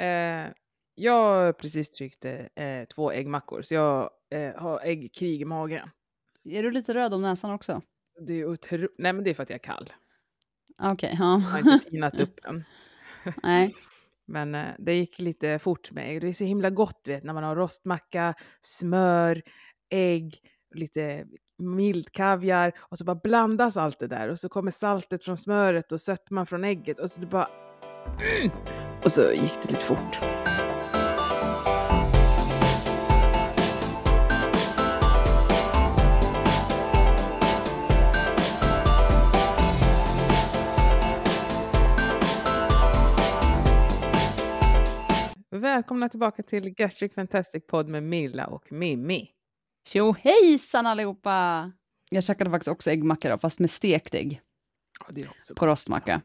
Eh, 0.00 0.52
jag 0.94 1.12
har 1.12 1.52
precis 1.52 1.90
tryckt 1.90 2.24
eh, 2.24 2.84
två 2.94 3.12
äggmackor, 3.12 3.62
så 3.62 3.74
jag 3.74 4.10
eh, 4.30 4.62
har 4.62 4.80
äggkrig 4.80 5.40
i 5.40 5.44
magen. 5.44 5.90
Är 6.44 6.62
du 6.62 6.70
lite 6.70 6.94
röd 6.94 7.14
om 7.14 7.22
näsan 7.22 7.50
också? 7.50 7.82
Det 8.26 8.34
är 8.34 8.46
otro... 8.46 8.88
Nej, 8.98 9.12
men 9.12 9.24
det 9.24 9.30
är 9.30 9.34
för 9.34 9.42
att 9.42 9.50
jag 9.50 9.54
är 9.54 9.64
kall. 9.64 9.92
Okej, 10.82 10.92
okay, 10.92 11.10
ja. 11.18 11.32
Jag 11.32 11.64
har 11.64 11.72
inte 11.74 11.90
tinat 11.90 12.20
upp 12.20 12.40
än. 12.44 12.64
Nej. 13.42 13.70
Men 14.26 14.54
eh, 14.54 14.68
det 14.78 14.94
gick 14.94 15.18
lite 15.18 15.58
fort 15.58 15.90
med 15.90 16.10
ägg. 16.10 16.20
Det 16.20 16.28
är 16.28 16.34
så 16.34 16.44
himla 16.44 16.70
gott 16.70 17.02
vet, 17.06 17.24
när 17.24 17.32
man 17.32 17.44
har 17.44 17.56
rostmacka, 17.56 18.34
smör, 18.60 19.42
ägg, 19.90 20.40
lite 20.74 21.26
mild 21.58 22.12
kaviar 22.12 22.72
och 22.78 22.98
så 22.98 23.04
bara 23.04 23.20
blandas 23.22 23.76
allt 23.76 23.98
det 23.98 24.06
där 24.06 24.28
och 24.28 24.38
så 24.38 24.48
kommer 24.48 24.70
saltet 24.70 25.24
från 25.24 25.36
smöret 25.36 25.92
och 25.92 26.00
sötman 26.00 26.46
från 26.46 26.64
ägget 26.64 26.98
och 26.98 27.10
så 27.10 27.20
det 27.20 27.26
bara... 27.26 27.48
Mm! 28.20 28.89
Och 29.04 29.12
så 29.12 29.32
gick 29.32 29.62
det 29.62 29.70
lite 29.70 29.84
fort. 29.84 30.18
Välkomna 45.50 46.08
tillbaka 46.08 46.42
till 46.42 46.70
Gastric 46.70 47.14
Fantastic 47.14 47.66
Podd 47.66 47.88
med 47.88 48.02
Milla 48.02 48.46
och 48.46 48.72
Mimmi. 48.72 49.30
Tjo 49.88 50.12
hejsan 50.12 50.86
allihopa! 50.86 51.72
Jag 52.10 52.24
käkade 52.24 52.50
faktiskt 52.50 52.68
också 52.68 52.90
äggmacka 52.90 53.30
då, 53.30 53.38
fast 53.38 53.60
med 53.60 53.70
stekt 53.70 54.14
ägg. 54.14 54.40
Ja, 55.00 55.06
det 55.10 55.22
är 55.22 55.28
också 55.28 55.54
på 55.54 55.66
rostmacka. 55.66 56.22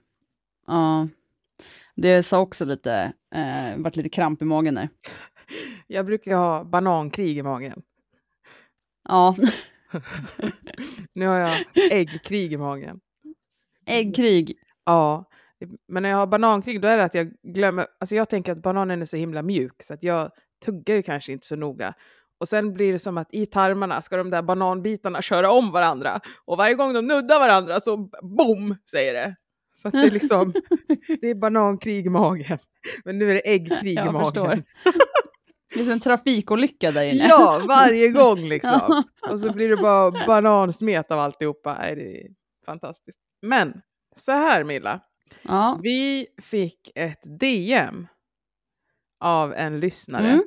Ja. 0.67 1.07
Det 1.95 2.23
sa 2.23 2.39
också 2.39 2.65
lite, 2.65 3.13
eh, 3.35 3.77
vart 3.77 3.95
lite 3.95 4.09
kramp 4.09 4.41
i 4.41 4.45
magen 4.45 4.75
där. 4.75 4.89
Jag 5.87 6.05
brukar 6.05 6.35
ha 6.35 6.63
banankrig 6.63 7.37
i 7.37 7.43
magen. 7.43 7.81
Ja. 9.09 9.35
nu 11.13 11.27
har 11.27 11.39
jag 11.39 11.57
äggkrig 11.91 12.53
i 12.53 12.57
magen. 12.57 12.99
Äggkrig? 13.85 14.53
Ja. 14.85 15.25
Men 15.87 16.03
när 16.03 16.09
jag 16.09 16.17
har 16.17 16.27
banankrig 16.27 16.81
då 16.81 16.87
är 16.87 16.97
det 16.97 17.03
att 17.03 17.13
jag 17.13 17.31
glömmer, 17.43 17.87
alltså 17.99 18.15
jag 18.15 18.29
tänker 18.29 18.51
att 18.51 18.61
bananen 18.61 19.01
är 19.01 19.05
så 19.05 19.17
himla 19.17 19.41
mjuk 19.41 19.83
så 19.83 19.93
att 19.93 20.03
jag 20.03 20.31
tuggar 20.65 20.95
ju 20.95 21.03
kanske 21.03 21.31
inte 21.31 21.47
så 21.47 21.55
noga. 21.55 21.93
Och 22.39 22.47
sen 22.47 22.73
blir 22.73 22.93
det 22.93 22.99
som 22.99 23.17
att 23.17 23.33
i 23.33 23.45
tarmarna 23.45 24.01
ska 24.01 24.17
de 24.17 24.29
där 24.29 24.41
bananbitarna 24.41 25.21
köra 25.21 25.51
om 25.51 25.71
varandra. 25.71 26.19
Och 26.45 26.57
varje 26.57 26.73
gång 26.73 26.93
de 26.93 27.07
nuddar 27.07 27.39
varandra 27.39 27.79
så 27.79 27.97
boom 28.21 28.75
säger 28.91 29.13
det. 29.13 29.35
Så 29.75 29.89
det 29.89 29.97
är 29.97 30.11
liksom, 30.19 30.53
det 31.21 31.29
är 31.29 31.35
banankrig 31.35 32.05
i 32.05 32.09
magen. 32.09 32.57
Men 33.05 33.17
nu 33.17 33.29
är 33.29 33.33
det 33.33 33.49
äggkrig 33.49 33.97
jag 33.97 34.07
i 34.07 34.11
magen. 34.11 34.25
Förstår. 34.25 34.63
Det 35.73 35.81
är 35.81 35.83
som 35.83 35.93
en 35.93 35.99
trafikolycka 35.99 36.91
där 36.91 37.03
inne. 37.03 37.27
Ja, 37.27 37.61
varje 37.67 38.09
gång 38.09 38.39
liksom. 38.39 39.03
Och 39.29 39.39
så 39.39 39.53
blir 39.53 39.69
det 39.69 39.77
bara 39.77 40.11
banansmet 40.27 41.11
av 41.11 41.19
alltihopa. 41.19 41.77
Nej, 41.79 41.95
det 41.95 42.21
är 42.21 42.27
fantastiskt. 42.65 43.19
Men 43.41 43.81
så 44.15 44.31
här 44.31 44.63
Milla. 44.63 45.01
Ja. 45.41 45.79
Vi 45.83 46.27
fick 46.37 46.91
ett 46.95 47.19
DM 47.39 48.07
av 49.19 49.53
en 49.53 49.79
lyssnare. 49.79 50.27
Mm. 50.27 50.43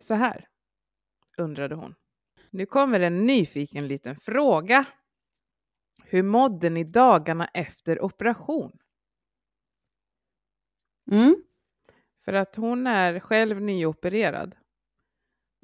Så 0.00 0.14
här 0.14 0.46
undrade 1.38 1.74
hon. 1.74 1.94
Nu 2.50 2.66
kommer 2.66 3.00
en 3.00 3.26
nyfiken 3.26 3.88
liten 3.88 4.16
fråga. 4.16 4.84
Hur 6.14 6.22
mådde 6.22 6.70
ni 6.70 6.84
dagarna 6.84 7.46
efter 7.54 8.04
operation? 8.04 8.78
Mm. 11.12 11.36
För 12.24 12.32
att 12.32 12.56
hon 12.56 12.86
är 12.86 13.20
själv 13.20 13.60
nyopererad. 13.60 14.56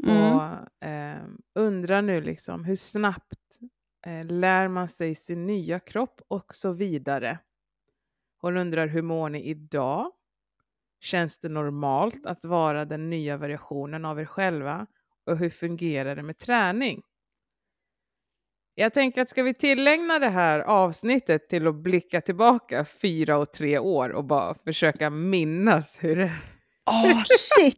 Mm. 0.07 0.37
Och 0.37 0.87
eh, 0.89 1.23
undrar 1.55 2.03
nu 2.03 2.21
liksom 2.21 2.65
hur 2.65 2.77
snabbt 2.77 3.59
eh, 4.07 4.27
lär 4.27 4.69
man 4.69 4.89
sig 4.89 5.15
sin 5.15 5.47
nya 5.47 5.81
kropp 5.81 6.21
och 6.29 6.55
så 6.55 6.73
vidare. 6.73 7.39
Hon 8.37 8.57
undrar 8.57 8.87
hur 8.87 9.03
mår 9.03 9.29
ni 9.29 9.45
idag? 9.45 10.13
Känns 11.01 11.39
det 11.39 11.49
normalt 11.49 12.27
att 12.27 12.45
vara 12.45 12.85
den 12.85 13.11
nya 13.11 13.37
variationen 13.37 14.05
av 14.05 14.21
er 14.21 14.25
själva? 14.25 14.87
Och 15.27 15.39
hur 15.39 15.51
fungerar 15.51 16.17
det 16.17 16.23
med 16.23 16.39
träning? 16.39 17.03
Jag 18.81 18.95
tänker 18.95 19.23
att 19.23 19.29
ska 19.29 19.43
vi 19.43 19.55
tillägna 19.55 20.19
det 20.19 20.29
här 20.29 20.61
avsnittet 20.61 21.49
till 21.49 21.67
att 21.67 21.75
blicka 21.75 22.21
tillbaka 22.21 22.85
fyra 22.85 23.39
och 23.39 23.53
tre 23.53 23.79
år 23.79 24.11
och 24.11 24.25
bara 24.25 24.55
försöka 24.55 25.11
minnas 25.11 25.99
hur 26.01 26.17
det... 26.17 26.33
Åh, 26.91 27.13
oh, 27.13 27.23
shit! 27.25 27.75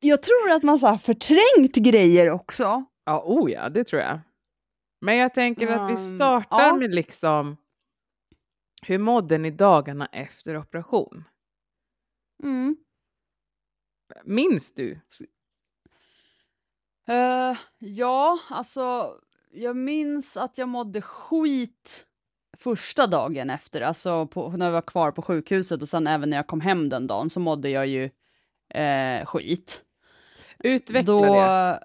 Jag 0.00 0.22
tror 0.22 0.50
att 0.50 0.62
man 0.62 0.78
har 0.78 0.98
förträngt 0.98 1.74
grejer 1.74 2.30
också. 2.30 2.84
Ja, 3.04 3.22
oh 3.26 3.50
ja, 3.50 3.68
det 3.68 3.84
tror 3.84 4.02
jag. 4.02 4.20
Men 5.00 5.16
jag 5.16 5.34
tänker 5.34 5.68
att 5.68 5.92
vi 5.92 5.96
startar 5.96 6.66
ja. 6.66 6.76
med 6.76 6.94
liksom 6.94 7.56
hur 8.82 8.98
mådde 8.98 9.38
ni 9.38 9.50
dagarna 9.50 10.06
efter 10.06 10.56
operation? 10.56 11.24
Mm. 12.44 12.76
Minns 14.24 14.74
du? 14.74 15.00
Uh, 17.10 17.58
ja, 17.78 18.38
alltså 18.50 19.14
jag 19.52 19.76
minns 19.76 20.36
att 20.36 20.58
jag 20.58 20.68
mådde 20.68 21.00
skit 21.00 22.06
första 22.58 23.06
dagen 23.06 23.50
efter, 23.50 23.80
alltså 23.80 24.26
på, 24.26 24.50
när 24.50 24.66
jag 24.66 24.72
var 24.72 24.82
kvar 24.82 25.10
på 25.10 25.22
sjukhuset 25.22 25.82
och 25.82 25.88
sen 25.88 26.06
även 26.06 26.30
när 26.30 26.36
jag 26.36 26.46
kom 26.46 26.60
hem 26.60 26.88
den 26.88 27.06
dagen 27.06 27.30
så 27.30 27.40
mådde 27.40 27.70
jag 27.70 27.86
ju 27.86 28.10
eh, 28.74 29.24
skit. 29.26 29.82
Utveckla 30.58 31.12
Då, 31.12 31.24
det. 31.24 31.80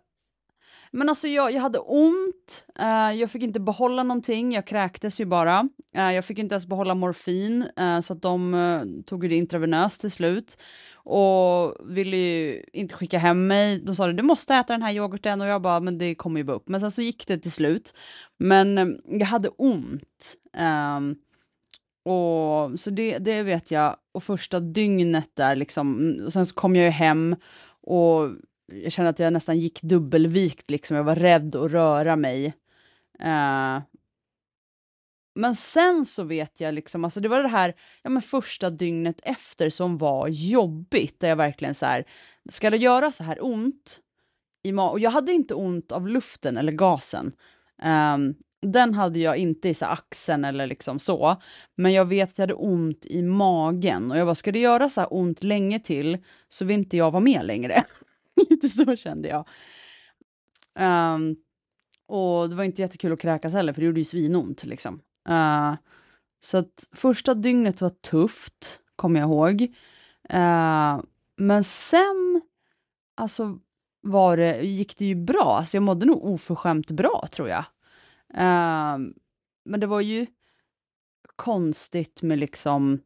Men 0.95 1.09
alltså 1.09 1.27
jag, 1.27 1.51
jag 1.51 1.61
hade 1.61 1.79
ont, 1.79 2.65
uh, 2.81 3.19
jag 3.19 3.31
fick 3.31 3.43
inte 3.43 3.59
behålla 3.59 4.03
någonting, 4.03 4.51
jag 4.51 4.67
kräktes 4.67 5.19
ju 5.19 5.25
bara. 5.25 5.61
Uh, 5.97 6.13
jag 6.13 6.25
fick 6.25 6.39
inte 6.39 6.53
ens 6.53 6.65
behålla 6.65 6.95
morfin, 6.95 7.69
uh, 7.79 7.99
så 8.01 8.13
att 8.13 8.21
de 8.21 9.03
tog 9.05 9.29
det 9.29 9.35
intravenöst 9.35 10.01
till 10.01 10.11
slut. 10.11 10.57
Och 11.05 11.75
ville 11.97 12.17
ju 12.17 12.63
inte 12.73 12.95
skicka 12.95 13.17
hem 13.17 13.47
mig. 13.47 13.79
De 13.79 13.95
sa 13.95 14.07
du 14.07 14.23
måste 14.23 14.55
äta 14.55 14.73
den 14.73 14.81
här 14.81 14.93
yoghurten 14.93 15.41
och 15.41 15.47
jag 15.47 15.61
bara, 15.61 15.79
men 15.79 15.97
det 15.97 16.15
kommer 16.15 16.39
ju 16.39 16.43
bara 16.43 16.57
upp. 16.57 16.69
Men 16.69 16.81
sen 16.81 16.91
så 16.91 17.01
gick 17.01 17.27
det 17.27 17.37
till 17.37 17.51
slut. 17.51 17.93
Men 18.37 18.77
eh, 18.77 18.87
jag 19.05 19.25
hade 19.25 19.49
ont. 19.49 20.35
Um, 20.97 21.15
och 22.05 22.79
så 22.79 22.89
det, 22.89 23.17
det 23.17 23.43
vet 23.43 23.71
jag. 23.71 23.97
Och 24.11 24.23
första 24.23 24.59
dygnet 24.59 25.29
där 25.33 25.55
liksom, 25.55 26.15
och 26.25 26.33
sen 26.33 26.45
så 26.45 26.55
kom 26.55 26.75
jag 26.75 26.85
ju 26.85 26.91
hem 26.91 27.35
och 27.81 28.29
jag 28.83 28.91
kände 28.91 29.09
att 29.09 29.19
jag 29.19 29.33
nästan 29.33 29.59
gick 29.59 29.81
dubbelvikt 29.81 30.69
liksom. 30.71 30.97
Jag 30.97 31.03
var 31.03 31.15
rädd 31.15 31.55
att 31.55 31.71
röra 31.71 32.15
mig. 32.15 32.53
Uh, 33.21 33.81
men 35.35 35.55
sen 35.55 36.05
så 36.05 36.23
vet 36.23 36.61
jag 36.61 36.73
liksom, 36.73 37.03
alltså 37.03 37.19
det 37.19 37.27
var 37.27 37.43
det 37.43 37.49
här 37.49 37.75
ja, 38.01 38.09
men 38.09 38.21
första 38.21 38.69
dygnet 38.69 39.19
efter 39.23 39.69
som 39.69 39.97
var 39.97 40.27
jobbigt, 40.27 41.19
där 41.19 41.29
jag 41.29 41.35
verkligen 41.35 41.75
så 41.75 41.85
här, 41.85 42.05
ska 42.49 42.69
det 42.69 42.77
göra 42.77 43.11
så 43.11 43.23
här 43.23 43.37
ont? 43.45 43.99
I 44.63 44.71
ma 44.71 44.89
och 44.89 44.99
jag 44.99 45.11
hade 45.11 45.31
inte 45.31 45.53
ont 45.53 45.91
av 45.91 46.07
luften 46.07 46.57
eller 46.57 46.71
gasen. 46.71 47.31
Um, 47.83 48.35
den 48.61 48.93
hade 48.93 49.19
jag 49.19 49.37
inte 49.37 49.69
i 49.69 49.73
så 49.73 49.85
axeln 49.85 50.45
eller 50.45 50.67
liksom 50.67 50.99
så, 50.99 51.41
men 51.75 51.93
jag 51.93 52.05
vet 52.05 52.29
att 52.29 52.37
jag 52.37 52.43
hade 52.43 52.53
ont 52.53 53.05
i 53.05 53.21
magen 53.21 54.11
och 54.11 54.17
jag 54.17 54.27
bara, 54.27 54.35
ska 54.35 54.51
det 54.51 54.59
göra 54.59 54.89
så 54.89 55.01
här 55.01 55.13
ont 55.13 55.43
länge 55.43 55.79
till 55.79 56.17
så 56.49 56.65
vill 56.65 56.77
inte 56.77 56.97
jag 56.97 57.11
vara 57.11 57.23
med 57.23 57.45
längre. 57.45 57.83
Lite 58.49 58.69
så 58.69 58.95
kände 58.95 59.27
jag. 59.27 59.47
Um, 60.79 61.35
och 62.07 62.49
det 62.49 62.55
var 62.55 62.63
inte 62.63 62.81
jättekul 62.81 63.13
att 63.13 63.19
kräkas 63.19 63.53
heller, 63.53 63.73
för 63.73 63.81
det 63.81 63.85
gjorde 63.85 63.99
ju 63.99 64.05
svinont. 64.05 64.63
Liksom. 64.63 64.99
Uh, 65.29 65.75
så 66.39 66.57
att 66.57 66.87
första 66.91 67.33
dygnet 67.33 67.81
var 67.81 67.89
tufft, 67.89 68.79
kommer 68.95 69.19
jag 69.19 69.29
ihåg. 69.29 69.61
Uh, 70.33 71.03
men 71.37 71.63
sen 71.63 72.41
alltså, 73.15 73.59
var 74.01 74.37
det, 74.37 74.61
gick 74.61 74.97
det 74.97 75.05
ju 75.05 75.15
bra. 75.15 75.57
Alltså, 75.57 75.77
jag 75.77 75.83
mådde 75.83 76.05
nog 76.05 76.25
oförskämt 76.25 76.91
bra, 76.91 77.27
tror 77.31 77.49
jag. 77.49 77.65
Uh, 78.33 78.97
men 79.65 79.79
det 79.79 79.87
var 79.87 80.01
ju 80.01 80.25
konstigt 81.35 82.21
med 82.21 82.39
liksom 82.39 82.99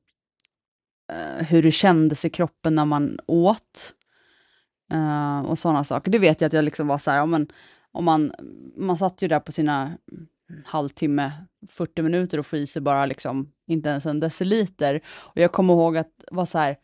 hur 1.38 1.64
det 1.64 1.72
kändes 1.72 2.26
i 2.26 2.30
kroppen 2.30 2.76
när 2.76 2.86
man 2.86 3.20
åt. 3.28 3.94
och 5.46 5.60
sådana 5.60 5.84
saker. 5.84 6.12
Det 6.12 6.20
vet 6.20 6.42
jag 6.42 6.48
att 6.48 6.54
jag 6.54 6.66
liksom 6.66 6.88
var 6.88 6.98
så 6.98 7.12
här, 7.12 7.22
om 7.92 8.06
man, 8.06 8.32
man 8.78 8.98
satt 8.98 9.22
ju 9.22 9.28
där 9.28 9.40
på 9.40 9.52
sina 9.52 9.98
halvtimme, 10.66 11.32
40 11.70 12.02
minuter 12.02 12.38
och 12.38 12.46
få 12.46 12.58
i 12.58 12.68
sig 12.68 12.82
bara 12.82 13.06
liksom 13.06 13.52
inte 13.68 13.90
ens 13.90 14.06
en 14.06 14.20
deciliter. 14.20 15.02
Och 15.08 15.38
jag 15.38 15.52
kommer 15.52 15.74
ihåg 15.74 15.98
att 15.98 16.24
vara 16.32 16.46
så 16.46 16.58
här, 16.58 16.78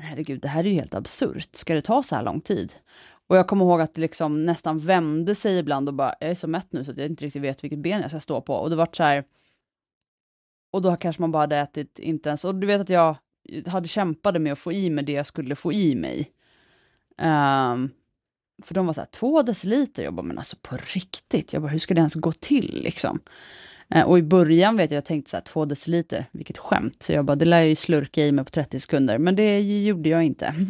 herregud, 0.00 0.40
det 0.40 0.48
här 0.48 0.64
är 0.64 0.68
ju 0.68 0.74
helt 0.74 0.94
absurt. 0.94 1.56
Ska 1.56 1.74
det 1.74 1.82
ta 1.82 2.02
så 2.02 2.14
här 2.14 2.22
lång 2.22 2.40
tid? 2.40 2.72
Och 3.26 3.36
jag 3.36 3.48
kommer 3.48 3.64
ihåg 3.64 3.80
att 3.80 3.94
det 3.94 4.00
liksom 4.00 4.44
nästan 4.44 4.78
vände 4.78 5.34
sig 5.34 5.58
ibland 5.58 5.88
och 5.88 5.94
bara, 5.94 6.14
jag 6.20 6.30
är 6.30 6.34
så 6.34 6.48
mätt 6.48 6.72
nu 6.72 6.84
så 6.84 6.90
att 6.90 6.98
jag 6.98 7.06
inte 7.06 7.24
riktigt 7.24 7.42
vet 7.42 7.64
vilket 7.64 7.78
ben 7.78 8.00
jag 8.00 8.10
ska 8.10 8.20
stå 8.20 8.40
på. 8.40 8.54
Och 8.54 8.70
det 8.70 8.76
vart 8.76 8.96
så 8.96 9.02
här, 9.02 9.24
och 10.72 10.82
då 10.82 10.96
kanske 10.96 11.22
man 11.22 11.32
bara 11.32 11.42
hade 11.42 11.56
ätit 11.56 11.98
inte 11.98 12.28
ens, 12.28 12.44
och 12.44 12.54
du 12.54 12.66
vet 12.66 12.80
att 12.80 12.88
jag 12.88 13.16
hade 13.66 13.88
kämpade 13.88 14.38
med 14.38 14.52
att 14.52 14.58
få 14.58 14.72
i 14.72 14.90
mig 14.90 15.04
det 15.04 15.12
jag 15.12 15.26
skulle 15.26 15.56
få 15.56 15.72
i 15.72 15.94
mig. 15.94 16.30
Um, 17.18 17.90
för 18.62 18.74
de 18.74 18.86
var 18.86 18.92
så 18.92 19.00
här, 19.00 19.08
två 19.08 19.42
deciliter, 19.42 20.04
jag 20.04 20.14
bara, 20.14 20.22
men 20.22 20.38
alltså 20.38 20.56
på 20.62 20.76
riktigt, 20.76 21.52
jag 21.52 21.62
bara, 21.62 21.68
hur 21.68 21.78
ska 21.78 21.94
det 21.94 21.98
ens 21.98 22.14
gå 22.14 22.32
till 22.32 22.80
liksom? 22.84 23.20
Eh, 23.90 24.08
och 24.08 24.18
i 24.18 24.22
början 24.22 24.76
vet 24.76 24.90
jag, 24.90 24.96
jag 24.96 25.04
tänkte 25.04 25.30
så 25.30 25.36
här, 25.36 25.44
två 25.44 25.64
deciliter, 25.64 26.28
vilket 26.32 26.58
skämt. 26.58 27.02
Så 27.02 27.12
jag 27.12 27.24
bara, 27.24 27.36
det 27.36 27.44
lär 27.44 27.58
jag 27.58 27.68
ju 27.68 27.76
slurka 27.76 28.20
i 28.20 28.32
mig 28.32 28.44
på 28.44 28.50
30 28.50 28.80
sekunder, 28.80 29.18
men 29.18 29.36
det 29.36 29.60
gjorde 29.60 30.08
jag 30.08 30.24
inte. 30.24 30.54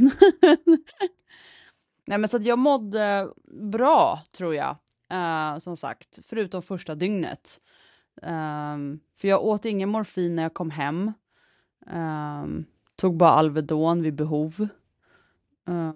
Nej 2.06 2.18
men 2.18 2.28
så 2.28 2.36
att 2.36 2.44
jag 2.44 2.58
mådde 2.58 3.28
bra, 3.72 4.22
tror 4.36 4.54
jag. 4.54 4.76
Uh, 5.12 5.58
som 5.58 5.76
sagt, 5.76 6.18
förutom 6.26 6.62
första 6.62 6.94
dygnet. 6.94 7.60
Um, 8.22 9.00
för 9.16 9.28
jag 9.28 9.44
åt 9.44 9.64
ingen 9.64 9.88
morfin 9.88 10.36
när 10.36 10.42
jag 10.42 10.54
kom 10.54 10.70
hem. 10.70 11.12
Um, 11.92 12.64
tog 12.96 13.16
bara 13.16 13.30
Alvedon 13.30 14.02
vid 14.02 14.14
behov. 14.14 14.68
Uh, 15.68 15.92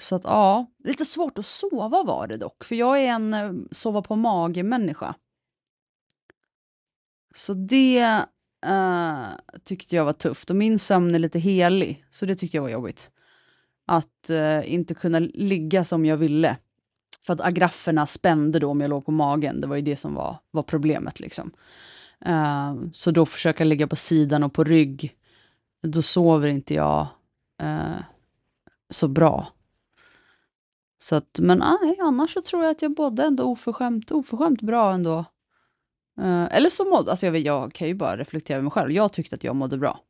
så 0.00 0.14
att 0.14 0.24
ja, 0.24 0.66
lite 0.84 1.04
svårt 1.04 1.38
att 1.38 1.46
sova 1.46 2.02
var 2.02 2.26
det 2.26 2.36
dock, 2.36 2.64
för 2.64 2.74
jag 2.74 3.02
är 3.02 3.06
en 3.06 3.34
eh, 3.34 3.52
sova 3.70 4.02
på 4.02 4.16
mage-människa. 4.16 5.14
Så 7.34 7.54
det 7.54 8.24
uh, 8.66 9.26
tyckte 9.64 9.96
jag 9.96 10.04
var 10.04 10.12
tufft 10.12 10.50
och 10.50 10.56
min 10.56 10.78
sömn 10.78 11.14
är 11.14 11.18
lite 11.18 11.38
helig, 11.38 12.04
så 12.10 12.26
det 12.26 12.34
tyckte 12.34 12.56
jag 12.56 12.62
var 12.62 12.70
jobbigt. 12.70 13.10
Att 13.86 14.30
uh, 14.30 14.72
inte 14.72 14.94
kunna 14.94 15.18
ligga 15.18 15.84
som 15.84 16.04
jag 16.06 16.16
ville. 16.16 16.56
För 17.26 17.32
att 17.32 17.40
agrafferna 17.40 18.06
spände 18.06 18.58
då 18.58 18.70
om 18.70 18.80
jag 18.80 18.90
låg 18.90 19.06
på 19.06 19.12
magen, 19.12 19.60
det 19.60 19.66
var 19.66 19.76
ju 19.76 19.82
det 19.82 19.96
som 19.96 20.14
var, 20.14 20.38
var 20.50 20.62
problemet. 20.62 21.20
liksom. 21.20 21.52
Uh, 22.26 22.74
så 22.92 23.10
då 23.10 23.26
försöka 23.26 23.64
ligga 23.64 23.86
på 23.86 23.96
sidan 23.96 24.42
och 24.42 24.52
på 24.52 24.64
rygg, 24.64 25.16
då 25.82 26.02
sover 26.02 26.48
inte 26.48 26.74
jag 26.74 27.06
så 28.90 29.08
bra. 29.08 29.52
Så 31.02 31.16
att, 31.16 31.38
men 31.38 31.62
ah, 31.62 31.78
nej, 31.82 31.98
annars 32.00 32.34
så 32.34 32.40
tror 32.40 32.62
jag 32.62 32.70
att 32.70 32.82
jag 32.82 32.94
bodde 32.94 33.24
ändå 33.24 33.44
oförskämt, 33.44 34.10
oförskämt 34.10 34.62
bra 34.62 34.92
ändå. 34.92 35.24
Uh, 36.20 36.56
eller 36.56 36.68
så 36.68 36.84
mådde, 36.84 37.10
alltså 37.10 37.26
jag, 37.26 37.32
vet, 37.32 37.44
jag 37.44 37.72
kan 37.72 37.88
ju 37.88 37.94
bara 37.94 38.16
reflektera 38.16 38.56
över 38.56 38.62
mig 38.62 38.70
själv, 38.70 38.90
jag 38.90 39.12
tyckte 39.12 39.34
att 39.34 39.44
jag 39.44 39.56
mådde 39.56 39.78
bra. 39.78 40.00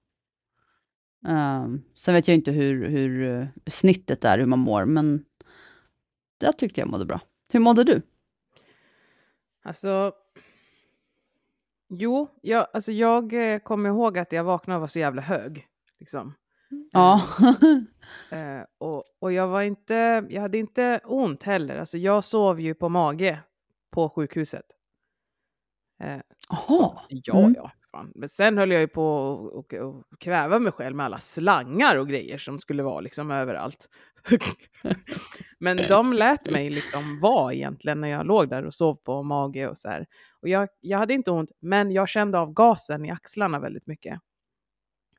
Eh, 1.26 1.66
sen 1.94 2.14
vet 2.14 2.28
jag 2.28 2.34
inte 2.34 2.50
hur, 2.50 2.88
hur 2.88 3.40
eh, 3.40 3.46
snittet 3.66 4.24
är, 4.24 4.38
hur 4.38 4.46
man 4.46 4.58
mår, 4.58 4.84
men 4.84 5.24
jag 6.40 6.58
tyckte 6.58 6.80
jag 6.80 6.90
mådde 6.90 7.04
bra. 7.04 7.20
Hur 7.52 7.60
mådde 7.60 7.84
du? 7.84 8.02
Alltså, 9.64 10.12
jo, 11.88 12.28
jag, 12.42 12.66
alltså 12.72 12.92
jag 12.92 13.34
kommer 13.64 13.88
ihåg 13.88 14.18
att 14.18 14.32
jag 14.32 14.44
vaknade 14.44 14.76
och 14.76 14.80
var 14.80 14.88
så 14.88 14.98
jävla 14.98 15.22
hög. 15.22 15.66
Liksom. 15.98 16.34
Ja. 16.92 17.20
Eh, 18.30 18.38
eh, 18.58 18.64
och, 18.78 19.04
och 19.20 19.32
jag 19.32 19.48
var 19.48 19.62
inte, 19.62 20.26
jag 20.28 20.42
hade 20.42 20.58
inte 20.58 21.00
ont 21.04 21.42
heller. 21.42 21.76
Alltså 21.76 21.98
jag 21.98 22.24
sov 22.24 22.60
ju 22.60 22.74
på 22.74 22.88
mage 22.88 23.38
på 23.90 24.08
sjukhuset. 24.08 24.66
Jaha. 25.98 27.00
Eh, 27.08 27.18
ja, 27.24 27.38
mm. 27.38 27.54
ja. 27.56 27.72
Fan. 27.92 28.12
Men 28.14 28.28
sen 28.28 28.58
höll 28.58 28.70
jag 28.70 28.80
ju 28.80 28.88
på 28.88 29.64
att 30.12 30.18
kväva 30.18 30.58
mig 30.58 30.72
själv 30.72 30.96
med 30.96 31.06
alla 31.06 31.18
slangar 31.18 31.96
och 31.96 32.08
grejer 32.08 32.38
som 32.38 32.58
skulle 32.58 32.82
vara 32.82 33.00
liksom 33.00 33.30
överallt. 33.30 33.88
Men 35.58 35.76
de 35.76 36.12
lät 36.12 36.50
mig 36.50 36.70
liksom 36.70 37.20
vara 37.20 37.54
egentligen 37.54 38.00
när 38.00 38.08
jag 38.08 38.26
låg 38.26 38.48
där 38.48 38.64
och 38.66 38.74
sov 38.74 38.94
på 38.94 39.22
mage 39.22 39.68
och 39.68 39.78
så 39.78 39.88
här. 39.88 40.06
Och 40.40 40.48
jag, 40.48 40.68
jag 40.80 40.98
hade 40.98 41.14
inte 41.14 41.30
ont, 41.30 41.50
men 41.60 41.90
jag 41.90 42.08
kände 42.08 42.38
av 42.38 42.52
gasen 42.52 43.04
i 43.04 43.10
axlarna 43.10 43.60
väldigt 43.60 43.86
mycket. 43.86 44.20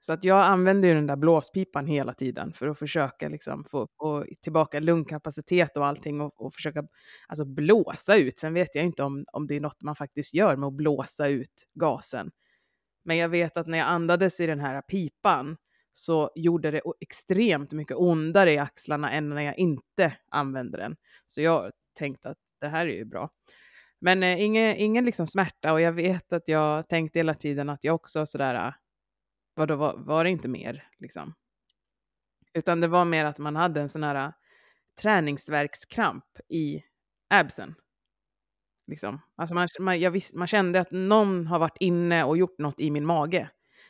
Så 0.06 0.14
att 0.14 0.24
jag 0.24 0.46
använder 0.46 0.90
ju 0.90 0.96
den 0.96 1.08
där 1.08 1.16
blåspipan 1.16 1.86
hela 1.86 2.14
tiden 2.14 2.54
för 2.54 2.68
att 2.68 2.80
försöka 2.80 3.30
liksom 3.30 3.64
få, 3.64 3.88
få 4.00 4.26
tillbaka 4.42 4.80
lungkapacitet 4.80 5.78
och 5.78 5.86
allting 5.86 6.22
och, 6.22 6.42
och, 6.42 6.54
försöka 6.54 6.84
alltså 7.28 7.46
blåsa 7.46 8.16
ut. 8.16 8.40
Sen 8.40 8.54
vet 8.54 8.76
jag 8.76 8.86
inte 8.86 9.04
om, 9.04 9.26
om 9.32 9.48
det 9.48 9.56
är 9.56 9.60
något 9.60 9.82
man 9.82 9.96
faktiskt 9.96 10.34
gör 10.34 10.56
med 10.56 10.68
att 10.68 10.74
blåsa 10.74 11.28
ut 11.28 11.68
gasen. 11.74 12.32
Men 13.06 13.18
jag 13.18 13.30
vet 13.30 13.58
att 13.58 13.68
när 13.68 13.78
jag 13.78 13.88
andades 13.88 14.40
i 14.40 14.48
den 14.48 14.60
här 14.60 14.82
pipan 14.82 15.58
så 15.94 16.32
gjorde 16.36 16.72
det 16.72 16.82
extremt 17.02 17.72
mycket 17.72 17.98
ondare 17.98 18.54
i 18.54 18.58
axlarna 18.58 19.12
än 19.12 19.30
när 19.30 19.42
jag 19.42 19.58
inte 19.58 20.14
använde 20.32 20.78
den. 20.78 20.96
Så 21.26 21.42
jag 21.42 21.72
tänkte 22.00 22.30
att 22.30 22.40
det 22.62 22.68
här 22.68 22.88
är 22.88 22.96
ju 22.96 23.06
bra. 23.06 23.30
Men 24.02 24.24
eh, 24.24 24.44
ingen, 24.44 24.76
ingen 24.76 25.06
liksom 25.06 25.28
smärta 25.28 25.74
och 25.74 25.82
jag 25.82 25.92
vet 25.92 26.34
att 26.34 26.48
jag 26.48 26.90
tänkte 26.90 27.20
hela 27.20 27.34
tiden 27.34 27.70
att 27.70 27.84
jag 27.84 27.96
också 27.96 28.26
sådär, 28.26 28.74
vadå 29.54 29.76
var, 29.76 29.98
var 29.98 30.24
det 30.24 30.30
inte 30.30 30.48
mer 30.48 30.88
liksom? 30.98 31.34
Utan 32.54 32.82
det 32.82 32.88
var 32.88 33.06
mer 33.06 33.26
att 33.26 33.40
man 33.40 33.56
hade 33.56 33.82
en 33.82 33.90
sån 33.90 34.04
här 34.04 34.26
äh, 34.26 34.32
träningsverkskramp 35.02 36.26
i 36.50 36.84
absen. 37.30 37.76
Liksom. 38.88 39.22
Alltså 39.36 39.56
man, 39.56 39.68
man, 39.80 40.00
jag 40.00 40.22
man 40.34 40.48
kände 40.48 40.80
att 40.80 40.92
någon 40.92 41.48
har 41.48 41.60
varit 41.60 41.78
inne 41.80 42.24
och 42.24 42.38
gjort 42.38 42.60
något 42.60 42.80
i 42.80 42.92
min 42.92 43.06
mage. 43.06 43.50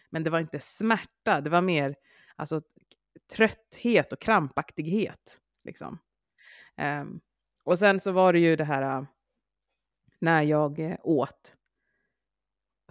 Men 0.10 0.24
det 0.24 0.30
var 0.30 0.40
inte 0.40 0.60
smärta, 0.60 1.42
det 1.42 1.50
var 1.50 1.62
mer 1.62 1.96
alltså, 2.36 2.62
trötthet 3.36 4.14
och 4.14 4.22
krampaktighet. 4.22 5.40
Liksom. 5.64 6.00
Um, 6.78 7.22
och 7.64 7.80
sen 7.80 8.00
så 8.00 8.12
var 8.12 8.34
det 8.34 8.40
ju 8.40 8.56
det 8.56 8.64
här 8.64 8.82
äh, 8.82 9.06
när 10.20 10.44
jag 10.44 10.80
äh, 10.80 10.98
åt. 11.04 11.56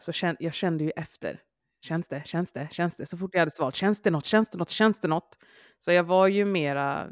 Så 0.00 0.12
kände, 0.12 0.44
jag 0.44 0.54
kände 0.54 0.84
ju 0.84 0.90
efter. 0.90 1.42
Känns 1.82 2.08
det? 2.08 2.22
Känns 2.26 2.52
det? 2.52 2.68
Känns 2.72 2.96
det? 2.96 3.06
Så 3.06 3.18
fort 3.18 3.30
jag 3.32 3.40
hade 3.40 3.50
svalt. 3.50 3.74
Känns 3.74 4.02
det 4.02 4.10
något? 4.10 4.24
Känns 4.24 4.50
det 4.50 4.58
något? 4.58 4.70
Känns 4.70 5.00
det 5.00 5.08
något? 5.08 5.38
Så 5.78 5.92
jag 5.92 6.04
var 6.04 6.26
ju 6.26 6.44
mera 6.44 7.10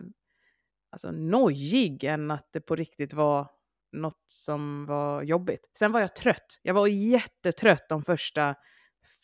alltså, 0.91 1.11
nojig 1.11 2.05
än 2.05 2.31
att 2.31 2.49
det 2.53 2.61
på 2.61 2.77
riktigt 2.77 3.13
var 3.13 3.51
något 3.93 4.23
som 4.27 4.87
var 4.87 5.23
jobbigt. 5.23 5.71
Sen 5.79 5.93
var 5.93 6.01
jag 6.01 6.17
trött. 6.17 6.61
Jag 6.63 6.75
var 6.75 6.87
jättetrött 6.87 7.89
de 7.89 8.05
första 8.05 8.55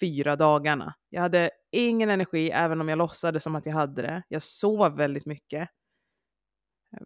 fyra 0.01 0.37
dagarna. 0.37 0.95
Jag 1.11 1.21
hade 1.23 1.51
ingen 1.73 2.11
energi, 2.11 2.51
även 2.51 2.81
om 2.81 2.89
jag 2.89 2.99
låtsades 2.99 3.43
som 3.43 3.55
att 3.57 3.67
jag 3.67 3.73
hade 3.73 4.03
det. 4.03 4.23
Jag 4.29 4.43
sov 4.43 4.97
väldigt 4.97 5.27
mycket. 5.27 5.69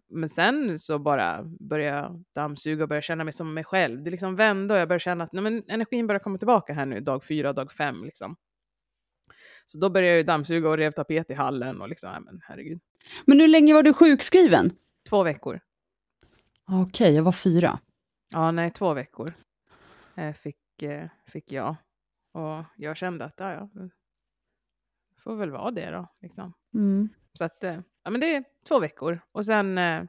Men 0.09 0.29
sen 0.29 0.79
så 0.79 0.99
bara 0.99 1.43
började 1.43 1.97
jag 1.97 2.23
dammsuga 2.35 2.83
och 2.83 2.89
började 2.89 3.05
känna 3.05 3.23
mig 3.23 3.33
som 3.33 3.53
mig 3.53 3.63
själv. 3.63 4.03
Det 4.03 4.11
liksom 4.11 4.35
vände 4.35 4.73
och 4.73 4.79
jag 4.79 4.87
började 4.87 5.03
känna 5.03 5.23
att 5.23 5.33
nej, 5.33 5.43
men 5.43 5.63
energin 5.67 6.07
börjar 6.07 6.19
komma 6.19 6.37
tillbaka 6.37 6.73
här 6.73 6.85
nu, 6.85 6.99
dag 6.99 7.23
fyra, 7.23 7.53
dag 7.53 7.71
fem. 7.71 8.03
Liksom. 8.03 8.35
Så 9.65 9.77
då 9.77 9.89
började 9.89 10.17
jag 10.17 10.25
dammsuga 10.25 10.69
och 10.69 10.77
rev 10.77 10.91
tapet 10.91 11.29
i 11.29 11.33
hallen 11.33 11.81
och 11.81 11.89
liksom, 11.89 12.11
nej, 12.11 12.21
men 12.21 12.41
herregud. 12.43 12.79
Men 13.25 13.39
hur 13.39 13.47
länge 13.47 13.73
var 13.73 13.83
du 13.83 13.93
sjukskriven? 13.93 14.71
Två 15.09 15.23
veckor. 15.23 15.59
Okej, 16.67 16.83
okay, 16.83 17.11
jag 17.15 17.23
var 17.23 17.31
fyra. 17.31 17.79
Ja, 18.29 18.51
nej, 18.51 18.71
två 18.71 18.93
veckor 18.93 19.33
eh, 20.15 20.33
fick, 20.33 20.83
eh, 20.83 21.09
fick 21.27 21.51
jag. 21.51 21.75
Och 22.31 22.63
jag 22.75 22.97
kände 22.97 23.25
att, 23.25 23.33
ja, 23.37 23.53
ja, 23.53 23.89
får 25.23 25.35
väl 25.35 25.51
vara 25.51 25.71
det 25.71 25.91
då. 25.91 26.07
Liksom. 26.21 26.53
Mm. 26.73 27.09
Så 27.33 27.43
att, 27.43 27.63
eh, 27.63 27.79
ja 28.03 28.11
men 28.11 28.21
det 28.21 28.35
är 28.35 28.43
två 28.67 28.79
veckor. 28.79 29.21
Och 29.31 29.45
sen, 29.45 29.77
eh, 29.77 30.03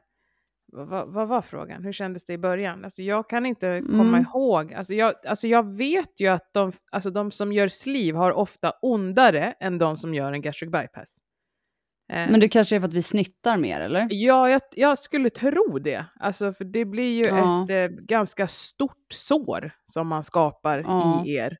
vad, 0.73 1.13
vad, 1.13 1.27
var 1.27 1.41
frågan? 1.41 1.83
Hur 1.83 1.91
kändes 1.91 2.25
det 2.25 2.33
i 2.33 2.37
början? 2.37 2.83
Alltså 2.83 3.01
jag 3.01 3.29
kan 3.29 3.45
inte 3.45 3.81
komma 3.81 4.17
mm. 4.17 4.21
ihåg. 4.21 4.73
Alltså 4.73 4.93
jag, 4.93 5.13
alltså 5.27 5.47
jag 5.47 5.77
vet 5.77 6.19
ju 6.19 6.27
att 6.27 6.53
de, 6.53 6.71
alltså 6.91 7.09
de 7.09 7.31
som 7.31 7.53
gör 7.53 7.67
sliv 7.67 8.15
har 8.15 8.31
ofta 8.31 8.73
ondare 8.81 9.53
än 9.59 9.77
de 9.77 9.97
som 9.97 10.13
gör 10.13 10.33
en 10.33 10.41
gastric 10.41 10.71
bypass. 10.71 11.17
Eh. 12.13 12.31
Men 12.31 12.39
det 12.39 12.49
kanske 12.49 12.75
är 12.75 12.79
för 12.79 12.87
att 12.87 12.93
vi 12.93 13.01
snittar 13.01 13.57
mer, 13.57 13.81
eller? 13.81 14.07
Ja, 14.09 14.49
jag, 14.49 14.61
jag 14.71 14.99
skulle 14.99 15.29
tro 15.29 15.79
det. 15.79 16.05
Alltså, 16.19 16.53
för 16.53 16.65
det 16.65 16.85
blir 16.85 17.17
ju 17.17 17.25
ja. 17.25 17.63
ett 17.63 17.91
eh, 17.91 17.97
ganska 17.97 18.47
stort 18.47 19.13
sår 19.13 19.71
som 19.85 20.07
man 20.07 20.23
skapar 20.23 20.83
ja. 20.87 21.23
i 21.25 21.35
er. 21.35 21.57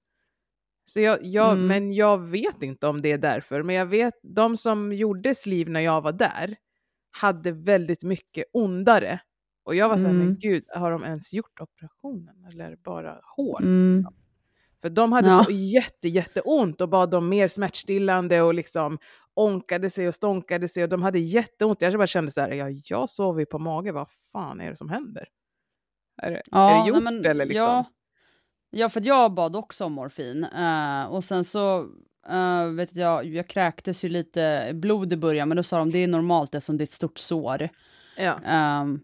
Så 0.85 0.99
jag, 0.99 1.19
jag, 1.25 1.51
mm. 1.51 1.67
Men 1.67 1.93
jag 1.93 2.17
vet 2.17 2.61
inte 2.61 2.87
om 2.87 3.01
det 3.01 3.11
är 3.11 3.17
därför. 3.17 3.63
Men 3.63 3.75
jag 3.75 3.85
vet, 3.85 4.13
de 4.23 4.57
som 4.57 4.93
gjorde 4.93 5.35
sliv 5.35 5.69
när 5.69 5.79
jag 5.79 6.01
var 6.01 6.11
där 6.11 6.55
hade 7.11 7.51
väldigt 7.51 8.03
mycket 8.03 8.45
ondare. 8.53 9.19
Och 9.63 9.75
jag 9.75 9.89
var 9.89 9.95
såhär, 9.95 10.09
mm. 10.09 10.25
men 10.25 10.39
gud, 10.39 10.63
har 10.67 10.91
de 10.91 11.03
ens 11.03 11.33
gjort 11.33 11.59
operationen? 11.59 12.45
Eller 12.45 12.75
bara 12.75 13.19
hår? 13.35 13.61
Mm. 13.61 13.95
Liksom? 13.95 14.15
För 14.81 14.89
de 14.89 15.11
hade 15.11 15.27
ja. 15.27 15.43
så 15.43 15.51
jätte, 15.51 16.09
jätteont 16.09 16.81
och 16.81 16.89
bad 16.89 17.13
om 17.13 17.29
mer 17.29 17.47
smärtstillande 17.47 18.41
och 18.41 18.53
liksom 18.53 18.97
onkade 19.33 19.89
sig 19.89 20.07
och 20.07 20.15
stånkade 20.15 20.67
sig 20.67 20.83
och 20.83 20.89
de 20.89 21.01
hade 21.01 21.19
jätteont. 21.19 21.81
Jag 21.81 21.93
bara 21.93 22.07
kände 22.07 22.31
så 22.31 22.41
här, 22.41 22.51
ja, 22.51 22.69
jag 22.69 23.09
sover 23.09 23.39
ju 23.39 23.45
på 23.45 23.59
mage, 23.59 23.91
vad 23.91 24.07
fan 24.31 24.61
är 24.61 24.69
det 24.69 24.77
som 24.77 24.89
händer? 24.89 25.27
Är, 26.21 26.41
ja, 26.51 26.69
är 26.69 26.83
det 26.83 26.89
gjort 26.89 27.03
nej, 27.03 27.13
men, 27.13 27.25
eller 27.25 27.45
liksom? 27.45 27.63
Ja, 27.63 27.85
Ja, 28.75 28.89
för 28.89 29.01
jag 29.05 29.33
bad 29.33 29.55
också 29.55 29.85
om 29.85 29.93
morfin 29.93 30.43
uh, 30.43 31.05
och 31.05 31.23
sen 31.23 31.43
så 31.43 31.81
uh, 32.31 32.65
vet 32.75 32.95
jag, 32.95 33.25
jag 33.25 33.47
kräktes 33.47 34.05
ju 34.05 34.09
lite 34.09 34.71
blod 34.73 35.13
i 35.13 35.17
början, 35.17 35.47
men 35.47 35.57
då 35.57 35.63
sa 35.63 35.77
de 35.77 35.91
det 35.91 35.97
är 35.97 36.07
normalt 36.07 36.55
eftersom 36.55 36.77
det 36.77 36.81
är 36.81 36.85
ett 36.85 36.91
stort 36.91 37.17
sår. 37.17 37.69
Ja. 38.17 38.39
Um, 38.81 39.01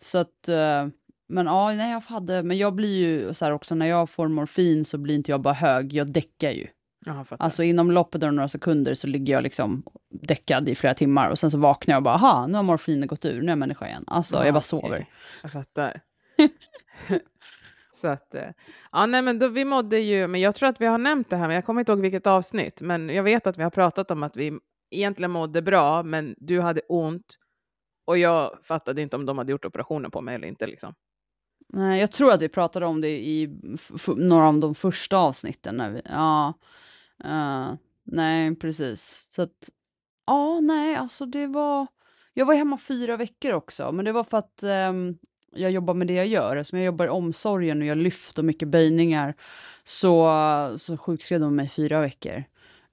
så 0.00 0.18
att, 0.18 0.48
uh, 0.48 0.88
men 1.28 1.46
ja, 1.46 1.72
nej, 1.72 1.92
jag 1.92 2.00
hade, 2.00 2.42
men 2.42 2.58
jag 2.58 2.74
blir 2.74 2.96
ju 2.96 3.34
så 3.34 3.44
här 3.44 3.52
också 3.52 3.74
när 3.74 3.86
jag 3.86 4.10
får 4.10 4.28
morfin 4.28 4.84
så 4.84 4.98
blir 4.98 5.14
inte 5.14 5.30
jag 5.30 5.40
bara 5.40 5.54
hög, 5.54 5.92
jag 5.92 6.06
däckar 6.12 6.50
ju. 6.50 6.66
Fattar. 7.04 7.36
Alltså 7.44 7.62
inom 7.62 7.90
loppet 7.90 8.22
av 8.22 8.32
några 8.32 8.48
sekunder 8.48 8.94
så 8.94 9.06
ligger 9.06 9.32
jag 9.32 9.42
liksom 9.42 9.82
däckad 10.10 10.68
i 10.68 10.74
flera 10.74 10.94
timmar 10.94 11.30
och 11.30 11.38
sen 11.38 11.50
så 11.50 11.58
vaknar 11.58 11.94
jag 11.94 11.98
och 11.98 12.02
bara, 12.02 12.14
aha, 12.14 12.46
nu 12.46 12.54
har 12.54 12.62
morfinet 12.62 13.08
gått 13.08 13.24
ur, 13.24 13.40
nu 13.40 13.46
är 13.46 13.50
jag 13.50 13.58
människa 13.58 13.86
igen. 13.86 14.04
Alltså 14.06 14.36
Ja, 14.36 14.44
jag 14.44 14.54
bara 14.54 14.62
sover. 14.62 15.06
Jag 15.42 15.52
fattar. 15.52 16.00
så 17.96 18.08
att, 18.08 18.34
eh, 18.34 18.48
ja 18.92 19.06
nej 19.06 19.22
men 19.22 19.38
då, 19.38 19.48
vi 19.48 19.64
mådde 19.64 19.98
ju, 19.98 20.26
men 20.26 20.40
jag 20.40 20.54
tror 20.54 20.68
att 20.68 20.80
vi 20.80 20.86
har 20.86 20.98
nämnt 20.98 21.30
det 21.30 21.36
här, 21.36 21.46
men 21.46 21.54
jag 21.54 21.64
kommer 21.64 21.80
inte 21.80 21.92
ihåg 21.92 22.00
vilket 22.00 22.26
avsnitt, 22.26 22.80
men 22.80 23.08
jag 23.08 23.22
vet 23.22 23.46
att 23.46 23.58
vi 23.58 23.62
har 23.62 23.70
pratat 23.70 24.10
om 24.10 24.22
att 24.22 24.36
vi 24.36 24.58
egentligen 24.90 25.30
mådde 25.30 25.62
bra, 25.62 26.02
men 26.02 26.34
du 26.38 26.60
hade 26.60 26.80
ont 26.80 27.38
och 28.04 28.18
jag 28.18 28.58
fattade 28.62 29.02
inte 29.02 29.16
om 29.16 29.26
de 29.26 29.38
hade 29.38 29.52
gjort 29.52 29.64
operationen 29.64 30.10
på 30.10 30.20
mig 30.20 30.34
eller 30.34 30.48
inte 30.48 30.66
liksom. 30.66 30.94
Nej, 31.68 32.00
jag 32.00 32.12
tror 32.12 32.32
att 32.32 32.42
vi 32.42 32.48
pratade 32.48 32.86
om 32.86 33.00
det 33.00 33.08
i 33.08 33.60
några 34.16 34.48
av 34.48 34.60
de 34.60 34.74
första 34.74 35.16
avsnitten. 35.16 35.76
När 35.76 35.90
vi, 35.90 36.02
ja, 36.04 36.54
uh, 37.24 37.74
nej, 38.04 38.56
precis. 38.56 39.28
Så 39.30 39.42
att, 39.42 39.70
ja, 40.26 40.60
nej, 40.60 40.96
alltså 40.96 41.26
det 41.26 41.46
var... 41.46 41.86
Jag 42.34 42.46
var 42.46 42.54
hemma 42.54 42.78
fyra 42.78 43.16
veckor 43.16 43.52
också, 43.52 43.92
men 43.92 44.04
det 44.04 44.12
var 44.12 44.24
för 44.24 44.38
att 44.38 44.62
um, 44.62 45.18
jag 45.56 45.70
jobbar 45.70 45.94
med 45.94 46.06
det 46.06 46.14
jag 46.14 46.26
gör. 46.26 46.56
Eftersom 46.56 46.78
jag 46.78 46.86
jobbar 46.86 47.06
i 47.06 47.08
omsorgen 47.08 47.80
och 47.80 47.86
jag 47.86 47.98
lyft 47.98 48.38
och 48.38 48.44
mycket 48.44 48.68
böjningar 48.68 49.34
så, 49.84 50.74
så 50.78 50.96
sjukskrev 50.96 51.40
de 51.40 51.56
mig 51.56 51.68
fyra 51.68 52.00
veckor. 52.00 52.44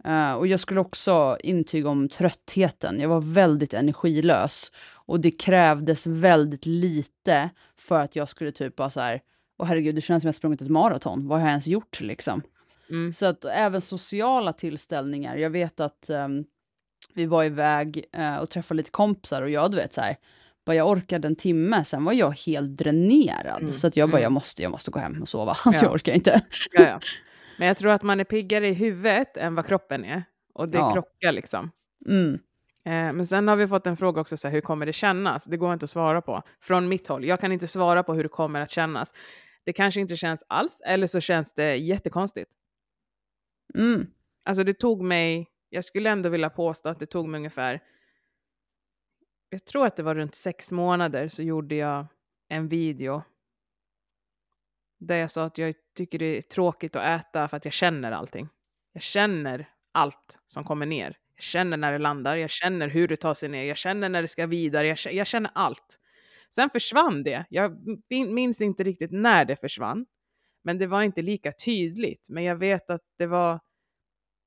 Eh, 0.06 0.34
och 0.34 0.48
jag 0.48 0.60
skulle 0.60 0.80
också 0.80 1.38
intyga 1.44 1.90
om 1.90 2.10
tröttheten. 2.10 3.00
Jag 3.00 3.10
var 3.10 3.22
väldigt 3.22 3.74
energilös 3.74 4.72
och 5.06 5.20
det 5.20 5.32
krävdes 5.32 6.08
väldigt 6.08 6.66
lite 6.66 7.50
för 7.78 8.00
att 8.00 8.16
jag 8.16 8.30
skulle 8.30 8.52
typ 8.52 8.76
bara 8.76 8.90
så 8.90 9.02
här, 9.02 9.22
åh 9.58 9.68
herregud, 9.68 9.96
det 9.96 10.02
känns 10.02 10.24
som 10.24 10.28
jag 10.28 10.36
sprungit 10.36 10.62
ett 10.62 10.70
maraton. 10.70 11.28
Vad 11.28 11.40
har 11.40 11.48
jag 11.48 11.52
ens 11.52 11.68
gjort 11.68 12.02
liksom? 12.02 12.42
Mm. 12.90 13.14
Så 13.14 13.26
att 13.26 13.46
även 13.46 13.82
sociala 13.82 14.54
tillställningar. 14.54 15.36
Jag 15.36 15.50
vet 15.50 15.80
att 15.80 16.10
ehm, 16.10 16.44
vi 17.14 17.26
var 17.26 17.44
iväg 17.44 18.06
eh, 18.12 18.38
och 18.38 18.50
träffade 18.50 18.78
lite 18.78 18.92
kompisar 18.92 19.42
och 19.42 19.50
jag, 19.50 19.72
du 19.72 19.78
vet 19.78 19.94
så 19.94 20.02
här, 20.02 20.16
bara 20.66 20.76
jag 20.76 20.90
orkade 20.90 21.28
en 21.28 21.36
timme, 21.36 21.84
sen 21.84 22.06
var 22.06 22.14
jag 22.14 22.32
helt 22.32 22.78
dränerad. 22.78 23.62
Mm, 23.62 23.72
Så 23.72 23.88
att 23.88 23.98
jag 23.98 24.10
bara, 24.10 24.18
mm. 24.18 24.24
jag 24.24 24.32
måste, 24.32 24.62
jag 24.64 24.72
måste 24.72 24.92
gå 24.92 25.00
hem 25.00 25.22
och 25.22 25.28
sova. 25.28 25.56
Ja. 25.66 25.72
jag 25.82 25.92
orkar 25.94 26.14
inte. 26.14 26.42
Ja, 26.72 26.82
ja. 26.82 27.00
Men 27.58 27.68
jag 27.68 27.78
tror 27.78 27.92
att 27.92 28.04
man 28.04 28.20
är 28.20 28.24
piggare 28.24 28.68
i 28.70 28.74
huvudet 28.74 29.38
än 29.38 29.56
vad 29.56 29.66
kroppen 29.66 30.06
är, 30.06 30.24
och 30.54 30.70
det 30.70 30.78
Ja. 30.78 30.94
krockar 30.94 31.32
liksom. 31.32 31.72
Mm. 32.10 32.34
Eh, 32.86 33.14
men 33.14 33.28
sen 33.28 33.48
har 33.48 33.56
vi 33.56 33.68
fått 33.68 33.88
en 33.88 33.98
fråga 33.98 34.22
också, 34.22 34.38
så 34.38 34.48
här, 34.48 34.54
hur 34.54 34.62
kommer 34.62 34.86
det 34.86 34.94
kännas? 34.94 35.46
Det 35.46 35.58
går 35.58 35.74
inte 35.74 35.84
att 35.84 35.90
svara 35.90 36.22
på. 36.22 36.44
Från 36.62 36.88
mitt 36.90 37.08
håll, 37.08 37.26
jag 37.26 37.40
kan 37.40 37.52
inte 37.52 37.68
svara 37.68 38.04
på 38.04 38.14
hur 38.14 38.24
det 38.24 38.30
kommer 38.30 38.62
att 38.62 38.72
kännas. 38.72 39.14
Det 39.66 39.74
kanske 39.74 40.00
inte 40.00 40.18
känns 40.18 40.44
alls, 40.48 40.82
eller 40.86 41.08
så 41.08 41.20
känns 41.20 41.54
det 41.54 41.76
jättekonstigt. 41.76 42.52
Mm. 43.76 44.08
Alltså 44.46 44.64
det 44.64 44.74
tog 44.74 45.02
mig, 45.04 45.48
jag 45.70 45.86
skulle 45.86 46.10
ändå 46.10 46.30
vilja 46.30 46.50
påstå 46.50 46.90
att 46.90 47.00
det 47.00 47.06
tog 47.06 47.28
mig 47.30 47.38
ungefär, 47.38 47.80
jag 49.54 49.66
tror 49.66 49.86
att 49.86 49.96
det 49.96 50.04
var 50.04 50.16
runt 50.16 50.36
sex 50.36 50.72
månader 50.72 51.28
så 51.28 51.44
gjorde 51.44 51.76
jag 51.76 52.06
en 52.50 52.68
video 52.68 53.24
där 55.00 55.16
jag 55.16 55.32
sa 55.32 55.44
att 55.44 55.58
jag 55.58 55.76
tycker 55.96 56.20
det 56.20 56.38
är 56.38 56.42
tråkigt 56.42 56.96
att 56.96 57.22
äta 57.22 57.48
för 57.48 57.58
att 57.58 57.66
jag 57.66 57.74
känner 57.74 58.12
allting. 58.12 58.50
Jag 58.94 59.04
känner 59.04 59.70
allt 59.92 60.40
som 60.48 60.64
kommer 60.64 60.86
ner. 60.86 61.18
Jag 61.36 61.44
känner 61.44 61.78
när 61.78 61.92
det 61.92 61.98
landar, 61.98 62.36
jag 62.36 62.50
känner 62.50 62.88
hur 62.88 63.08
det 63.08 63.16
tar 63.16 63.34
sig 63.34 63.50
ner, 63.50 63.64
jag 63.64 63.78
känner 63.78 64.10
när 64.10 64.22
det 64.22 64.28
ska 64.28 64.48
vidare, 64.48 64.88
jag 64.88 64.98
känner, 64.98 65.18
jag 65.18 65.28
känner 65.28 65.52
allt. 65.56 66.00
Sen 66.50 66.70
försvann 66.70 67.24
det. 67.24 67.46
Jag 67.50 67.78
minns 68.10 68.62
inte 68.62 68.84
riktigt 68.84 69.12
när 69.12 69.46
det 69.46 69.56
försvann, 69.56 70.06
men 70.64 70.78
det 70.78 70.88
var 70.88 71.02
inte 71.02 71.22
lika 71.22 71.52
tydligt. 71.52 72.28
Men 72.30 72.44
jag 72.44 72.56
vet 72.56 72.90
att 72.90 73.02
det 73.18 73.28
var 73.28 73.60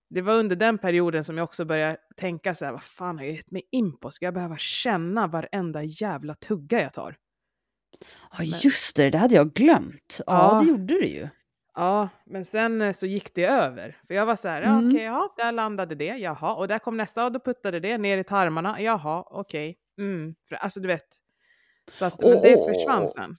det 0.09 0.23
var 0.23 0.35
under 0.35 0.57
den 0.57 0.79
perioden 0.79 1.25
som 1.25 1.39
jag 1.39 1.45
också 1.45 1.65
började 1.65 1.97
tänka 2.17 2.55
så 2.55 2.65
här, 2.65 2.73
vad 2.73 2.83
fan 2.83 3.19
har 3.19 3.25
jag 3.25 3.35
gett 3.35 3.51
mig 3.51 3.63
in 3.73 3.99
på? 3.99 4.11
Ska 4.11 4.25
jag 4.25 4.35
behöva 4.35 4.57
känna 4.57 5.27
varenda 5.27 5.83
jävla 5.83 6.35
tugga 6.35 6.83
jag 6.83 6.93
tar? 6.93 7.17
Ja, 8.39 8.45
just 8.45 8.97
det, 8.97 9.11
det 9.11 9.19
hade 9.19 9.35
jag 9.35 9.53
glömt. 9.53 10.21
Ja, 10.27 10.53
Ja. 10.55 10.61
det 10.61 10.69
gjorde 10.71 10.95
det 11.01 11.07
ju. 11.07 11.29
Ja, 11.75 12.09
men 12.27 12.45
sen 12.45 12.83
eh, 12.83 12.93
så 12.93 13.07
gick 13.07 13.35
det 13.35 13.45
över. 13.47 13.97
För 14.07 14.15
jag 14.15 14.27
var 14.27 14.37
så 14.37 14.49
här, 14.49 14.63
Mm. 14.63 14.89
okej, 14.89 15.03
ja, 15.05 15.35
där 15.37 15.53
landade 15.53 15.95
det, 15.95 16.05
jaha. 16.17 16.55
Och 16.55 16.69
där 16.69 16.79
kom 16.79 16.97
nästa 16.97 17.25
och 17.25 17.33
då 17.33 17.41
puttade 17.41 17.81
det 17.81 17.99
ner 17.99 18.19
i 18.19 18.25
tarmarna, 18.25 18.81
jaha, 18.83 19.25
okej. 19.27 19.77
Mm. 19.99 20.35
Alltså 20.51 20.81
du 20.81 20.89
vet. 20.89 21.07
Så 21.93 22.05
att, 22.05 22.21
men 22.21 22.31
det 22.43 22.75
försvann 22.75 23.09
sen. 23.09 23.37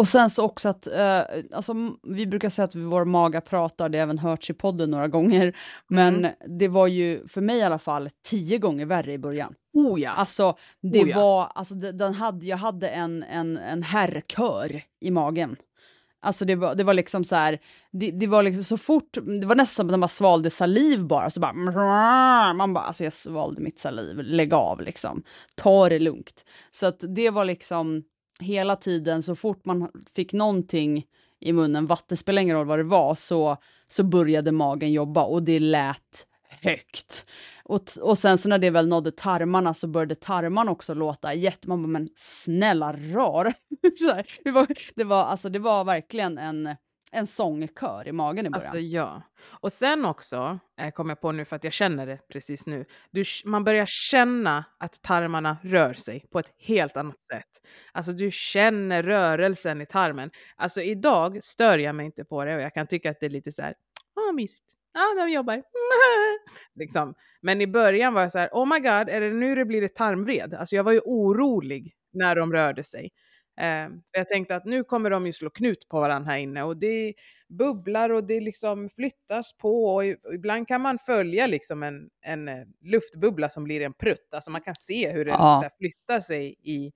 Och 0.00 0.08
sen 0.08 0.30
så 0.30 0.44
också 0.44 0.68
att, 0.68 0.86
eh, 0.86 1.20
alltså, 1.52 1.74
vi 2.02 2.26
brukar 2.26 2.48
säga 2.50 2.64
att 2.64 2.74
vår 2.74 3.04
maga 3.04 3.40
pratar, 3.40 3.88
det 3.88 3.98
har 3.98 4.02
även 4.02 4.18
hörts 4.18 4.50
i 4.50 4.52
podden 4.54 4.90
några 4.90 5.08
gånger, 5.08 5.56
men 5.88 6.14
Mm. 6.24 6.32
det 6.58 6.68
var 6.68 6.86
ju 6.86 7.26
för 7.28 7.40
mig 7.40 7.58
i 7.58 7.62
alla 7.62 7.78
fall 7.78 8.10
tio 8.28 8.58
gånger 8.58 8.86
värre 8.86 9.12
i 9.12 9.18
början. 9.18 9.54
Oh 9.74 10.00
ja. 10.00 10.10
Alltså, 10.10 10.56
det 10.82 11.02
Oh 11.04 11.08
ja. 11.10 11.16
var, 11.20 11.52
alltså 11.54 11.74
det- 11.74 11.92
den 11.92 12.14
hade, 12.14 12.46
jag 12.46 12.56
hade 12.56 12.88
en, 12.88 13.22
en, 13.22 13.58
en 13.58 13.82
herrkör 13.82 14.82
i 15.00 15.10
magen. 15.10 15.56
Alltså 16.22 16.44
det 16.44 16.54
var, 16.54 16.74
det 16.74 16.84
var 16.84 16.94
liksom 16.94 17.24
så 17.24 17.36
här, 17.36 17.58
det, 17.92 18.10
det 18.10 18.26
var 18.26 18.42
liksom 18.42 18.64
så 18.64 18.76
fort, 18.76 19.18
det 19.40 19.46
var 19.46 19.54
nästan 19.56 19.66
som 19.66 19.86
att 19.86 19.90
man 19.90 20.00
bara 20.00 20.08
svalde 20.08 20.50
saliv 20.50 21.04
bara, 21.06 21.30
så 21.30 21.40
bara, 21.40 21.52
man 22.52 22.72
bara, 22.74 22.84
alltså 22.84 23.04
jag 23.04 23.12
svalde 23.12 23.60
mitt 23.60 23.78
saliv, 23.78 24.18
lägg 24.22 24.54
av 24.54 24.80
liksom, 24.80 25.22
ta 25.54 25.88
det 25.88 25.98
lugnt. 25.98 26.44
Så 26.70 26.86
att 26.86 27.04
det 27.16 27.30
var 27.30 27.44
liksom 27.44 28.02
hela 28.40 28.76
tiden, 28.76 29.22
så 29.22 29.36
fort 29.36 29.64
man 29.64 29.90
fick 30.14 30.32
någonting 30.32 31.06
i 31.40 31.52
munnen, 31.52 31.86
vatten 31.86 32.16
spelar 32.16 32.42
ingen 32.42 32.56
roll 32.56 32.66
vad 32.66 32.78
det 32.78 32.82
var, 32.82 33.14
så, 33.14 33.56
så 33.88 34.02
började 34.02 34.52
magen 34.52 34.92
jobba 34.92 35.24
och 35.24 35.42
det 35.42 35.58
lät 35.58 36.26
högt. 36.48 37.26
Och, 37.64 37.82
och 38.00 38.18
sen 38.18 38.38
så 38.38 38.48
när 38.48 38.58
det 38.58 38.70
väl 38.70 38.88
nådde 38.88 39.12
tarmarna 39.12 39.74
så 39.74 39.86
började 39.86 40.14
tarmarna 40.14 40.70
också 40.70 40.94
låta 40.94 41.34
jätte... 41.34 41.68
Man 41.68 41.82
bara, 41.82 41.88
men 41.88 42.08
snälla 42.14 42.92
rar. 42.92 43.54
Det, 44.44 44.50
var, 44.50 44.66
det, 44.94 45.04
var, 45.04 45.24
alltså, 45.24 45.48
det 45.48 45.58
var 45.58 45.84
verkligen 45.84 46.38
en, 46.38 46.76
en 47.12 47.26
sångkör 47.26 48.08
i 48.08 48.12
magen 48.12 48.46
i 48.46 48.50
början. 48.50 48.66
Alltså 48.66 48.78
ja. 48.78 49.22
Och 49.44 49.72
sen 49.72 50.04
också, 50.04 50.58
eh, 50.80 50.90
kom 50.90 51.08
jag 51.08 51.20
på 51.20 51.32
nu 51.32 51.44
för 51.44 51.56
att 51.56 51.64
jag 51.64 51.72
känner 51.72 52.06
det 52.06 52.28
precis 52.28 52.66
nu, 52.66 52.84
du, 53.10 53.24
man 53.44 53.64
börjar 53.64 53.86
känna 53.86 54.64
att 54.78 55.02
tarmarna 55.02 55.56
rör 55.62 55.94
sig 55.94 56.26
på 56.30 56.38
ett 56.38 56.54
helt 56.58 56.96
annat 56.96 57.16
sätt. 57.32 57.66
Alltså 57.92 58.12
du 58.12 58.30
känner 58.30 59.02
rörelsen 59.02 59.80
i 59.80 59.86
tarmen. 59.86 60.30
Alltså 60.56 60.82
idag 60.82 61.44
stör 61.44 61.78
jag 61.78 61.94
mig 61.94 62.06
inte 62.06 62.24
på 62.24 62.44
det 62.44 62.56
och 62.56 62.62
jag 62.62 62.74
kan 62.74 62.86
tycka 62.86 63.10
att 63.10 63.20
det 63.20 63.26
är 63.26 63.30
lite 63.30 63.52
så 63.52 63.62
här, 63.62 63.74
ah 64.28 64.32
mysigt, 64.32 64.64
ah, 64.94 64.98
ja 65.16 65.24
de 65.24 65.32
jobbar, 65.32 65.62
liksom. 66.74 67.14
Men 67.40 67.60
i 67.60 67.66
början 67.66 68.14
var 68.14 68.22
jag 68.22 68.32
så 68.32 68.38
här, 68.38 68.48
oh 68.52 68.66
my 68.66 68.78
god, 68.78 69.08
är 69.08 69.20
det 69.20 69.30
nu 69.30 69.54
det 69.54 69.64
blir 69.64 69.82
ett 69.82 69.94
tarmvred? 69.94 70.54
Alltså 70.54 70.76
jag 70.76 70.84
var 70.84 70.92
ju 70.92 71.00
orolig 71.04 71.94
när 72.12 72.36
de 72.36 72.52
rörde 72.52 72.82
sig. 72.82 73.10
Eh, 73.60 73.88
för 73.88 74.18
jag 74.18 74.28
tänkte 74.28 74.56
att 74.56 74.64
nu 74.64 74.84
kommer 74.84 75.10
de 75.10 75.26
ju 75.26 75.32
slå 75.32 75.50
knut 75.50 75.88
på 75.88 76.00
varandra 76.00 76.30
här 76.30 76.38
inne 76.38 76.62
och 76.62 76.76
det 76.76 77.14
bubblar 77.48 78.10
och 78.10 78.24
det 78.24 78.40
liksom 78.40 78.88
flyttas 78.90 79.56
på 79.56 79.94
och 79.94 80.04
ibland 80.34 80.68
kan 80.68 80.80
man 80.80 80.98
följa 80.98 81.46
liksom 81.46 81.82
en, 81.82 82.10
en 82.20 82.48
eh, 82.48 82.66
luftbubbla 82.80 83.48
som 83.48 83.64
blir 83.64 83.80
en 83.80 83.92
prutt. 83.92 84.34
Alltså 84.34 84.50
man 84.50 84.60
kan 84.60 84.74
se 84.74 85.10
hur 85.12 85.24
den 85.24 85.34
Ja. 85.34 85.70
flyttar 85.78 86.20
sig 86.20 86.54
i... 86.62 86.92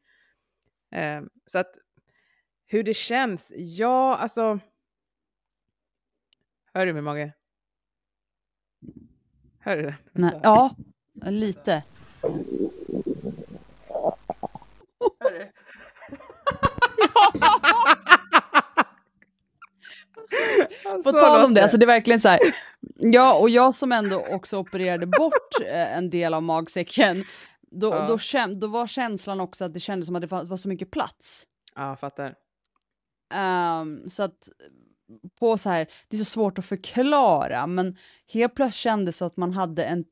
Eh, 0.90 1.22
så 1.46 1.58
att 1.58 1.74
hur 2.66 2.82
det 2.82 2.94
känns, 2.94 3.52
ja 3.56 4.16
alltså... 4.16 4.60
Hör 6.74 6.86
du 6.86 6.92
min 6.92 7.04
mage? 7.04 7.32
Hör 9.58 9.76
du 9.76 9.82
den? 9.82 9.94
Nej, 10.12 10.40
ja, 10.42 10.76
lite. 11.22 11.84
Hör 15.20 15.30
du? 15.38 15.50
På 20.94 21.02
Så 21.02 21.12
tal 21.12 21.44
om 21.44 21.54
det, 21.54 21.62
alltså 21.62 21.76
det 21.78 21.84
är 21.84 21.86
verkligen 21.86 22.20
så 22.20 22.28
här. 22.28 22.38
Ja, 22.96 23.34
och 23.34 23.50
jag 23.50 23.74
som 23.74 23.92
ändå 23.92 24.26
också 24.30 24.58
opererade 24.58 25.06
bort 25.06 25.60
eh, 25.66 25.96
en 25.96 26.10
del 26.10 26.34
av 26.34 26.42
magsäcken, 26.42 27.24
då, 27.70 27.88
Ja. 27.88 28.06
då, 28.06 28.18
kän, 28.18 28.60
då 28.60 28.66
var 28.66 28.86
känslan 28.86 29.40
också 29.40 29.64
att 29.64 29.74
det 29.74 29.80
kändes 29.80 30.06
som 30.06 30.16
att 30.16 30.22
det 30.22 30.26
var 30.26 30.56
så 30.56 30.68
mycket 30.68 30.90
plats. 30.90 31.46
Ja, 31.74 31.96
fattar. 31.96 32.34
Ehm, 33.34 34.10
så 34.10 34.22
att 34.22 34.48
på 35.38 35.58
så 35.58 35.70
här, 35.70 35.86
det 36.08 36.16
är 36.16 36.18
så 36.18 36.24
svårt 36.24 36.58
att 36.58 36.64
förklara, 36.66 37.66
men 37.66 37.96
helt 38.32 38.54
plötsligt 38.54 38.74
kändes 38.80 39.18
det 39.18 39.26
att 39.26 39.36
man 39.36 39.52
hade 39.52 39.84
en 39.84 40.04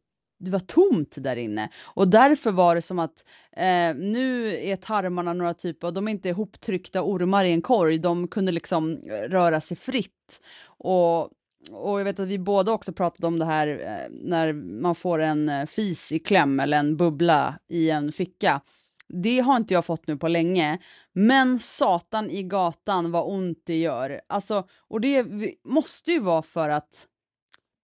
det 0.42 0.50
var 0.50 0.60
tomt 0.60 1.14
där 1.16 1.36
inne 1.36 1.68
och 1.84 2.08
därför 2.08 2.50
var 2.50 2.74
det 2.74 2.82
som 2.82 2.98
att 2.98 3.24
eh, 3.56 3.94
nu 3.94 4.56
är 4.56 4.76
tarmarna 4.76 5.32
några 5.32 5.54
typer, 5.54 5.90
de 5.90 6.08
är 6.08 6.12
inte 6.12 6.28
ihoptryckta 6.28 7.02
ormar 7.02 7.44
i 7.44 7.52
en 7.52 7.62
korg, 7.62 7.98
de 7.98 8.28
kunde 8.28 8.52
liksom 8.52 8.92
eh, 8.92 9.28
röra 9.28 9.60
sig 9.60 9.76
fritt. 9.76 10.42
Och, 10.64 11.20
och 11.72 12.00
jag 12.00 12.04
vet 12.04 12.20
att 12.20 12.28
vi 12.28 12.38
båda 12.38 12.72
också 12.72 12.92
pratade 12.92 13.26
om 13.26 13.38
det 13.38 13.44
här 13.44 13.68
eh, 13.68 14.10
när 14.10 14.52
man 14.52 14.94
får 14.94 15.18
en 15.18 15.48
eh, 15.48 15.66
fis 15.66 16.12
i 16.12 16.18
kläm 16.18 16.60
eller 16.60 16.78
en 16.78 16.96
bubbla 16.96 17.58
i 17.68 17.90
en 17.90 18.12
ficka. 18.12 18.60
Det 19.08 19.40
har 19.40 19.56
inte 19.56 19.74
jag 19.74 19.84
fått 19.84 20.06
nu 20.06 20.16
på 20.16 20.28
länge, 20.28 20.78
men 21.12 21.58
satan 21.58 22.30
i 22.30 22.42
gatan 22.42 23.10
vad 23.10 23.34
ont 23.34 23.62
det 23.66 23.78
gör. 23.78 24.20
Alltså, 24.28 24.66
och 24.88 25.00
det 25.00 25.26
måste 25.64 26.12
ju 26.12 26.20
vara 26.20 26.42
för 26.42 26.68
att 26.68 27.06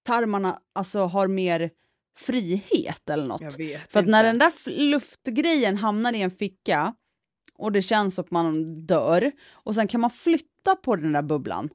tarmarna 0.06 0.58
alltså 0.74 1.00
har 1.00 1.28
mer 1.28 1.70
frihet 2.18 3.10
eller 3.10 3.26
något. 3.26 3.40
För 3.90 4.00
att 4.00 4.06
när 4.06 4.24
den 4.24 4.38
där 4.38 4.52
luftgrejen 4.90 5.76
hamnar 5.76 6.12
i 6.12 6.22
en 6.22 6.30
ficka 6.30 6.94
och 7.54 7.72
det 7.72 7.82
känns 7.82 8.14
som 8.14 8.24
att 8.24 8.30
man 8.30 8.76
dör 8.86 9.32
och 9.50 9.74
sen 9.74 9.88
kan 9.88 10.00
man 10.00 10.10
flytta 10.10 10.76
på 10.76 10.96
den 10.96 11.12
där 11.12 11.22
bubblan. 11.22 11.70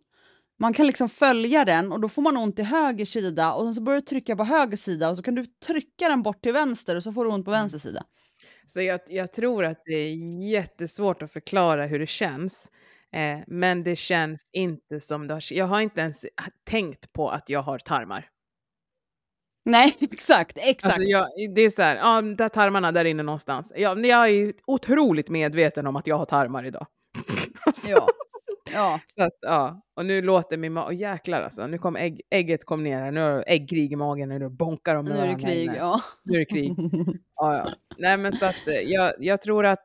Man 0.60 0.74
kan 0.74 0.88
liksom 0.88 1.10
följa 1.10 1.66
den 1.66 1.92
och 1.92 2.00
då 2.00 2.10
får 2.10 2.22
man 2.22 2.38
ont 2.38 2.60
i 2.60 2.64
höger 2.64 3.06
sida 3.06 3.54
och 3.54 3.66
sen 3.66 3.74
så 3.74 3.82
börjar 3.82 4.00
du 4.00 4.06
trycka 4.06 4.36
på 4.36 4.44
höger 4.44 4.78
sida 4.78 5.10
och 5.10 5.18
så 5.18 5.24
kan 5.24 5.36
du 5.36 5.46
trycka 5.46 6.10
den 6.10 6.22
bort 6.24 6.42
till 6.42 6.54
vänster 6.54 6.96
och 6.96 7.04
så 7.04 7.12
får 7.12 7.26
du 7.26 7.32
ont 7.32 7.46
på 7.46 7.52
vänster 7.52 7.80
sida. 7.80 8.04
Så 8.68 8.82
jag, 8.82 9.00
jag 9.08 9.34
tror 9.34 9.66
att 9.66 9.82
det 9.86 9.94
är 9.94 10.16
jättesvårt 10.52 11.22
att 11.22 11.32
förklara 11.32 11.86
hur 11.86 12.00
det 12.00 12.08
känns. 12.08 12.68
Eh, 13.14 13.40
men 13.48 13.84
det 13.84 13.96
känns 13.96 14.50
inte 14.54 15.00
som 15.00 15.28
det 15.28 15.34
har... 15.34 15.54
Jag 15.54 15.66
har 15.66 15.82
inte 15.82 16.02
ens 16.02 16.26
tänkt 16.64 17.14
på 17.14 17.30
att 17.30 17.50
jag 17.50 17.62
har 17.62 17.80
tarmar. 17.80 18.30
Nej, 19.66 19.98
exakt, 20.02 20.58
exakt. 20.62 20.86
Alltså 20.96 21.02
jag, 21.04 21.28
det 21.56 21.62
är 21.62 21.70
så 21.70 21.82
här, 21.82 21.96
ja, 21.96 22.22
där 22.22 22.50
tarmarna 22.50 22.92
där 22.92 23.06
inne 23.06 23.24
någonstans. 23.24 23.72
Jag, 23.76 24.06
jag 24.06 24.30
är 24.30 24.54
otroligt 24.66 25.30
medveten 25.30 25.88
om 25.88 25.96
att 25.96 26.08
jag 26.08 26.18
har 26.18 26.26
tarmar 26.26 26.66
idag. 26.66 26.88
alltså, 27.66 27.92
Ja. 27.92 28.08
Ja. 28.74 29.00
Så 29.08 29.24
att, 29.24 29.38
ja. 29.42 29.82
Och 29.96 30.06
nu 30.06 30.22
låter 30.22 30.58
min 30.58 30.74
mage, 30.74 30.96
jäklar 30.96 31.42
alltså, 31.42 31.68
nu 31.68 31.78
kom 31.78 31.96
ägg, 31.96 32.22
ägget 32.30 32.66
kom 32.66 32.84
ner 32.84 33.00
här, 33.00 33.12
nu 33.12 33.22
har 33.22 33.44
äggkrig 33.48 33.94
i 33.94 33.96
magen, 33.96 34.30
nu 34.30 34.50
bonkar 34.50 34.96
de 34.96 35.06
Nu 35.06 35.12
är 35.12 35.28
det 35.28 35.40
krig, 35.42 35.64
inne. 35.64 35.76
ja. 35.78 36.00
Nu 36.24 36.36
är 36.36 36.40
det 36.40 36.46
krig. 36.46 36.72
Ja, 37.36 37.58
ja. 37.58 37.66
Nej, 37.98 38.18
men 38.18 38.34
så 38.34 38.46
att 38.46 38.68
eh, 38.68 38.74
jag, 38.74 39.14
jag 39.20 39.42
tror 39.42 39.66
att 39.66 39.84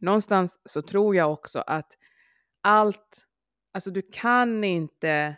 någonstans 0.00 0.58
så 0.64 0.82
tror 0.82 1.16
jag 1.16 1.32
också 1.32 1.64
att 1.66 1.92
allt, 2.62 3.24
alltså 3.74 3.90
du 3.90 4.02
kan 4.12 4.64
inte 4.64 5.36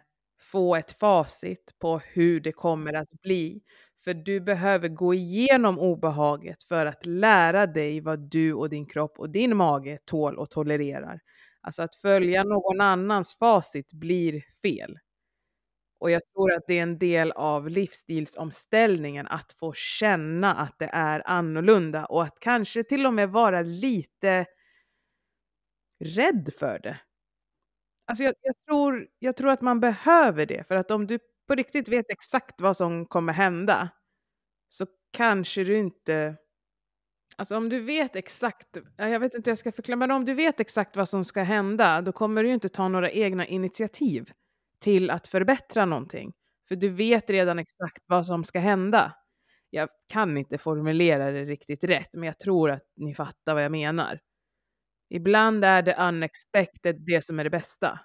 få 0.55 0.77
ett 0.77 0.93
facit 1.01 1.75
på 1.79 1.99
hur 1.99 2.41
det 2.41 2.53
kommer 2.53 2.95
att 2.95 3.11
bli. 3.23 3.63
För 4.05 4.15
du 4.15 4.41
behöver 4.41 4.89
gå 4.89 5.15
igenom 5.15 5.79
obehaget 5.79 6.63
för 6.63 6.87
att 6.87 7.07
lära 7.07 7.67
dig 7.67 8.01
vad 8.01 8.31
du 8.31 8.55
och 8.55 8.71
din 8.71 8.87
kropp 8.87 9.19
och 9.21 9.31
din 9.31 9.57
mage 9.57 9.99
tål 10.05 10.39
och 10.39 10.51
tolererar. 10.51 11.21
Alltså 11.61 11.83
att 11.83 11.95
följa 11.97 12.45
någon 12.45 12.81
annans 12.81 13.39
facit 13.39 13.93
blir 13.93 14.43
fel. 14.63 14.99
Och 16.01 16.11
jag 16.11 16.23
tror 16.35 16.53
att 16.53 16.63
det 16.67 16.79
är 16.79 16.83
en 16.83 16.99
del 16.99 17.33
av 17.33 17.69
livsstilsomställningen 17.69 19.27
att 19.27 19.53
få 19.53 19.73
känna 19.73 20.55
att 20.55 20.79
det 20.79 20.91
är 20.93 21.23
annorlunda 21.27 22.05
och 22.07 22.23
att 22.23 22.41
kanske 22.41 22.85
till 22.85 23.07
och 23.07 23.15
med 23.15 23.31
vara 23.31 23.63
lite 23.63 24.47
rädd 26.01 26.51
för 26.59 26.79
det. 26.79 26.99
Alltså 28.07 28.25
jag, 28.25 28.35
jag, 28.43 28.55
tror, 28.69 29.09
jag 29.19 29.37
tror 29.37 29.51
att 29.51 29.61
man 29.61 29.81
behöver 29.81 30.47
det, 30.47 30.69
för 30.69 30.77
att 30.77 30.91
om 30.91 31.07
du 31.07 31.19
på 31.49 31.55
riktigt 31.55 31.89
vet 31.89 32.11
exakt 32.11 32.61
vad 32.61 32.77
som 32.77 33.07
kommer 33.07 33.33
hända 33.33 33.89
så 34.69 34.87
kanske 35.13 35.65
du 35.65 35.79
inte... 35.79 36.37
Alltså 37.37 37.57
om 37.57 37.69
du 37.69 37.81
vet 37.81 38.17
exakt, 38.17 38.69
jag 38.97 39.21
vet 39.21 39.35
inte 39.35 39.51
hur 39.51 39.53
jag 39.53 39.59
ska 39.59 39.73
förklara, 39.73 39.97
men 39.97 40.11
om 40.11 40.25
du 40.25 40.35
vet 40.35 40.61
exakt 40.61 40.97
vad 40.97 41.09
som 41.09 41.25
ska 41.25 41.43
hända, 41.43 42.01
då 42.03 42.13
kommer 42.13 42.43
du 42.43 42.49
ju 42.49 42.55
inte 42.55 42.69
ta 42.69 42.89
några 42.89 43.11
egna 43.11 43.47
initiativ 43.47 44.31
till 44.81 45.11
att 45.11 45.29
förbättra 45.29 45.85
någonting. 45.85 46.33
För 46.69 46.77
du 46.77 46.89
vet 46.91 47.31
redan 47.31 47.59
exakt 47.59 48.03
vad 48.07 48.27
som 48.27 48.45
ska 48.45 48.59
hända. 48.61 49.13
Jag 49.71 49.89
kan 50.09 50.37
inte 50.39 50.59
formulera 50.59 51.31
det 51.31 51.45
riktigt 51.45 51.85
rätt, 51.85 52.15
men 52.15 52.25
jag 52.25 52.39
tror 52.39 52.71
att 52.71 52.83
ni 52.97 53.15
fattar 53.15 53.55
vad 53.55 53.65
jag 53.65 53.73
menar. 53.73 54.21
Ibland 55.11 55.65
är 55.65 55.83
det 55.83 55.95
unexpected 56.09 56.97
det 57.07 57.25
som 57.25 57.41
är 57.41 57.45
det 57.45 57.51
bästa. 57.51 58.01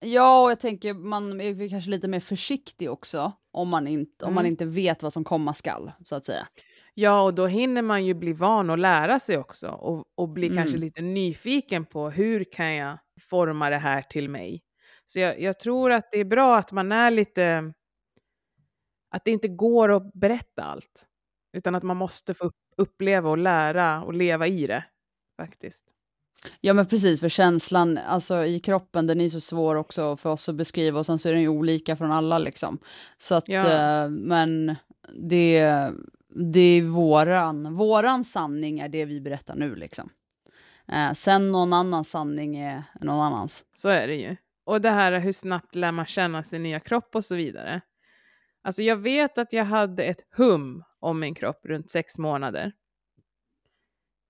Ja, 0.00 0.42
och 0.44 0.50
jag 0.50 0.60
tänker 0.60 0.94
man 0.94 1.40
är 1.40 1.68
kanske 1.68 1.90
lite 1.90 2.08
mer 2.08 2.20
försiktig 2.20 2.90
också 2.90 3.32
om 3.52 3.68
man, 3.68 3.86
inte, 3.86 4.24
om 4.24 4.34
man 4.34 4.42
Mm. 4.44 4.50
inte 4.50 4.64
vet 4.64 5.02
vad 5.02 5.12
som 5.12 5.24
komma 5.24 5.54
skall, 5.54 5.92
så 6.04 6.16
att 6.16 6.26
säga. 6.26 6.48
Ja, 6.94 7.22
och 7.22 7.34
då 7.34 7.46
hinner 7.46 7.82
man 7.82 8.04
ju 8.04 8.14
bli 8.14 8.32
van 8.32 8.70
och 8.70 8.78
lära 8.78 9.20
sig 9.20 9.38
också 9.38 9.68
och, 9.68 10.04
och 10.14 10.28
bli 10.28 10.48
kanske 10.48 10.68
Mm. 10.76 10.80
lite 10.80 11.02
nyfiken 11.02 11.84
på 11.86 12.10
hur 12.10 12.44
kan 12.44 12.74
jag 12.74 12.98
forma 13.20 13.70
det 13.70 13.76
här 13.78 14.02
till 14.02 14.28
mig. 14.28 14.62
Så 15.04 15.18
jag, 15.18 15.40
jag 15.40 15.58
tror 15.60 15.92
att 15.92 16.08
det 16.12 16.18
är 16.20 16.24
bra 16.24 16.56
att 16.56 16.72
man 16.72 16.92
är 16.92 17.10
lite, 17.10 17.72
att 19.10 19.24
det 19.24 19.30
inte 19.30 19.48
går 19.48 19.92
att 19.92 20.12
berätta 20.12 20.62
allt, 20.64 21.06
utan 21.56 21.74
att 21.74 21.82
man 21.82 21.96
måste 21.96 22.34
få 22.34 22.44
upp- 22.44 22.54
uppleva 22.76 23.30
och 23.30 23.38
lära 23.38 24.02
och 24.04 24.14
leva 24.14 24.46
i 24.46 24.66
det 24.66 24.84
faktiskt. 25.36 25.93
Ja 26.60 26.74
men 26.74 26.86
precis, 26.86 27.20
för 27.20 27.28
känslan 27.28 27.98
alltså, 27.98 28.44
i 28.44 28.60
kroppen 28.60 29.06
den 29.06 29.20
är 29.20 29.28
så 29.28 29.40
svår 29.40 29.74
också 29.74 30.16
för 30.16 30.30
oss 30.30 30.48
att 30.48 30.54
beskriva 30.54 30.98
och 30.98 31.06
sen 31.06 31.18
så 31.18 31.28
är 31.28 31.32
den 31.32 31.42
ju 31.42 31.48
olika 31.48 31.96
från 31.96 32.12
alla 32.12 32.38
liksom. 32.38 32.78
Så 33.16 33.34
att, 33.34 33.48
Ja. 33.48 34.02
eh, 34.04 34.08
men 34.10 34.76
det, 35.12 35.60
det 36.52 36.60
är 36.60 36.82
våran, 36.82 37.74
våran 37.74 38.24
sanning 38.24 38.80
är 38.80 38.88
det 38.88 39.04
vi 39.04 39.20
berättar 39.20 39.54
nu 39.56 39.74
liksom. 39.74 40.10
Eh, 40.92 41.12
sen 41.12 41.52
någon 41.52 41.72
annan 41.72 42.04
sanning 42.04 42.56
är 42.56 42.82
någon 43.00 43.20
annans. 43.20 43.64
Så 43.72 43.88
är 43.88 44.06
det 44.06 44.14
ju. 44.14 44.36
Och 44.66 44.80
det 44.80 44.90
här 44.90 45.18
hur 45.20 45.32
snabbt 45.32 45.74
lär 45.74 45.92
man 45.92 46.06
känna 46.06 46.42
sin 46.42 46.62
nya 46.62 46.80
kropp 46.80 47.14
och 47.14 47.24
så 47.24 47.34
vidare. 47.34 47.80
Alltså 48.62 48.82
jag 48.82 48.96
vet 48.96 49.38
att 49.38 49.52
jag 49.52 49.64
hade 49.64 50.04
ett 50.04 50.20
hum 50.36 50.84
om 51.00 51.20
min 51.20 51.34
kropp 51.34 51.60
runt 51.64 51.90
sex 51.90 52.18
månader. 52.18 52.72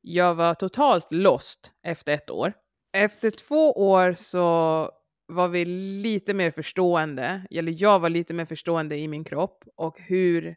Jag 0.06 0.34
var 0.34 0.54
totalt 0.54 1.12
lost 1.12 1.72
efter 1.82 2.14
ett 2.14 2.30
år. 2.30 2.52
Efter 2.92 3.30
två 3.30 3.72
år 3.72 4.12
så 4.12 4.90
var 5.26 5.48
vi 5.48 5.64
lite 6.02 6.34
mer 6.34 6.50
förstående, 6.50 7.46
eller 7.50 7.82
jag 7.82 7.98
var 7.98 8.10
lite 8.10 8.34
mer 8.34 8.44
förstående 8.44 8.96
i 8.96 9.08
min 9.08 9.24
kropp 9.24 9.64
och 9.76 10.00
hur 10.00 10.56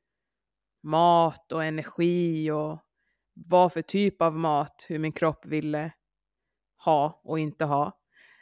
mat 0.83 1.51
och 1.51 1.63
energi 1.63 2.51
och 2.51 2.79
vad 3.33 3.73
för 3.73 3.81
typ 3.81 4.21
av 4.21 4.35
mat, 4.35 4.85
hur 4.87 4.99
min 4.99 5.11
kropp 5.11 5.45
ville 5.45 5.91
ha 6.85 7.21
och 7.23 7.39
inte 7.39 7.65
ha. 7.65 7.99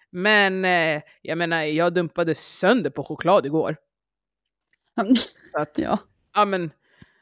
Men 0.09 0.65
eh, 0.65 1.01
jag 1.21 1.37
menar, 1.37 1.63
jag 1.63 1.93
dumpade 1.93 2.35
sönder 2.35 2.89
på 2.89 3.03
choklad 3.03 3.45
igår. 3.45 3.75
Så 5.51 5.59
att, 5.59 5.77
ja. 5.77 5.97
ja 6.33 6.45
men, 6.45 6.71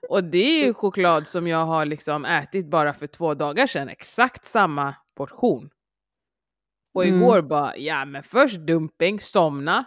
och 0.10 0.24
det 0.24 0.38
är 0.62 0.66
ju 0.66 0.74
choklad 0.74 1.28
som 1.28 1.48
jag 1.48 1.66
har 1.66 1.86
liksom 1.86 2.26
ätit 2.26 2.66
bara 2.70 2.94
för 2.94 3.08
två 3.08 3.34
dagar 3.34 3.68
sedan, 3.68 3.90
exakt 3.90 4.46
samma 4.46 4.96
portion. 5.16 5.70
Och 6.94 7.06
Mm. 7.06 7.16
igår 7.22 7.42
bara, 7.42 7.78
ja 7.78 8.06
men 8.06 8.24
först 8.24 8.58
dumping, 8.60 9.20
somna, 9.20 9.86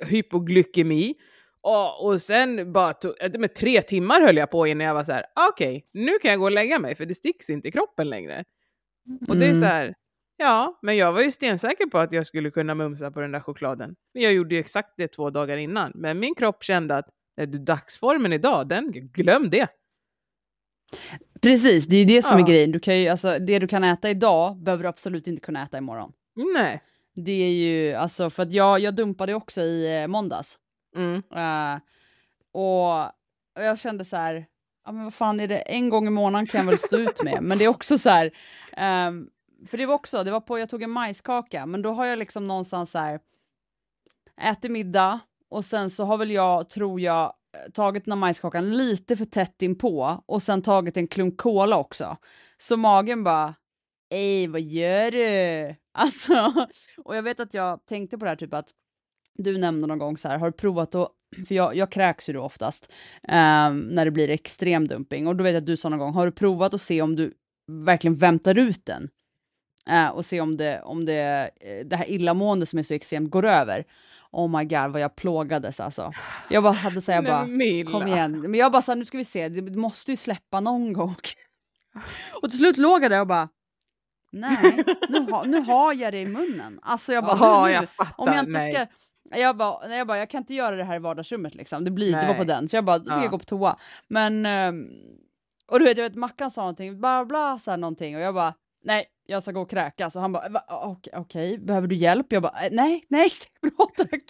hypoglykemi, 0.00 1.14
och, 1.60 2.04
och 2.06 2.22
sen 2.22 2.72
bara, 2.72 2.92
tog, 2.92 3.14
med 3.38 3.54
tre 3.54 3.82
timmar 3.82 4.20
höll 4.20 4.36
jag 4.36 4.50
på 4.50 4.66
innan 4.66 4.86
jag 4.86 4.94
var 4.94 5.04
så 5.04 5.12
här, 5.12 5.24
okej, 5.50 5.88
nu 5.92 6.12
kan 6.18 6.30
jag 6.30 6.40
gå 6.40 6.44
och 6.46 6.50
lägga 6.52 6.78
mig 6.78 6.94
för 6.94 7.06
det 7.06 7.14
sticks 7.14 7.50
inte 7.50 7.68
i 7.68 7.72
kroppen 7.72 8.10
längre. 8.10 8.44
Och 9.28 9.36
det 9.36 9.46
är 9.46 9.50
Mm. 9.50 9.60
så 9.60 9.66
här, 9.66 9.94
ja, 10.36 10.78
men 10.82 10.96
jag 10.96 11.12
var 11.12 11.20
ju 11.22 11.30
stensäker 11.32 11.86
på 11.86 11.98
att 11.98 12.12
jag 12.12 12.26
skulle 12.26 12.50
kunna 12.50 12.74
mumsa 12.74 13.10
på 13.10 13.20
den 13.20 13.32
där 13.32 13.40
chokladen. 13.40 13.94
Men 14.14 14.22
jag 14.22 14.32
gjorde 14.32 14.54
ju 14.54 14.60
exakt 14.60 14.94
det 14.96 15.08
två 15.08 15.30
dagar 15.30 15.56
innan. 15.56 15.92
Men 15.94 16.18
min 16.18 16.34
kropp 16.34 16.62
kände 16.64 16.96
att 16.96 17.08
är 17.36 17.46
du 17.46 17.58
dagsformen 17.58 18.32
idag, 18.32 18.68
den, 18.68 18.92
glöm 18.92 19.50
det. 19.50 19.68
Precis, 21.40 21.86
det 21.86 21.96
är 21.96 21.98
ju 22.00 22.04
det 22.04 22.22
som 22.22 22.38
Ja. 22.38 22.44
är 22.44 22.48
grejen. 22.48 22.72
Du 22.72 22.80
kan 22.80 22.98
ju, 22.98 23.08
alltså, 23.08 23.38
det 23.38 23.58
du 23.58 23.66
kan 23.68 23.84
äta 23.84 24.10
idag 24.10 24.56
behöver 24.56 24.82
du 24.82 24.88
absolut 24.88 25.26
inte 25.26 25.40
kunna 25.40 25.62
äta 25.62 25.78
imorgon. 25.78 26.12
Nej. 26.54 26.82
Det 27.14 27.32
är 27.32 27.50
ju, 27.52 27.94
alltså 27.94 28.30
för 28.30 28.42
att 28.42 28.52
jag, 28.52 28.80
jag 28.80 28.94
dumpade 28.94 29.34
också 29.34 29.60
i 29.60 30.02
eh, 30.02 30.06
måndags. 30.06 30.58
Mm. 30.96 31.14
Eh, 31.34 31.80
och, 32.52 33.00
och 33.56 33.62
jag 33.64 33.78
kände 33.78 34.04
så 34.04 34.16
här, 34.16 34.46
ja 34.84 34.92
men 34.92 35.04
vad 35.04 35.14
fan 35.14 35.40
är 35.40 35.48
det, 35.48 35.58
en 35.58 35.88
gång 35.88 36.06
i 36.06 36.10
månaden 36.10 36.46
kan 36.46 36.58
jag 36.60 36.66
väl 36.66 36.78
stå 36.78 36.98
ut 36.98 37.22
med. 37.24 37.38
Men 37.42 37.58
det 37.58 37.64
är 37.64 37.68
också 37.68 37.98
så 37.98 38.10
här, 38.10 38.30
ehm, 38.72 39.28
för 39.66 39.78
det 39.78 39.86
var 39.86 39.94
också, 39.94 40.24
det 40.24 40.30
var 40.30 40.40
på, 40.40 40.58
jag 40.58 40.68
tog 40.68 40.82
en 40.82 40.90
majskaka, 40.90 41.66
men 41.66 41.82
då 41.82 41.92
har 41.92 42.06
jag 42.06 42.18
liksom 42.18 42.46
någonstans 42.46 42.90
så 42.90 42.98
här, 42.98 43.20
ätit 44.42 44.70
middag 44.70 45.20
och 45.52 45.64
sen 45.64 45.90
så 45.90 46.04
har 46.04 46.18
väl 46.18 46.30
jag, 46.30 46.68
tror 46.68 47.00
jag, 47.00 47.32
tagit 47.72 48.04
den 48.04 48.12
här 48.12 48.18
majskakan 48.18 48.76
lite 48.76 49.16
för 49.16 49.24
tätt 49.24 49.62
inpå 49.62 50.22
och 50.26 50.42
sen 50.42 50.62
tagit 50.62 50.96
en 50.96 51.06
klunk 51.06 51.40
cola 51.40 51.76
också. 51.76 52.16
Så 52.58 52.76
magen 52.76 53.24
bara, 53.24 53.54
ej 54.10 54.46
vad 54.46 54.60
gör 54.60 55.10
du? 55.10 55.76
Alltså, 55.94 56.52
och 57.04 57.16
jag 57.16 57.22
vet 57.22 57.40
att 57.40 57.54
jag 57.54 57.86
tänkte 57.86 58.18
på 58.18 58.24
det 58.24 58.28
här 58.28 58.36
typ 58.36 58.54
att 58.54 58.68
du 59.34 59.58
nämnde 59.58 59.86
någon 59.86 59.98
gång 59.98 60.18
så 60.18 60.28
här, 60.28 60.38
har 60.38 60.46
du 60.46 60.56
provat 60.56 60.94
att, 60.94 61.08
för 61.48 61.54
jag, 61.54 61.76
jag 61.76 61.90
kräks 61.92 62.28
ju 62.28 62.32
då 62.32 62.42
oftast 62.42 62.92
eh, 63.28 63.72
när 63.72 64.04
det 64.04 64.10
blir 64.10 64.30
extrem 64.30 64.88
dumping 64.88 65.26
och 65.26 65.36
då 65.36 65.44
vet 65.44 65.52
jag 65.52 65.60
att 65.60 65.66
du 65.66 65.76
sa 65.76 65.88
någon 65.88 65.98
gång, 65.98 66.14
har 66.14 66.26
du 66.26 66.32
provat 66.32 66.74
att 66.74 66.80
se 66.82 67.02
om 67.02 67.16
du 67.16 67.34
verkligen 67.86 68.16
väntar 68.16 68.58
ut 68.58 68.86
den? 68.86 69.08
Eh, 69.90 70.08
och 70.08 70.26
se 70.26 70.40
om 70.40 70.56
det, 70.56 70.82
om 70.82 71.04
det, 71.04 71.50
eh, 71.60 71.86
det 71.86 71.96
här 71.96 72.10
illamående 72.10 72.66
som 72.66 72.78
är 72.78 72.82
så 72.82 72.94
extremt 72.94 73.30
går 73.30 73.44
över. 73.44 73.84
Oh 74.32 74.58
my 74.58 74.64
god 74.64 74.90
vad 74.92 75.00
jag 75.00 75.16
plågades 75.16 75.80
alltså. 75.80 76.12
Jag 76.48 76.62
bara 76.62 76.72
hade 76.72 77.00
så 77.00 77.10
jag 77.12 77.24
bara, 77.24 77.40
kom 77.92 78.06
igen. 78.06 78.40
Men 78.40 78.54
jag 78.54 78.72
bara 78.72 78.82
så 78.82 78.92
här, 78.92 78.96
nu 78.96 79.04
ska 79.04 79.18
vi 79.18 79.24
se, 79.24 79.48
det 79.48 79.76
måste 79.76 80.10
ju 80.10 80.16
släppa 80.16 80.60
någon 80.60 80.92
gång. 80.92 81.14
och 82.42 82.50
till 82.50 82.58
slut 82.58 82.76
låg 82.76 83.04
jag 83.04 83.10
där 83.10 83.20
och 83.20 83.26
bara, 83.26 83.48
nej, 84.32 84.84
nu, 85.08 85.30
ha, 85.30 85.44
nu 85.44 85.60
har 85.60 85.94
jag 85.94 86.12
det 86.12 86.20
i 86.20 86.26
munnen. 86.26 86.78
Alltså 86.82 87.12
jag 87.12 87.24
bara, 87.24 87.36
Jaha, 87.40 87.66
nu, 87.66 87.72
jag 87.72 87.88
fattar. 87.88 88.14
om 88.16 88.26
jag 88.28 88.38
inte 88.38 88.50
nej. 88.50 88.72
ska, 88.74 88.86
Jag 89.38 89.56
bara, 89.56 89.86
nej, 89.88 89.98
jag 89.98 90.06
bara, 90.06 90.18
jag 90.18 90.30
kan 90.30 90.38
inte 90.38 90.54
göra 90.54 90.76
det 90.76 90.84
här 90.84 90.96
i 90.96 90.98
vardagsrummet 90.98 91.54
liksom. 91.54 91.84
Det, 91.84 91.90
blir, 91.90 92.16
det 92.16 92.26
var 92.26 92.34
på 92.34 92.44
den, 92.44 92.68
så 92.68 92.76
jag 92.76 92.84
bara, 92.84 92.98
då 92.98 93.04
fick 93.04 93.12
Ja. 93.12 93.22
jag 93.22 93.30
gå 93.30 93.38
på 93.38 93.44
toa. 93.44 93.76
Men, 94.08 94.46
ehm, 94.46 94.86
och 95.66 95.78
du 95.78 95.84
vet, 95.84 95.96
jag 95.96 96.04
vet 96.04 96.14
Mackan 96.14 96.50
sa 96.50 96.60
någonting, 96.60 96.98
bla 96.98 97.24
bla, 97.24 97.58
så 97.58 97.70
här 97.70 97.78
någonting, 97.78 98.16
och 98.16 98.22
jag 98.22 98.34
bara, 98.34 98.54
nej, 98.84 99.04
jag 99.26 99.42
ska 99.42 99.52
gå 99.52 99.60
och 99.62 99.70
kräkas. 99.70 100.16
Och 100.16 100.22
han 100.22 100.32
bara, 100.32 100.48
"Va, 100.48 100.64
okej, 100.68 101.12
okej, 101.16 101.58
behöver 101.58 101.88
du 101.88 101.94
hjälp? 101.94 102.26
Jag 102.28 102.42
bara, 102.42 102.60
"Eh, 102.64 102.68
nej, 102.72 103.04
nej, 103.08 103.28
bra 103.76 103.86
tack. 103.96 104.22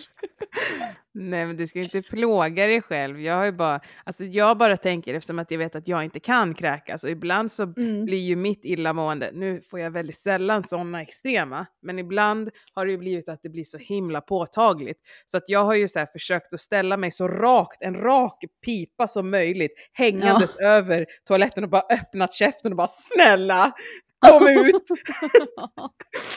Nej, 1.14 1.46
men 1.46 1.57
du 1.57 1.66
ska 1.66 1.81
inte 1.81 2.02
plåga 2.02 2.66
dig 2.66 2.83
själv. 2.83 3.20
Jag 3.20 3.35
har 3.35 3.52
bara, 3.52 3.81
alltså 4.05 4.24
jag 4.24 4.59
bara 4.59 4.76
tänker 4.76 5.14
eftersom 5.14 5.38
att 5.38 5.50
jag 5.50 5.59
vet 5.59 5.74
att 5.74 5.88
jag 5.88 6.05
inte 6.05 6.20
kan 6.20 6.55
kräkas 6.55 7.05
och 7.05 7.11
ibland 7.11 7.52
så 7.52 7.62
Mm. 7.62 8.05
blir 8.05 8.18
ju 8.18 8.37
mitt 8.37 8.64
illamående, 8.64 9.31
nu 9.35 9.61
får 9.70 9.81
jag 9.81 9.90
väldigt 9.90 10.18
sällan 10.18 10.62
sådana 10.62 11.02
extrema, 11.02 11.66
men 11.83 11.98
ibland 11.98 12.50
har 12.74 12.87
det 12.87 12.92
ju 12.92 12.98
blivit 12.98 13.28
att 13.28 13.42
det 13.42 13.48
blir 13.48 13.64
så 13.64 13.78
himla 13.78 14.20
påtagligt. 14.20 14.98
Så 15.26 15.37
att 15.37 15.44
jag 15.46 15.64
har 15.64 15.74
ju 15.74 15.88
så 15.88 16.07
försökt 16.12 16.55
att 16.55 16.61
ställa 16.61 16.96
mig 16.96 17.11
så 17.11 17.28
rakt, 17.28 17.83
en 17.83 17.94
rak 17.94 18.44
pipa 18.64 19.09
som 19.09 19.31
möjligt, 19.31 19.72
hängandes 19.92 20.57
över 20.57 21.07
toaletten 21.28 21.64
och 21.64 21.70
bara 21.70 21.83
öppnat 21.90 22.33
käften 22.35 22.72
och 22.72 22.76
bara 22.76 22.88
snälla, 22.88 23.72
kom 24.26 24.48
ut! 24.48 24.85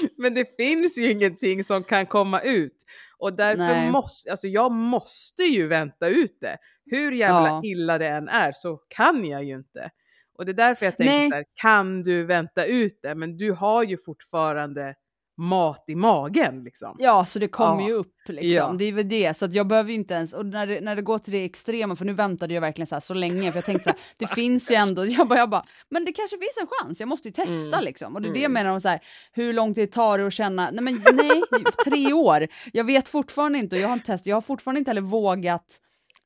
Men 0.18 0.34
det 0.34 0.58
finns 0.58 0.98
ju 0.98 1.12
ingenting 1.12 1.64
som 1.64 1.84
kan 1.84 2.06
komma 2.06 2.40
ut. 2.42 2.78
Och 3.18 3.34
därför 3.34 3.64
Nej. 3.64 3.92
måste, 3.92 4.32
alltså 4.32 4.48
jag 4.48 4.72
måste 4.72 5.44
ju 5.44 5.68
vänta 5.68 6.08
ut 6.08 6.38
det. 6.42 6.58
Hur 6.86 7.12
jävla 7.12 7.48
Ja. 7.48 7.62
illa 7.64 7.98
det 7.98 8.08
än 8.08 8.28
är 8.30 8.52
så 8.56 8.78
kan 8.88 9.26
jag 9.26 9.44
ju 9.44 9.56
inte. 9.56 9.90
Och 10.38 10.46
det 10.46 10.52
är 10.52 10.54
därför 10.54 10.86
jag 10.86 10.98
tänker 10.98 11.14
Nej. 11.14 11.30
så 11.30 11.36
här, 11.36 11.46
kan 11.54 12.04
du 12.04 12.24
vänta 12.24 12.66
ut 12.66 13.00
det? 13.02 13.16
Men 13.16 13.38
du 13.38 13.52
har 13.52 13.84
ju 13.84 13.98
fortfarande 13.98 14.96
mat 15.38 15.84
i 15.88 15.96
magen 15.96 16.64
liksom. 16.64 16.96
Ja, 17.00 17.26
så 17.26 17.40
det 17.40 17.48
kommer 17.48 17.82
Ja. 17.82 17.88
ju 17.88 17.94
upp 17.94 18.14
liksom. 18.28 18.52
Ja. 18.52 18.76
Det 18.80 18.86
är 18.86 18.92
väl 18.94 19.10
det, 19.10 19.34
så 19.34 19.48
jag 19.52 19.68
behöver 19.68 19.90
ju 19.90 19.96
inte 19.96 20.14
ens, 20.14 20.34
och 20.34 20.46
när 20.46 20.68
det, 20.68 20.82
när 20.82 20.96
det 20.96 21.02
går 21.02 21.18
till 21.18 21.34
det 21.34 21.44
extrema, 21.46 21.96
för 21.96 22.06
nu 22.06 22.14
väntade 22.14 22.54
jag 22.54 22.62
verkligen 22.62 22.88
så 22.88 23.02
så 23.02 23.14
länge, 23.14 23.52
för 23.52 23.58
jag 23.58 23.66
tänkte 23.66 23.84
så 23.84 23.90
här, 23.90 24.00
det 24.18 24.28
finns 24.36 24.72
ju 24.72 24.76
ändå, 24.76 25.06
jag 25.08 25.28
bara, 25.28 25.40
jag 25.40 25.50
bara, 25.50 25.66
men 25.90 26.06
det 26.06 26.12
kanske 26.12 26.38
finns 26.38 26.58
en 26.62 26.68
chans, 26.68 27.00
jag 27.00 27.10
måste 27.10 27.28
ju 27.28 27.32
testa 27.32 27.76
Mm. 27.78 27.86
liksom. 27.86 28.16
Och 28.16 28.22
det 28.22 28.28
är 28.30 28.34
det 28.34 28.40
jag 28.40 28.50
Mm. 28.50 28.54
menar 28.64 28.72
om 28.74 28.82
så 28.82 28.88
här, 28.90 29.00
hur 29.32 29.54
lång 29.54 29.74
tid 29.74 29.92
tar 29.92 30.18
det 30.18 30.28
att 30.28 30.34
känna, 30.34 30.70
nej 30.72 30.84
men 30.84 31.04
nej, 31.14 31.42
tre 31.86 32.14
år, 32.14 32.48
jag 32.74 32.84
vet 32.84 33.10
fortfarande 33.10 33.60
inte, 33.60 33.76
och 33.76 33.82
jag 33.82 33.88
har 33.88 33.94
inte 33.94 34.06
testat, 34.06 34.26
jag 34.28 34.36
har 34.36 34.42
fortfarande 34.42 34.80
inte 34.80 34.90
heller 34.92 35.02
vågat 35.02 35.82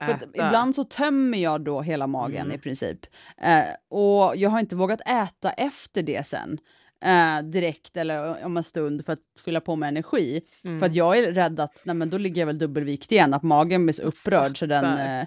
för 0.06 0.19
ibland 0.34 0.76
så 0.76 0.84
tömmer 0.84 1.38
jag 1.38 1.62
då 1.63 1.82
hela 1.82 2.08
magen 2.08 2.41
Mm. 2.45 2.56
i 2.56 2.58
princip. 2.58 3.00
Eh, 3.41 3.63
och 3.89 4.36
jag 4.36 4.50
har 4.50 4.60
inte 4.60 4.76
vågat 4.76 5.02
äta 5.02 5.52
efter 5.52 6.04
det 6.04 6.28
sen. 6.28 6.58
Eh, 7.06 7.44
direkt 7.44 7.98
eller 7.98 8.46
om 8.46 8.58
en 8.58 8.64
stund 8.64 9.06
för 9.06 9.14
att 9.14 9.20
fylla 9.46 9.62
på 9.62 9.76
med 9.76 9.88
energi. 9.90 10.42
Mm. 10.64 10.80
För 10.80 10.86
att 10.86 10.96
jag 10.96 11.18
är 11.18 11.34
rädd 11.34 11.60
att 11.60 11.82
nej, 11.86 11.96
men 11.96 12.10
då 12.10 12.18
ligger 12.18 12.42
jag 12.42 12.48
väl 12.48 12.58
dubbelvikt 12.58 13.12
igen, 13.12 13.34
att 13.34 13.44
magen 13.44 13.86
blir 13.86 13.94
så 13.94 14.02
upprörd 14.02 14.60
så 14.60 14.66
den... 14.66 14.98
Eh, 14.98 15.26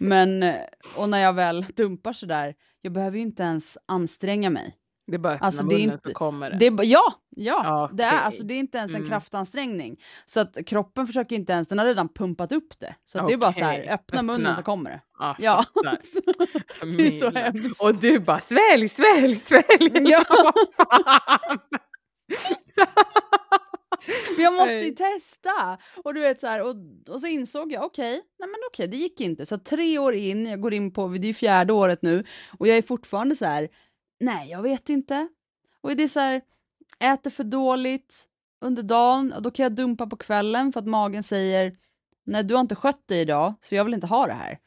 men, 0.00 0.54
och 0.96 1.08
när 1.08 1.18
jag 1.18 1.32
väl 1.32 1.66
dumpar 1.76 2.12
så 2.12 2.26
där, 2.26 2.54
jag 2.82 2.92
behöver 2.92 3.16
ju 3.16 3.22
inte 3.22 3.42
ens 3.42 3.78
anstränga 3.86 4.50
mig. 4.50 4.74
Det 5.10 5.14
är 5.16 5.18
bara 5.18 5.32
att 5.32 5.36
öppna 5.36 5.46
Alltså, 5.46 5.66
det 5.66 5.74
är 5.74 5.78
munnen 5.78 5.92
inte- 5.94 6.08
så 6.08 6.14
kommer 6.14 6.50
det. 6.50 6.70
Det 6.70 6.84
ja, 6.84 7.02
ja, 7.36 7.60
Ja, 7.64 7.90
det, 7.92 8.02
är, 8.02 8.18
alltså, 8.18 8.44
det 8.44 8.54
är 8.54 8.58
inte 8.58 8.78
ens 8.78 8.90
en 8.90 8.96
Mm. 8.96 9.08
kraftansträngning. 9.08 9.96
Så 10.26 10.40
att 10.40 10.56
kroppen 10.66 11.06
försöker 11.06 11.36
inte 11.36 11.52
ens, 11.52 11.68
den 11.68 11.78
har 11.78 11.86
redan 11.86 12.08
pumpat 12.08 12.52
upp 12.52 12.78
det. 12.78 12.94
Så 13.04 13.18
att 13.18 13.26
det 13.26 13.32
är 13.32 13.36
bara 13.36 13.52
så 13.52 13.64
här, 13.64 13.78
Okej, 13.80 13.88
öppna 13.90 14.22
munnen 14.22 14.46
öppna. 14.46 14.54
så 14.56 14.62
kommer 14.62 14.90
det. 14.90 15.00
Ja, 15.18 15.36
Ja, 15.38 15.64
fattar. 15.74 16.96
det 16.96 17.06
är 17.06 17.10
så 17.10 17.30
hemskt. 17.30 17.82
Och 17.82 17.94
du 17.94 18.18
bara 18.20 18.40
svälj, 18.40 18.88
svälj, 18.88 19.36
svälj. 19.36 19.90
Ja. 20.10 20.24
Jag 24.38 24.52
måste 24.54 24.74
ju 24.74 24.90
testa! 24.90 25.78
Och 26.04 26.14
du 26.14 26.20
vet 26.20 26.40
så 26.40 26.46
här, 26.46 26.62
och, 26.62 26.74
och 27.08 27.20
så 27.20 27.26
insåg 27.26 27.72
jag, 27.72 27.84
okej, 27.84 28.10
nej 28.38 28.48
men 28.48 28.56
okej, 28.72 28.88
det 28.88 28.96
gick 28.96 29.20
inte. 29.20 29.46
Så 29.46 29.58
tre 29.58 29.98
år 29.98 30.14
in, 30.14 30.46
jag 30.46 30.60
går 30.60 30.74
in 30.74 30.90
på, 30.92 31.08
det 31.08 31.28
är 31.28 31.34
fjärde 31.34 31.72
året 31.72 32.02
nu, 32.02 32.24
och 32.58 32.68
jag 32.68 32.76
är 32.76 32.82
fortfarande 32.82 33.34
så 33.36 33.44
här, 33.44 33.68
nej 34.20 34.50
jag 34.50 34.62
vet 34.62 34.88
inte. 34.88 35.28
Och 35.80 35.96
det 35.96 36.02
är 36.02 36.08
så 36.08 36.20
här, 36.20 36.42
äter 36.98 37.30
för 37.30 37.44
dåligt 37.44 38.24
under 38.60 38.82
dagen, 38.82 39.32
och 39.32 39.42
då 39.42 39.50
kan 39.50 39.62
jag 39.62 39.74
dumpa 39.74 40.06
på 40.06 40.16
kvällen 40.16 40.72
för 40.72 40.80
att 40.80 40.86
magen 40.86 41.22
säger, 41.22 41.76
nej 42.24 42.44
du 42.44 42.54
har 42.54 42.60
inte 42.60 42.74
skött 42.74 43.08
dig 43.08 43.20
idag, 43.20 43.54
så 43.62 43.74
jag 43.74 43.84
vill 43.84 43.94
inte 43.94 44.06
ha 44.06 44.26
det 44.26 44.32
här. 44.32 44.58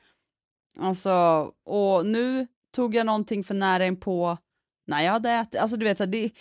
Alltså, 0.78 1.12
och 1.64 2.06
nu 2.06 2.48
tog 2.72 2.96
jag 2.96 3.06
någonting 3.06 3.44
för 3.44 3.54
nära 3.54 3.86
in 3.86 4.00
på 4.00 4.38
när 4.88 5.02
jag 5.02 5.12
hade 5.12 5.32
ätit, 5.32 5.62
alltså 5.62 5.78
du 5.78 5.86
vet 5.86 5.98
så 5.98 6.04
här, 6.04 6.12
det 6.12 6.32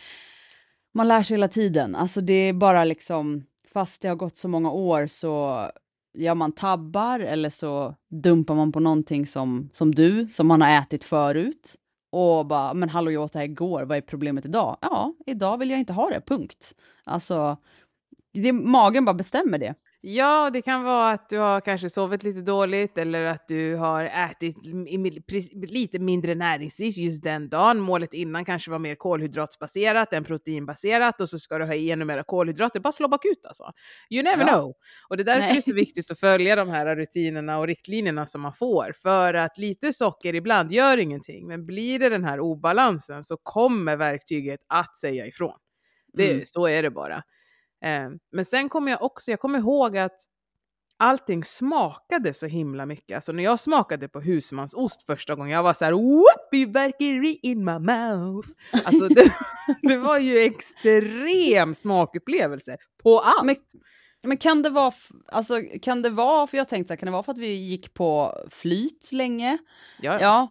man 0.93 1.09
lär 1.09 1.23
sig 1.23 1.35
hela 1.35 1.49
tiden. 1.49 1.95
Alltså 1.95 2.21
det 2.21 2.33
är 2.33 2.53
bara 2.53 2.85
liksom, 2.85 3.45
fast 3.73 4.03
det 4.03 4.09
har 4.09 4.17
gått 4.17 4.37
så 4.37 4.49
många 4.49 4.71
år 4.71 5.07
så 5.07 5.65
gör 6.15 6.35
man 6.35 6.53
tabbar 6.53 7.21
eller 7.21 7.51
så 7.51 7.95
dumpar 8.09 8.55
man 8.55 8.73
på 8.73 8.81
någonting 8.81 9.27
som, 9.27 9.71
som 9.73 9.95
du, 9.95 10.27
som 10.27 10.47
man 10.47 10.63
har 10.63 10.79
ätit 10.79 11.05
förut. 11.05 11.77
Och 12.11 12.47
bara, 12.47 12.75
men 12.75 12.89
hallå 12.89 13.11
jag 13.11 13.23
åt 13.23 13.33
det 13.33 13.39
här 13.39 13.47
igår, 13.47 13.83
vad 13.83 13.97
är 13.97 14.01
problemet 14.01 14.45
idag? 14.47 14.77
Ja, 14.81 15.15
idag 15.27 15.59
vill 15.59 15.71
jag 15.71 15.79
inte 15.79 15.93
ha 15.93 16.11
det, 16.11 16.21
punkt. 16.21 16.75
Alltså, 17.05 17.57
det, 18.33 18.53
magen 18.53 19.05
bara 19.05 19.15
bestämmer 19.15 19.59
det. 19.59 19.75
Ja, 20.03 20.51
det 20.53 20.63
kan 20.63 20.83
vara 20.85 21.11
att 21.11 21.29
du 21.29 21.39
har 21.39 21.61
kanske 21.61 21.91
sovit 21.91 22.23
lite 22.23 22.41
dåligt 22.41 22.99
eller 22.99 23.25
att 23.25 23.49
du 23.49 23.75
har 23.77 24.05
ätit 24.05 24.57
lite 25.71 25.99
mindre 25.99 26.35
näringsrikt 26.35 26.99
just 26.99 27.23
den 27.23 27.49
dagen. 27.49 27.79
Målet 27.81 28.15
innan 28.15 28.45
kanske 28.45 28.71
var 28.71 28.79
mer 28.79 28.95
kolhydratsbaserat 28.95 30.13
än 30.13 30.25
proteinbaserat 30.25 31.21
och 31.21 31.29
så 31.29 31.39
ska 31.39 31.59
du 31.59 31.65
ha 31.67 31.75
i 31.75 31.91
ännu 31.91 32.05
mer 32.05 32.23
kolhydrater. 32.23 32.81
Bara 32.81 32.93
slå 32.93 33.09
bakut 33.09 33.45
alltså. 33.47 33.73
You 34.11 34.23
never 34.23 34.47
Ja. 34.47 34.53
know. 34.53 34.75
Och 35.09 35.17
det 35.17 35.23
är 35.23 35.25
därför 35.25 35.41
Nej. 35.41 35.53
det 35.53 35.59
är 35.59 35.61
så 35.63 35.75
viktigt 35.75 36.11
att 36.11 36.21
följa 36.21 36.57
de 36.57 36.69
här 36.69 36.97
rutinerna 36.97 37.59
och 37.59 37.67
riktlinjerna 37.67 38.27
som 38.27 38.41
man 38.41 38.55
får. 38.55 38.93
För 39.03 39.35
att 39.35 39.59
lite 39.59 39.93
socker 39.93 40.35
ibland 40.35 40.73
gör 40.73 40.99
ingenting, 40.99 41.47
men 41.47 41.67
blir 41.67 41.99
det 41.99 42.09
den 42.09 42.25
här 42.25 42.41
obalansen 42.41 43.25
så 43.25 43.37
kommer 43.37 43.97
verktyget 43.97 44.61
att 44.69 44.97
säga 44.97 45.27
ifrån. 45.27 45.59
Det, 46.13 46.31
Mm. 46.33 46.45
Så 46.47 46.67
är 46.69 46.83
det 46.83 46.91
bara. 46.91 47.23
Eh, 47.85 48.11
men 48.33 48.45
sen 48.45 48.69
kommer 48.69 48.91
jag 48.91 49.03
också, 49.03 49.31
jag 49.31 49.41
kommer 49.41 49.59
ihåg 49.59 49.97
att 49.97 50.27
allting 51.01 51.45
smakade 51.45 52.35
så 52.35 52.47
himla 52.47 52.87
mycket. 52.87 53.15
Alltså 53.15 53.33
när 53.33 53.45
jag 53.45 53.61
smakade 53.61 54.09
på 54.09 54.21
husmansost 54.21 55.07
första 55.07 55.35
gången, 55.35 55.53
jag 55.53 55.63
var 55.63 55.75
så 55.75 55.85
här 55.85 55.93
whoopie 55.93 57.39
in 57.43 57.65
my 57.65 57.79
mouth. 57.79 58.49
Alltså 58.85 59.09
det, 59.09 59.33
det 59.83 59.97
var 59.97 60.19
ju 60.19 60.39
extrem 60.39 61.75
smakupplevelse 61.75 62.77
på 63.03 63.21
allt. 63.21 63.47
Men, 63.47 63.57
men 64.27 64.37
kan 64.37 64.63
det 64.63 64.71
vara, 64.71 64.93
alltså 65.27 65.55
kan 65.83 66.03
det 66.03 66.11
vara, 66.11 66.47
för 66.47 66.57
jag 66.57 66.69
tänkte 66.69 66.89
så 66.89 66.93
här, 66.93 66.99
kan 66.99 67.07
det 67.07 67.13
vara 67.13 67.23
för 67.23 67.33
att 67.33 67.39
vi 67.39 67.53
gick 67.55 67.95
på 67.95 68.35
flyt 68.51 69.13
länge? 69.13 69.59
ja, 70.01 70.19
Ja, 70.21 70.49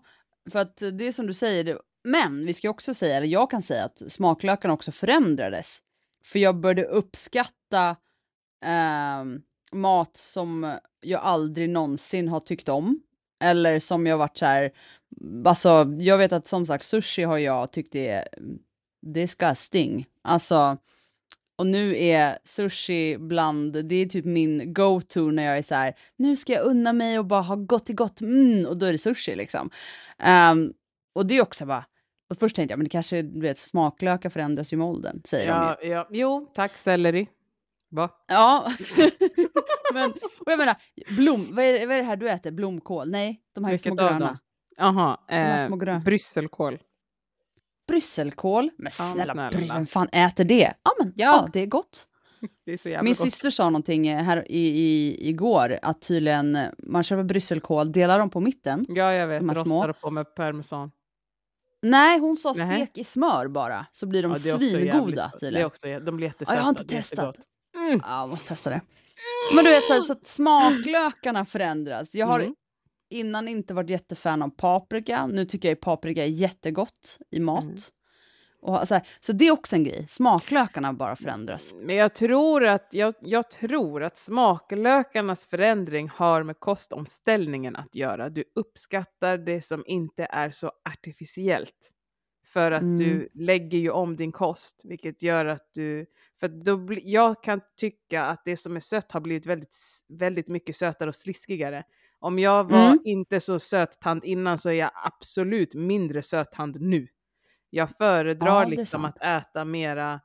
för 0.51 0.59
att 0.59 0.77
det 0.77 1.07
är 1.07 1.11
som 1.11 1.27
du 1.27 1.33
säger, 1.33 1.63
det, 1.63 1.77
men 2.03 2.45
vi 2.45 2.53
ska 2.53 2.69
också 2.69 2.93
säga, 2.93 3.17
eller 3.17 3.27
jag 3.27 3.51
kan 3.51 3.61
säga 3.61 3.85
att 3.85 4.11
smaklökarna 4.11 4.73
också 4.73 4.91
förändrades. 4.91 5.79
För 6.23 6.39
jag 6.39 6.60
började 6.60 6.84
uppskatta 6.84 7.95
eh, 8.65 9.23
mat 9.71 10.17
som 10.17 10.77
jag 11.01 11.21
aldrig 11.21 11.69
någonsin 11.69 12.27
har 12.27 12.39
tyckt 12.39 12.69
om. 12.69 13.01
Eller 13.43 13.79
som 13.79 14.08
jag 14.08 14.17
varit 14.17 14.38
så 14.38 14.45
här, 14.45 14.71
alltså 15.45 15.95
jag 15.99 16.17
vet 16.17 16.32
att 16.32 16.47
som 16.47 16.65
sagt 16.65 16.86
sushi 16.86 17.23
har 17.23 17.38
jag 17.38 17.71
tyckt 17.71 17.95
är 17.95 18.27
disgusting. 19.01 20.05
Alltså, 20.21 20.77
och 21.58 21.67
nu 21.67 21.97
är 21.97 22.38
sushi 22.43 23.17
bland, 23.17 23.86
det 23.86 23.95
är 23.95 24.05
typ 24.05 24.25
min 24.25 24.73
go-to 24.73 25.32
när 25.32 25.43
jag 25.43 25.58
är 25.58 25.62
så 25.62 25.75
här, 25.75 25.95
nu 26.15 26.38
ska 26.38 26.53
jag 26.53 26.65
unna 26.65 26.93
mig 26.93 27.19
och 27.19 27.25
bara 27.25 27.41
ha 27.41 27.55
gott 27.55 27.89
i 27.89 27.93
gott, 27.93 28.21
mm, 28.21 28.65
och 28.65 28.77
då 28.77 28.86
är 28.86 28.91
det 28.91 28.97
sushi 28.97 29.36
liksom. 29.36 29.69
Um, 30.51 30.73
och 31.13 31.25
det 31.25 31.38
är 31.38 31.41
också 31.41 31.65
bara, 31.65 31.86
och 32.29 32.37
först 32.37 32.55
tänkte 32.55 32.71
jag, 32.71 32.77
men 32.77 32.83
det 32.83 32.89
kanske, 32.89 33.21
du 33.21 33.41
vet, 33.41 33.57
smaklökar 33.57 34.29
förändras 34.29 34.73
ju 34.73 34.77
med 34.77 34.87
åldern, 34.87 35.21
säger 35.25 35.47
de 35.47 35.53
ju. 35.53 35.89
ja, 35.89 35.95
ja, 35.95 36.07
jo, 36.11 36.51
tack 36.55 36.77
selleri. 36.77 37.27
Va? 37.91 38.09
Ja, 38.27 38.71
men, 39.93 40.11
och 40.11 40.51
jag 40.51 40.57
menar, 40.57 40.75
blom, 41.15 41.47
vad 41.51 41.65
är, 41.65 41.73
det- 41.79 41.85
vad 41.85 41.95
är 41.95 41.99
det 41.99 42.05
här 42.07 42.15
du 42.15 42.29
äter? 42.29 42.51
Blomkål? 42.51 43.11
Nej, 43.11 43.41
de 43.55 43.63
här 43.63 43.73
är 43.73 43.77
små 43.77 43.95
gröna. 43.95 44.39
Jaha, 44.77 45.17
eh, 45.29 45.65
små 45.65 45.75
grö- 45.75 46.03
brysselkål. 46.03 46.79
Brysselkål? 47.87 48.69
Men 48.77 48.85
Ja, 48.85 48.89
snälla, 48.91 49.33
snälla. 49.33 49.49
bry- 49.57 49.67
vem 49.73 49.85
fan 49.85 50.07
äter 50.11 50.43
det? 50.43 50.73
Ja, 50.83 50.91
men 50.99 51.13
ja. 51.15 51.25
Ja. 51.43 51.49
det 51.53 51.59
är 51.61 51.65
gott. 51.65 52.05
Det 52.65 52.71
är 52.73 52.77
så 52.77 52.89
Min 52.89 53.05
gott. 53.05 53.17
syster 53.17 53.49
sa 53.49 53.63
någonting 53.69 54.07
eh, 54.07 54.23
här 54.23 54.51
i, 54.51 54.67
i, 54.67 55.29
igår, 55.29 55.79
att 55.81 56.01
tydligen 56.01 56.55
eh, 56.55 56.67
man 56.77 57.03
köper 57.03 57.23
brysselkål, 57.23 57.91
delar 57.91 58.19
dem 58.19 58.29
på 58.29 58.39
mitten. 58.39 58.85
Ja, 58.89 59.13
jag 59.13 59.27
vet. 59.27 59.39
de 59.39 59.49
här 59.49 59.55
små. 59.63 59.87
Rostar 59.87 59.93
på 60.01 60.11
med 60.11 60.35
parmesan. 60.35 60.91
Nej, 61.81 62.19
hon 62.19 62.37
sa 62.37 62.53
stek 62.53 62.97
i 62.97 63.03
smör 63.03 63.47
bara, 63.47 63.85
så 63.91 64.07
blir 64.07 64.23
de 64.23 64.29
Ja, 64.31 64.35
svingoda 64.35 65.31
tydligen. 65.39 65.67
också, 65.67 65.99
de 65.99 66.17
blir 66.17 66.27
Ja, 66.27 66.31
jättesöta. 66.31 66.55
jag 66.55 66.61
har 66.61 66.69
inte 66.69 66.83
testat. 66.83 67.35
Mm. 67.75 68.01
Ja, 68.05 68.19
jag 68.19 68.29
måste 68.29 68.47
testa 68.49 68.69
det. 68.69 68.81
Men 69.55 69.65
du 69.65 69.71
vet, 69.71 69.87
så, 69.87 69.93
här, 69.93 70.01
så 70.01 70.13
att 70.13 70.27
smaklökarna 70.27 71.45
förändras. 71.45 72.15
Jag 72.15 72.27
har 72.27 72.39
Mm. 72.39 72.55
innan 73.13 73.47
inte 73.47 73.73
varit 73.73 73.89
jättefan 73.89 74.41
av 74.41 74.49
paprika. 74.49 75.27
Nu 75.27 75.45
tycker 75.45 75.69
jag 75.69 75.79
paprika 75.79 76.23
är 76.23 76.27
jättegott 76.27 77.17
i 77.31 77.39
mat. 77.39 77.63
Mm. 77.63 77.75
Och 78.62 78.88
så, 78.88 78.93
här, 78.93 79.08
så 79.19 79.34
det 79.34 79.48
är 79.48 79.52
också 79.52 79.76
en 79.76 79.84
grej, 79.84 80.06
smaklökarna 80.08 80.93
bara 80.93 81.15
förändras. 81.15 81.76
Men 81.78 81.95
jag 81.95 82.15
tror, 82.15 82.65
att, 82.65 82.88
jag, 82.91 83.13
jag 83.22 83.50
tror 83.52 84.04
att 84.04 84.17
smaklökarnas 84.17 85.45
förändring 85.45 86.10
har 86.10 86.43
med 86.43 86.60
kostomställningen 86.60 87.76
att 87.76 87.95
göra. 87.95 88.30
Du 88.30 88.43
uppskattar 88.56 89.38
det 89.38 89.62
som 89.62 89.84
inte 89.88 90.28
är 90.30 90.52
så 90.52 90.72
artificiellt. 90.93 91.93
För 92.45 92.72
att 92.72 92.82
Mm. 92.82 92.98
du 92.98 93.30
lägger 93.34 93.78
ju 93.78 93.89
om 93.91 94.15
din 94.15 94.32
kost, 94.32 94.82
vilket 94.84 95.22
gör 95.22 95.45
att 95.45 95.69
du... 95.74 96.06
För 96.39 96.48
då 96.48 96.78
bli, 96.78 97.02
jag 97.12 97.43
kan 97.43 97.62
tycka 97.78 98.24
att 98.26 98.41
det 98.45 98.58
som 98.58 98.76
är 98.76 98.80
sött 98.80 99.12
har 99.12 99.19
blivit 99.22 99.45
väldigt, 99.45 99.76
väldigt 100.10 100.48
mycket 100.48 100.76
sötare 100.76 101.10
och 101.10 101.15
sliskigare. 101.15 101.84
Om 102.19 102.39
jag 102.39 102.63
var 102.63 102.86
Mm. 102.88 103.00
inte 103.06 103.39
så 103.39 103.60
söttand 103.60 104.24
innan 104.26 104.58
så 104.58 104.69
är 104.69 104.74
jag 104.74 104.91
absolut 105.06 105.76
mindre 105.76 106.22
sötand 106.22 106.82
nu. 106.82 107.08
Jag 107.69 107.89
föredrar 107.89 108.47
Ja, 108.62 108.65
liksom 108.65 109.01
sant. 109.01 109.15
att 109.19 109.43
äta 109.43 109.65
mera... 109.65 110.19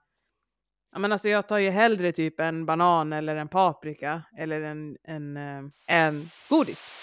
Ja, 0.92 0.98
men 0.98 1.12
alltså 1.12 1.28
jag 1.28 1.48
tar 1.48 1.58
ju 1.58 1.70
hellre 1.70 2.12
typ 2.12 2.40
en 2.40 2.66
banan 2.66 3.12
eller 3.12 3.36
en 3.36 3.48
paprika 3.48 4.22
eller 4.38 4.60
en, 4.62 4.96
en, 5.04 5.36
eh, 5.36 5.62
en 5.86 6.22
godis. 6.50 7.00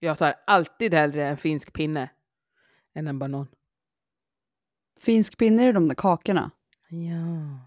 Jag 0.00 0.18
tar 0.18 0.34
alltid 0.46 0.94
hellre 0.94 1.26
en 1.26 1.36
finsk 1.36 1.72
pinne 1.72 2.08
än 2.98 3.06
en 3.06 3.18
banan. 3.18 3.46
Finsk 5.00 5.36
pinne 5.38 5.62
är 5.62 5.72
de 5.72 5.88
där 5.88 5.94
kakorna. 5.94 6.50
Ja. 6.88 7.58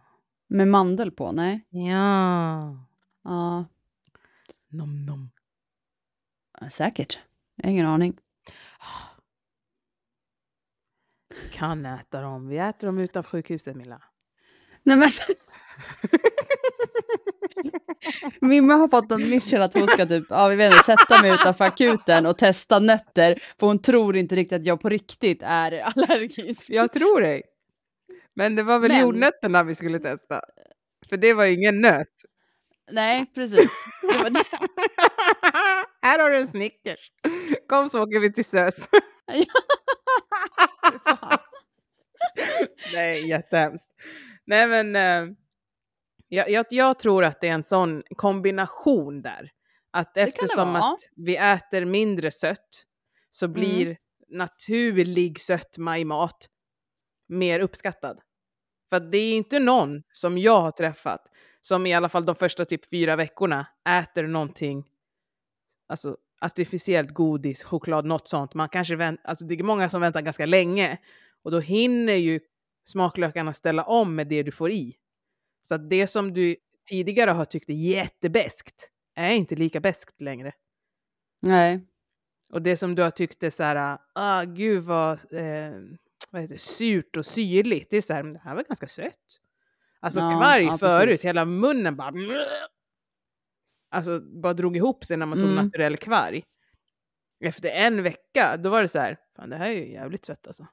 Med 0.48 0.68
mandel 0.68 1.12
på, 1.12 1.32
nej? 1.32 1.68
Ja. 1.70 2.78
Ja, 3.24 3.66
Nom 4.68 5.06
nom. 5.06 5.32
säkert. 6.72 7.20
Jag 7.56 7.66
har 7.66 7.72
ingen 7.72 7.88
aning. 7.88 8.18
Kan 11.52 11.86
äta 11.86 12.22
dem. 12.22 12.48
Vi 12.48 12.58
äter 12.58 12.88
dem 12.88 12.98
utanför 12.98 13.30
sjukhuset 13.30 13.76
Milla. 13.76 14.02
Nej 14.84 14.98
men... 14.98 15.10
Mimma 18.42 18.74
har 18.74 18.88
fått 18.88 19.12
en 19.12 19.30
mission 19.30 19.62
att 19.62 19.74
hon 19.74 19.88
ska 19.88 20.06
typ, 20.06 20.26
ja, 20.30 20.48
vi 20.48 20.56
vet 20.56 20.72
inte, 20.72 20.84
sätta 20.84 21.22
mig 21.22 21.32
utanför 21.34 21.66
akuten 21.66 22.26
och 22.26 22.38
testa 22.38 22.80
nötter, 22.80 23.36
för 23.60 23.68
hon 23.68 23.82
tror 23.82 24.18
inte 24.18 24.36
riktigt 24.36 24.60
att 24.60 24.66
jag 24.66 24.82
på 24.82 24.90
riktigt 24.90 25.42
är 25.46 25.72
allergisk. 25.72 26.66
Jag 26.70 26.94
tror 26.94 27.22
dig. 27.22 27.42
Men 28.36 28.56
det 28.56 28.64
var 28.64 28.80
väl 28.80 28.92
Men- 28.92 29.02
jordnötterna 29.02 29.64
vi 29.64 29.76
skulle 29.76 30.00
testa. 30.00 30.42
För 31.10 31.18
det 31.18 31.34
var 31.34 31.46
ju 31.46 31.54
ingen 31.54 31.82
nöt. 31.82 32.08
Nej, 32.92 33.26
precis. 33.36 33.72
Det. 34.02 34.44
Här 36.02 36.20
har 36.20 36.30
du 36.30 36.38
en 36.38 36.48
Snickers. 36.48 37.12
Kom 37.70 37.90
så 37.90 38.02
åker 38.04 38.20
vi 38.20 38.34
till 38.34 38.46
SÖS. 38.46 38.90
Nej, 42.94 43.28
jättehemskt. 43.28 43.90
Nej, 44.46 44.68
men 44.68 44.96
eh, 44.96 45.36
jag, 46.34 46.50
jag, 46.50 46.66
jag 46.70 47.00
tror 47.00 47.24
att 47.24 47.42
det 47.42 47.48
är 47.48 47.54
en 47.54 47.64
sån 47.64 48.04
kombination 48.16 49.22
där. 49.22 49.52
Att 49.92 50.18
eftersom 50.18 50.76
att 50.76 51.00
vi 51.16 51.38
äter 51.38 51.86
mindre 51.86 52.32
sött 52.32 52.86
så 53.30 53.46
Mm. 53.46 53.54
blir 53.54 53.98
naturlig 54.28 55.40
sötma 55.40 56.00
i 56.00 56.06
mat 56.06 56.50
mer 57.28 57.60
uppskattad. 57.60 58.20
För 58.90 59.00
det 59.00 59.18
är 59.18 59.34
inte 59.34 59.60
någon 59.60 60.04
som 60.14 60.38
jag 60.38 60.62
har 60.62 60.72
träffat 60.72 61.28
som 61.62 61.86
i 61.86 61.94
alla 61.94 62.10
fall 62.10 62.26
de 62.26 62.36
första 62.36 62.66
typ 62.66 62.90
fyra 62.90 63.16
veckorna 63.16 63.68
äter 63.90 64.24
någonting, 64.28 64.84
alltså 65.88 66.18
artificiellt 66.42 67.14
godis, 67.14 67.64
choklad, 67.64 68.06
något 68.06 68.28
sånt. 68.28 68.54
Man 68.54 68.70
kanske 68.70 68.96
vänt, 68.96 69.20
alltså 69.24 69.46
det 69.46 69.54
är 69.54 69.64
många 69.64 69.90
som 69.90 70.02
väntar 70.02 70.22
ganska 70.22 70.46
länge 70.46 70.98
och 71.44 71.52
då 71.52 71.60
hinner 71.60 72.14
ju 72.16 72.40
smaklökarna 72.86 73.54
ställa 73.54 73.84
om 73.84 74.16
med 74.16 74.28
det 74.28 74.44
du 74.44 74.52
får 74.52 74.72
i. 74.72 74.96
Så 75.62 75.76
att 75.76 75.90
det 75.90 76.08
som 76.08 76.34
du 76.34 76.56
tidigare 76.90 77.32
har 77.32 77.46
tyckt 77.46 77.70
är 77.70 77.74
jättebäst 77.74 78.90
är 79.16 79.32
inte 79.34 79.56
lika 79.56 79.80
bäst 79.80 80.22
längre. 80.22 80.54
Nej. 81.42 81.88
Och 82.54 82.62
det 82.62 82.78
som 82.78 82.96
du 82.96 83.02
har 83.02 83.12
tyckt 83.12 83.44
är 83.44 83.50
så 83.50 83.64
här, 83.64 83.98
ah 84.14 84.44
gud 84.44 84.84
vad, 84.84 85.12
eh, 85.34 85.72
vad 86.32 86.42
heter 86.42 86.54
det, 86.56 86.62
surt 86.62 87.18
och 87.18 87.26
syrligt, 87.26 87.90
det 87.90 87.98
är 87.98 88.02
så 88.02 88.14
här, 88.14 88.24
"Men 88.24 88.34
det 88.34 88.40
här 88.40 88.56
var 88.56 88.64
ganska 88.64 88.88
sött. 88.88 89.14
Alltså 90.00 90.20
Ja, 90.20 90.32
kvarg 90.40 90.64
ja, 90.66 90.78
förut, 90.78 91.06
precis. 91.10 91.26
hela 91.26 91.46
munnen 91.46 91.96
bara, 91.96 92.14
alltså 93.90 94.20
bara 94.20 94.54
drog 94.54 94.78
ihop 94.78 95.06
sig 95.06 95.18
när 95.18 95.26
man 95.26 95.38
tog 95.38 95.50
Mm. 95.52 95.66
naturell 95.66 95.98
kvarg. 95.98 96.44
Efter 97.44 97.70
en 97.70 98.04
vecka, 98.04 98.58
då 98.58 98.70
var 98.70 98.82
det 98.82 98.88
så 98.88 99.00
här, 99.00 99.18
fan 99.36 99.50
det 99.50 99.58
här 99.58 99.70
är 99.70 99.74
ju 99.74 99.92
jävligt 99.92 100.26
sött 100.26 100.48
alltså. 100.48 100.68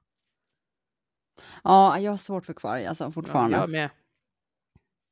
Ja, 1.65 1.99
jag 1.99 2.11
har 2.13 2.17
svårt 2.17 2.47
för 2.47 2.53
kvarg 2.55 2.87
alltså 2.87 3.05
Ja, 3.05 3.11
fortfarande. 3.11 3.57
jag 3.57 3.71
med. 3.71 3.91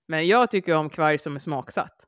Men 0.09 0.27
jag 0.27 0.51
tycker 0.51 0.75
om 0.77 0.91
kvarg 0.91 1.19
som 1.19 1.35
är 1.37 1.41
smaksatt. 1.41 2.07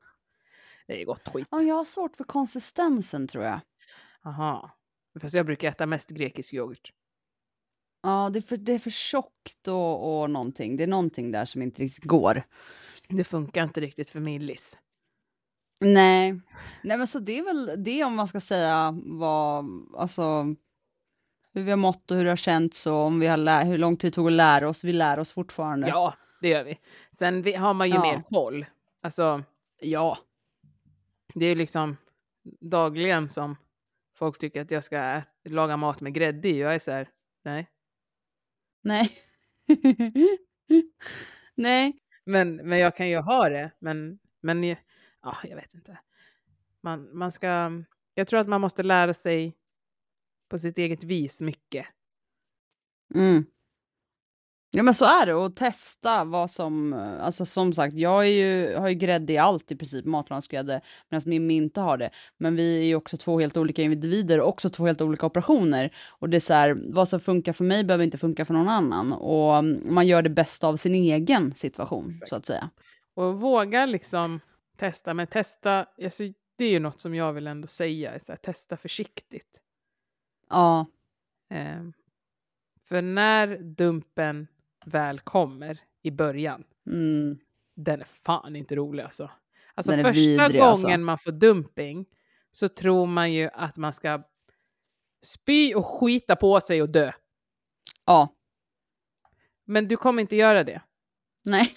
Det 0.87 1.01
är 1.01 1.05
gott 1.05 1.27
skit. 1.27 1.47
Ja, 1.51 1.61
jag 1.61 1.75
har 1.75 1.83
svårt 1.83 2.15
för 2.15 2.23
konsistensen 2.23 3.27
tror 3.27 3.43
jag. 3.43 3.59
Aha. 4.25 4.77
Fast 5.21 5.35
jag 5.35 5.45
brukar 5.45 5.69
äta 5.69 5.85
mest 5.85 6.09
grekisk 6.09 6.53
yoghurt. 6.53 6.91
Ja, 8.03 8.29
det 8.33 8.39
är 8.39 8.41
för, 8.41 8.57
det 8.57 8.73
är 8.73 8.79
för 8.79 8.89
tjockt 8.89 9.67
och, 9.67 10.21
och 10.21 10.29
någonting. 10.29 10.77
Det 10.77 10.83
är 10.83 10.87
någonting 10.87 11.31
där 11.31 11.45
som 11.45 11.61
inte 11.61 11.81
riktigt 11.83 12.03
går. 12.03 12.43
Det 13.09 13.23
funkar 13.23 13.63
inte 13.63 13.79
riktigt 13.81 14.09
för 14.09 14.19
Millis. 14.19 14.77
Nej. 15.81 16.41
Nej, 16.83 16.97
men 16.97 17.07
så 17.07 17.19
det 17.19 17.39
är 17.39 17.43
väl 17.43 17.83
det 17.83 18.03
om 18.03 18.15
man 18.15 18.27
ska 18.27 18.39
säga 18.39 18.99
vad, 19.03 19.65
alltså, 19.97 20.43
hur 21.53 21.63
vi 21.63 21.69
har 21.69 21.77
mått 21.77 22.11
och 22.11 22.17
hur 22.17 22.23
det 22.23 22.31
har 22.31 22.35
känts 22.35 22.87
och 22.87 22.93
om 22.93 23.19
vi 23.19 23.27
har 23.27 23.37
lä- 23.37 23.63
hur 23.63 23.77
lång 23.77 23.97
tid 23.97 24.11
det 24.11 24.15
tog 24.15 24.27
att 24.27 24.33
lära 24.33 24.69
oss. 24.69 24.83
Vi 24.83 24.93
lär 24.93 25.19
oss 25.19 25.31
fortfarande. 25.31 25.87
Ja, 25.87 26.13
det 26.41 26.47
gör 26.49 26.63
vi. 26.63 26.79
Sen 27.11 27.41
vi, 27.41 27.53
har 27.53 27.73
man 27.73 27.89
ju 27.89 27.95
Ja. 27.95 28.01
mer 28.01 28.23
koll. 28.29 28.65
Alltså, 29.01 29.43
Ja. 29.81 30.17
det 31.33 31.45
är 31.45 31.49
ju 31.49 31.55
liksom 31.55 31.97
dagligen 32.59 33.29
som 33.29 33.55
folk 34.15 34.39
tycker 34.39 34.61
att 34.61 34.71
jag 34.71 34.83
ska 34.83 35.21
laga 35.43 35.77
mat 35.77 36.01
med 36.01 36.13
grädde 36.13 36.47
i. 36.49 36.59
Jag 36.59 36.75
är 36.75 36.79
så 36.79 36.91
här, 36.91 37.09
nej. 37.43 37.69
Nej. 38.81 39.11
Nej. 41.55 41.99
Men, 42.23 42.55
men 42.55 42.79
jag 42.79 42.95
kan 42.95 43.09
ju 43.09 43.17
ha 43.17 43.49
det. 43.49 43.71
Men, 43.79 44.19
men 44.41 44.63
ja, 44.63 45.37
jag 45.43 45.55
vet 45.55 45.73
inte. 45.73 45.99
Man, 46.81 47.17
man 47.17 47.31
ska, 47.31 47.71
jag 48.13 48.27
tror 48.27 48.39
att 48.39 48.47
man 48.47 48.61
måste 48.61 48.83
lära 48.83 49.13
sig 49.13 49.57
på 50.49 50.59
sitt 50.59 50.77
eget 50.77 51.03
vis 51.03 51.41
mycket. 51.41 51.85
Mm. 53.15 53.45
Ja 54.71 54.83
men 54.83 54.93
så 54.93 55.05
är 55.05 55.25
det 55.25 55.33
och 55.33 55.55
testa 55.55 56.23
vad 56.23 56.51
som, 56.51 56.93
eh, 56.93 57.25
alltså 57.25 57.45
som 57.45 57.73
sagt 57.73 57.95
jag 57.95 58.25
är 58.25 58.29
ju, 58.29 58.75
har 58.75 58.89
ju 58.89 58.95
grädde 58.95 59.33
i 59.33 59.37
allt 59.37 59.71
i 59.71 59.75
princip, 59.75 60.05
matlagsgrädde, 60.05 60.81
medan 61.09 61.21
Mimmi 61.25 61.53
inte 61.53 61.81
har 61.81 61.97
det. 61.97 62.09
Men 62.37 62.55
vi 62.55 62.79
är 62.79 62.83
ju 62.83 62.95
också 62.95 63.17
två 63.17 63.39
helt 63.39 63.57
olika 63.57 63.81
individer 63.81 64.39
och 64.39 64.47
också 64.49 64.69
två 64.69 64.85
helt 64.85 65.01
olika 65.01 65.25
operationer. 65.25 65.95
Och 66.09 66.29
det 66.29 66.37
är 66.37 66.39
så 66.39 66.53
här, 66.53 66.77
vad 66.93 67.07
som 67.07 67.19
funkar 67.19 67.53
för 67.53 67.63
mig 67.63 67.83
behöver 67.83 68.03
inte 68.03 68.17
funka 68.17 68.45
för 68.45 68.53
någon 68.53 68.69
annan. 68.69 69.13
Och 69.13 69.57
mm, 69.57 69.93
man 69.93 70.07
gör 70.07 70.21
det 70.21 70.29
bästa 70.29 70.67
av 70.67 70.75
sin 70.75 70.95
egen 70.95 71.51
situation 71.51 72.07
Exakt. 72.07 72.29
så 72.29 72.35
att 72.35 72.45
säga. 72.45 72.69
Och 73.15 73.39
våga 73.39 73.85
liksom 73.85 74.39
testa, 74.77 75.13
men 75.13 75.27
testa, 75.27 75.85
alltså, 76.03 76.23
det 76.57 76.65
är 76.65 76.69
ju 76.71 76.79
något 76.79 77.01
som 77.01 77.15
jag 77.15 77.33
vill 77.33 77.47
ändå 77.47 77.67
säga, 77.67 78.19
så 78.19 78.31
här, 78.31 78.37
testa 78.37 78.77
försiktigt. 78.77 79.59
Ja, 80.49 80.85
Ehm, 81.49 81.93
för 82.83 83.01
när 83.01 83.57
dumpen 83.57 84.47
väl 84.85 85.19
kommer 85.19 85.79
i 86.01 86.11
början, 86.11 86.63
mm, 86.87 87.39
den 87.75 88.01
är 88.01 88.07
fan 88.23 88.55
inte 88.55 88.75
rolig 88.75 89.03
alltså. 89.03 89.31
Alltså 89.75 89.91
första 89.91 90.11
vidrig, 90.11 90.39
gången 90.61 90.61
alltså. 90.63 90.97
man 90.97 91.17
får 91.17 91.31
dumping 91.31 92.05
så 92.51 92.69
tror 92.69 93.05
man 93.05 93.33
ju 93.33 93.49
att 93.53 93.77
man 93.77 93.93
ska 93.93 94.23
spy 95.23 95.73
och 95.73 95.85
skita 95.85 96.35
på 96.35 96.61
sig 96.61 96.81
och 96.81 96.89
dö. 96.89 97.11
ja, 98.05 98.35
Men 99.65 99.87
du 99.87 99.97
kommer 99.97 100.21
inte 100.21 100.35
göra 100.35 100.63
det. 100.63 100.81
nej. 101.45 101.73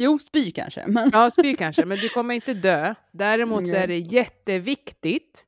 Jo, 0.00 0.18
spy 0.18 0.50
kanske, 0.50 0.84
men 0.88 1.10
Ja, 1.12 1.30
spy 1.30 1.54
kanske, 1.56 1.84
men 1.84 1.98
du 1.98 2.08
kommer 2.08 2.34
inte 2.34 2.54
dö. 2.54 2.94
Däremot 3.12 3.68
så 3.68 3.74
är 3.76 3.86
det 3.86 3.98
jätteviktigt 3.98 5.46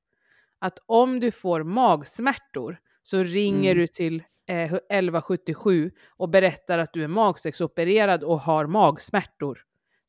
att 0.59 0.79
om 0.87 1.21
du 1.21 1.31
får 1.31 1.63
magsmärtor 1.63 2.81
så 3.03 3.23
ringer 3.23 3.71
Mm. 3.73 3.79
du 3.81 3.87
till 3.87 4.23
eh, 4.51 4.75
1177 4.75 5.91
och 6.17 6.29
berättar 6.29 6.79
att 6.79 6.93
du 6.93 7.05
är 7.05 7.09
magsäcksopererad 7.09 8.25
och 8.25 8.41
har 8.41 8.67
magsmärtor. 8.67 9.63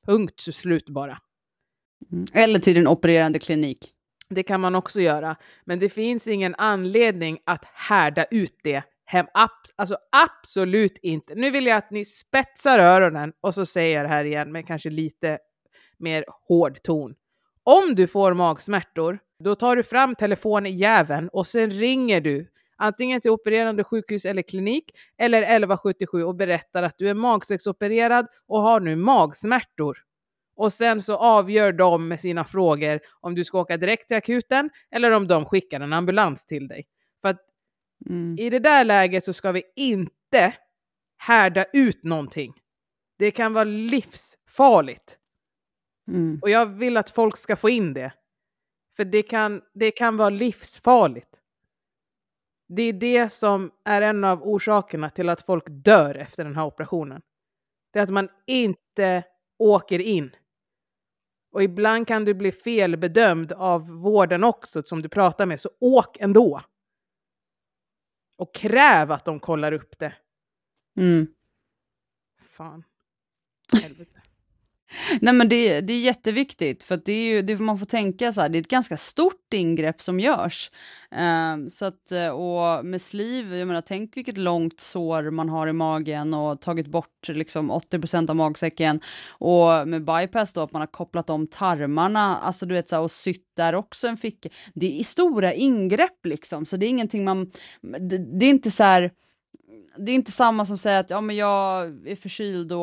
Punkt 0.05 0.41
slut 0.41 0.89
bara. 0.89 1.17
Mm. 2.11 2.25
Eller 2.33 2.59
till 2.59 2.75
din 2.75 2.87
opererande 2.87 3.39
klinik. 3.39 3.79
Det 4.29 4.43
kan 4.43 4.61
man 4.61 4.75
också 4.75 5.01
göra, 5.01 5.35
men 5.65 5.79
det 5.79 5.89
finns 5.89 6.27
ingen 6.27 6.55
anledning 6.55 7.39
att 7.45 7.65
härda 7.65 8.25
ut 8.31 8.59
det 8.63 8.83
hem. 9.05 9.25
Ab- 9.33 9.49
alltså 9.75 9.97
absolut 10.11 10.97
inte. 11.01 11.35
Nu 11.35 11.51
vill 11.51 11.65
jag 11.65 11.77
att 11.77 11.91
ni 11.91 12.05
spetsar 12.05 12.79
öronen 12.79 13.33
och 13.41 13.53
så 13.53 13.65
säger 13.65 13.97
jag 13.97 14.05
det 14.05 14.09
här 14.09 14.23
igen 14.23 14.51
med 14.51 14.67
kanske 14.67 14.89
lite 14.89 15.39
mer 15.97 16.25
hård 16.47 16.81
ton. 16.83 17.15
Om 17.63 17.95
du 17.95 18.07
får 18.07 18.33
magsmärtor, 18.33 19.19
då 19.43 19.55
tar 19.55 19.75
du 19.75 19.83
fram 19.83 20.15
telefonjäveln 20.15 21.29
och 21.29 21.47
sen 21.47 21.71
ringer 21.71 22.21
du 22.21 22.47
antingen 22.81 23.21
till 23.21 23.31
opererande 23.31 23.83
sjukhus 23.83 24.25
eller 24.25 24.41
klinik 24.41 24.91
eller 25.17 25.41
1177 25.41 26.23
och 26.23 26.35
berättar 26.35 26.83
att 26.83 26.97
du 26.97 27.09
är 27.09 27.13
magsäcksopererad 27.13 28.27
och 28.47 28.61
har 28.61 28.79
nu 28.79 28.95
magsmärtor. 28.95 29.97
Och 30.55 30.73
sen 30.73 31.01
så 31.01 31.15
avgör 31.17 31.71
de 31.71 32.07
med 32.07 32.19
sina 32.19 32.45
frågor 32.45 32.99
om 33.21 33.35
du 33.35 33.43
ska 33.43 33.59
åka 33.59 33.77
direkt 33.77 34.07
till 34.07 34.17
akuten 34.17 34.69
eller 34.91 35.11
om 35.11 35.27
de 35.27 35.45
skickar 35.45 35.79
en 35.79 35.93
ambulans 35.93 36.45
till 36.45 36.67
dig. 36.67 36.87
För 37.21 37.29
att 37.29 37.47
Mm. 38.09 38.35
i 38.39 38.49
det 38.49 38.59
där 38.59 38.85
läget 38.85 39.23
så 39.23 39.33
ska 39.33 39.51
vi 39.51 39.63
inte 39.75 40.53
härda 41.17 41.65
ut 41.73 42.03
någonting. 42.03 42.53
Det 43.17 43.31
kan 43.31 43.53
vara 43.53 43.63
livsfarligt. 43.63 45.17
Mm. 46.07 46.39
Och 46.41 46.49
jag 46.49 46.65
vill 46.65 46.97
att 46.97 47.11
folk 47.11 47.37
ska 47.37 47.55
få 47.55 47.69
in 47.69 47.93
det. 47.93 48.13
För 48.97 49.05
det 49.05 49.23
kan, 49.23 49.61
det 49.73 49.91
kan 49.91 50.17
vara 50.17 50.29
livsfarligt. 50.29 51.40
Det 52.75 52.83
är 52.83 52.93
det 52.93 53.29
som 53.29 53.71
är 53.83 54.01
en 54.01 54.23
av 54.23 54.43
orsakerna 54.43 55.09
till 55.09 55.29
att 55.29 55.41
folk 55.41 55.63
dör 55.67 56.15
efter 56.15 56.43
den 56.43 56.55
här 56.55 56.65
operationen. 56.65 57.21
Det 57.93 57.99
är 57.99 58.03
att 58.03 58.09
man 58.09 58.29
inte 58.45 59.23
åker 59.57 59.99
in. 59.99 60.35
Och 61.51 61.63
ibland 61.63 62.07
kan 62.07 62.25
du 62.25 62.33
bli 62.33 62.51
felbedömd 62.51 63.51
av 63.51 63.87
vården 63.87 64.43
också 64.43 64.83
som 64.83 65.01
du 65.01 65.09
pratar 65.09 65.45
med, 65.45 65.61
så 65.61 65.69
åk 65.79 66.17
ändå. 66.17 66.61
Och 68.37 68.55
kräv 68.55 69.11
att 69.11 69.25
de 69.25 69.39
kollar 69.39 69.71
upp 69.71 69.99
det. 69.99 70.13
Mm. 70.97 71.27
Fan. 72.41 72.83
Helvete. 73.81 74.10
Nej 75.21 75.33
men 75.33 75.49
det, 75.49 75.81
det 75.81 75.93
är 75.93 75.99
jätteviktigt 75.99 76.83
för 76.83 76.95
att 76.95 77.05
det 77.05 77.11
är 77.11 77.35
ju, 77.35 77.41
det, 77.41 77.59
man 77.59 77.79
får 77.79 77.85
tänka 77.85 78.33
så 78.33 78.41
här, 78.41 78.49
det 78.49 78.57
är 78.57 78.61
ett 78.61 78.67
ganska 78.67 78.97
stort 78.97 79.53
ingrepp 79.53 80.01
som 80.01 80.19
görs. 80.19 80.71
Ehm, 81.11 81.69
så 81.69 81.85
att, 81.85 82.11
eh, 82.11 82.27
och 82.27 82.85
med 82.85 83.01
sliv, 83.01 83.55
jag 83.55 83.67
menar 83.67 83.81
tänk 83.81 84.17
vilket 84.17 84.37
långt 84.37 84.79
sår 84.79 85.31
man 85.31 85.49
har 85.49 85.67
i 85.67 85.73
magen 85.73 86.33
och 86.33 86.61
tagit 86.61 86.87
bort 86.87 87.27
liksom 87.27 87.71
80% 87.71 88.29
av 88.29 88.35
magsäcken. 88.35 89.01
Och 89.29 89.87
med 89.87 90.05
bypass 90.05 90.53
då 90.53 90.61
att 90.61 90.71
man 90.73 90.81
har 90.81 90.87
kopplat 90.87 91.29
om 91.29 91.47
tarmarna, 91.47 92.37
alltså 92.37 92.65
du 92.65 92.73
vet 92.73 92.89
så 92.89 92.95
här, 92.95 93.03
och 93.03 93.11
sytt 93.11 93.51
där 93.55 93.75
också 93.75 94.07
en 94.07 94.17
ficka. 94.17 94.49
Det 94.73 94.99
är 94.99 95.03
stora 95.03 95.53
ingrepp 95.53 96.25
liksom, 96.25 96.65
så 96.65 96.77
det 96.77 96.85
är 96.85 96.89
ingenting 96.89 97.23
man, 97.23 97.51
det, 97.81 98.39
det 98.39 98.45
är 98.45 98.49
inte 98.49 98.71
så 98.71 98.83
här, 98.83 99.11
det 99.97 100.11
är 100.11 100.15
inte 100.15 100.31
samma 100.31 100.65
som 100.65 100.77
säger 100.77 100.99
att 100.99 101.09
ja, 101.09 101.21
men 101.21 101.35
jag 101.35 101.85
är 102.07 102.15
förkyld 102.15 102.71
och 102.71 102.81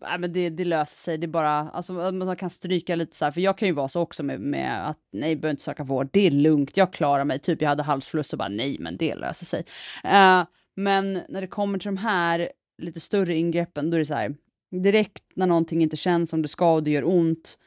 ja, 0.00 0.18
men 0.18 0.32
det, 0.32 0.50
det 0.50 0.64
löser 0.64 0.96
sig. 0.96 1.18
Det 1.18 1.26
är 1.26 1.28
bara, 1.28 1.70
alltså, 1.70 1.92
man 1.92 2.36
kan 2.36 2.50
stryka 2.50 2.96
lite 2.96 3.16
så 3.16 3.24
här, 3.24 3.32
för 3.32 3.40
jag 3.40 3.58
kan 3.58 3.68
ju 3.68 3.74
vara 3.74 3.88
så 3.88 4.00
också 4.00 4.22
med, 4.22 4.40
med 4.40 4.88
att 4.88 4.98
nej, 5.12 5.36
behöver 5.36 5.50
inte 5.50 5.62
söka 5.62 5.84
vård. 5.84 6.08
Det 6.12 6.26
är 6.26 6.30
lugnt, 6.30 6.76
jag 6.76 6.92
klarar 6.92 7.24
mig. 7.24 7.38
Typ 7.38 7.62
jag 7.62 7.68
hade 7.68 7.82
halsfluss 7.82 8.32
och 8.32 8.38
bara 8.38 8.48
nej, 8.48 8.76
men 8.80 8.96
det 8.96 9.14
löser 9.14 9.46
sig. 9.46 9.64
Eh, 10.04 10.42
men 10.76 11.20
när 11.28 11.40
det 11.40 11.46
kommer 11.46 11.78
till 11.78 11.86
de 11.86 11.96
här 11.96 12.48
lite 12.82 13.00
större 13.00 13.36
ingreppen, 13.36 13.90
då 13.90 13.96
är 13.96 13.98
det 13.98 14.06
så 14.06 14.14
här 14.14 14.34
direkt 14.82 15.22
när 15.34 15.46
någonting 15.46 15.82
inte 15.82 15.96
känns 15.96 16.30
som 16.30 16.42
det 16.42 16.48
ska 16.48 16.74
och 16.74 16.82
det 16.82 16.90
gör 16.90 17.08
ont, 17.08 17.58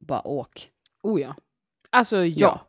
bara 0.00 0.26
åk. 0.26 0.68
Oh 1.02 1.20
ja. 1.20 1.34
Alltså 1.90 2.16
ja. 2.16 2.30
Ja. 2.36 2.66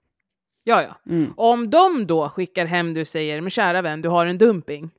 Ja, 0.64 0.84
ja. 0.84 1.12
Mm. 1.12 1.34
Om 1.38 1.70
de 1.70 2.08
då 2.08 2.30
skickar 2.30 2.66
hem 2.66 2.94
du 2.94 3.06
säger, 3.06 3.42
men 3.42 3.50
kära 3.50 3.82
vän, 3.82 4.02
du 4.02 4.10
har 4.10 4.26
en 4.26 4.38
dumping. 4.38 4.92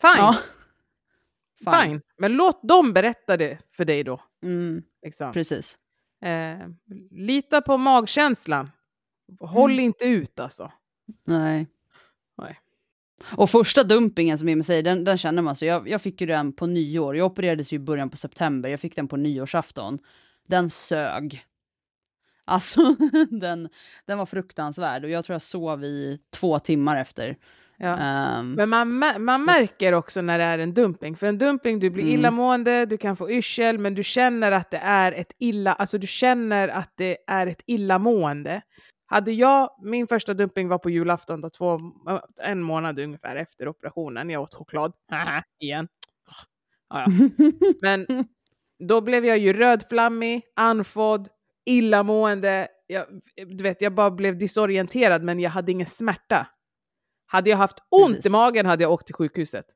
Fine, 0.00 0.16
Ja. 0.16 1.82
fine. 1.82 2.00
Men 2.18 2.32
låt 2.32 2.68
dem 2.68 2.92
berätta 2.92 3.36
det 3.36 3.58
för 3.76 3.84
dig 3.84 4.04
då. 4.04 4.20
Mm, 4.42 4.82
Liksom. 5.02 5.32
precis. 5.32 5.78
Eh, 6.22 6.58
lita 7.10 7.60
på 7.60 7.76
magkänslan. 7.76 8.70
Håll 9.40 9.72
Mm. 9.72 9.84
inte 9.84 10.04
ut 10.04 10.40
alltså. 10.40 10.72
Nej. 11.26 11.66
Nej. 12.38 12.60
Och 13.36 13.50
första 13.50 13.84
dumpingen 13.84 14.38
som 14.38 14.48
Emil 14.48 14.64
säger, 14.64 14.82
den, 14.82 15.04
den 15.04 15.18
känner 15.18 15.42
man 15.42 15.56
så. 15.56 15.64
Jag, 15.64 15.88
jag 15.88 16.02
fick 16.02 16.20
ju 16.20 16.26
den 16.26 16.52
på 16.52 16.66
nyår. 16.66 17.16
Jag 17.16 17.26
opererades 17.26 17.72
ju 17.72 17.76
i 17.76 17.80
början 17.80 18.10
på 18.10 18.16
september. 18.16 18.68
Jag 18.68 18.80
fick 18.80 18.96
den 18.96 19.08
på 19.08 19.16
nyårsafton. 19.16 19.98
Den 20.48 20.70
sög. 20.70 21.44
Alltså, 22.44 22.80
den, 23.30 23.68
den 24.06 24.18
var 24.18 24.26
fruktansvärd 24.26 25.04
och 25.04 25.10
jag 25.10 25.24
tror 25.24 25.34
jag 25.34 25.42
sov 25.42 25.84
i 25.84 26.20
två 26.30 26.58
timmar 26.58 27.00
efter. 27.00 27.36
Ja. 27.80 27.96
Ehm, 27.96 28.52
Men 28.52 28.68
man, 28.68 28.98
man 29.24 29.44
märker 29.44 29.92
också 29.92 30.22
när 30.22 30.38
det 30.38 30.44
är 30.44 30.58
en 30.58 30.74
dumping. 30.74 31.16
För 31.16 31.26
en 31.26 31.38
dumping, 31.38 31.78
du 31.78 31.90
blir 31.90 32.04
Mm. 32.04 32.14
illamående, 32.14 32.86
du 32.86 32.96
kan 32.98 33.16
få 33.16 33.30
yrsel, 33.30 33.78
men 33.78 33.94
du 33.94 34.02
känner 34.02 34.52
att 34.52 34.70
det 34.70 34.76
är 34.78 35.12
ett 35.12 35.32
illa, 35.38 35.72
alltså 35.72 35.98
du 35.98 36.06
känner 36.06 36.68
att 36.68 36.92
det 36.96 37.16
är 37.26 37.46
ett 37.46 37.62
illamående. 37.66 38.62
Hade 39.06 39.32
jag, 39.32 39.70
min 39.82 40.06
första 40.06 40.34
dumping 40.34 40.68
var 40.68 40.78
på 40.78 40.90
julafton, 40.90 41.40
då, 41.40 41.50
två, 41.50 41.78
en 42.42 42.62
månad 42.62 42.98
ungefär 42.98 43.36
efter 43.36 43.68
operationen. 43.68 44.30
Jag 44.30 44.42
åt 44.42 44.54
choklad, 44.54 44.92
igen. 45.60 45.88
Ja. 46.90 47.06
Men 47.82 48.06
då 48.88 49.00
blev 49.00 49.24
jag 49.24 49.38
ju 49.38 49.52
rödflammig, 49.52 50.42
andfådd, 50.56 51.28
illamående. 51.66 52.68
Jag, 52.86 53.06
du 53.36 53.62
vet, 53.64 53.80
jag 53.80 53.94
bara 53.94 54.10
blev 54.10 54.38
disorienterad, 54.38 55.22
men 55.22 55.40
jag 55.40 55.50
hade 55.50 55.72
ingen 55.72 55.86
smärta. 55.86 56.46
Hade 57.30 57.50
jag 57.50 57.56
haft 57.56 57.78
ont 57.90 58.08
Precis. 58.08 58.26
i 58.26 58.30
magen 58.30 58.66
hade 58.66 58.82
jag 58.84 58.92
åkt 58.92 59.06
till 59.06 59.14
sjukhuset. 59.14 59.66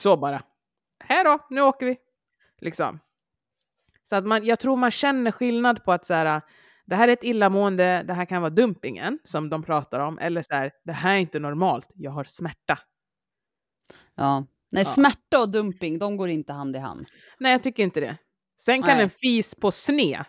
Så 0.00 0.16
bara. 0.16 0.42
Här 1.04 1.24
då, 1.24 1.46
nu 1.50 1.60
åker 1.62 1.86
vi. 1.86 1.96
Liksom. 2.60 3.00
Så 4.02 4.16
att 4.16 4.26
man, 4.26 4.44
jag 4.44 4.58
tror 4.60 4.76
man 4.76 4.90
känner 4.90 5.30
skillnad 5.30 5.84
på 5.84 5.92
att 5.92 6.06
så 6.06 6.14
här, 6.14 6.40
det 6.86 6.96
här 6.96 7.08
är 7.08 7.12
ett 7.12 7.24
illamående, 7.24 8.02
det 8.06 8.14
här 8.14 8.24
kan 8.24 8.42
vara 8.42 8.50
dumpingen 8.50 9.18
som 9.24 9.50
de 9.50 9.62
pratar 9.62 10.00
om, 10.00 10.18
eller 10.18 10.42
så 10.42 10.54
här, 10.54 10.72
det 10.84 10.92
här 10.92 11.14
är 11.14 11.18
inte 11.18 11.38
normalt, 11.38 11.86
jag 11.94 12.10
har 12.10 12.24
smärta. 12.24 12.78
ja. 14.14 14.46
Nej, 14.72 14.82
Ja. 14.82 14.84
smärta 14.84 15.40
och 15.40 15.50
dumping, 15.50 15.98
de 15.98 16.16
går 16.16 16.28
inte 16.28 16.52
hand 16.52 16.76
i 16.76 16.78
hand. 16.78 17.06
Nej, 17.38 17.52
jag 17.52 17.62
tycker 17.62 17.82
inte 17.82 18.00
det. 18.00 18.16
Sen 18.60 18.82
kan 18.82 18.96
Nej. 18.96 19.04
en 19.04 19.10
fis 19.10 19.54
på 19.54 19.70
sne 19.72 20.24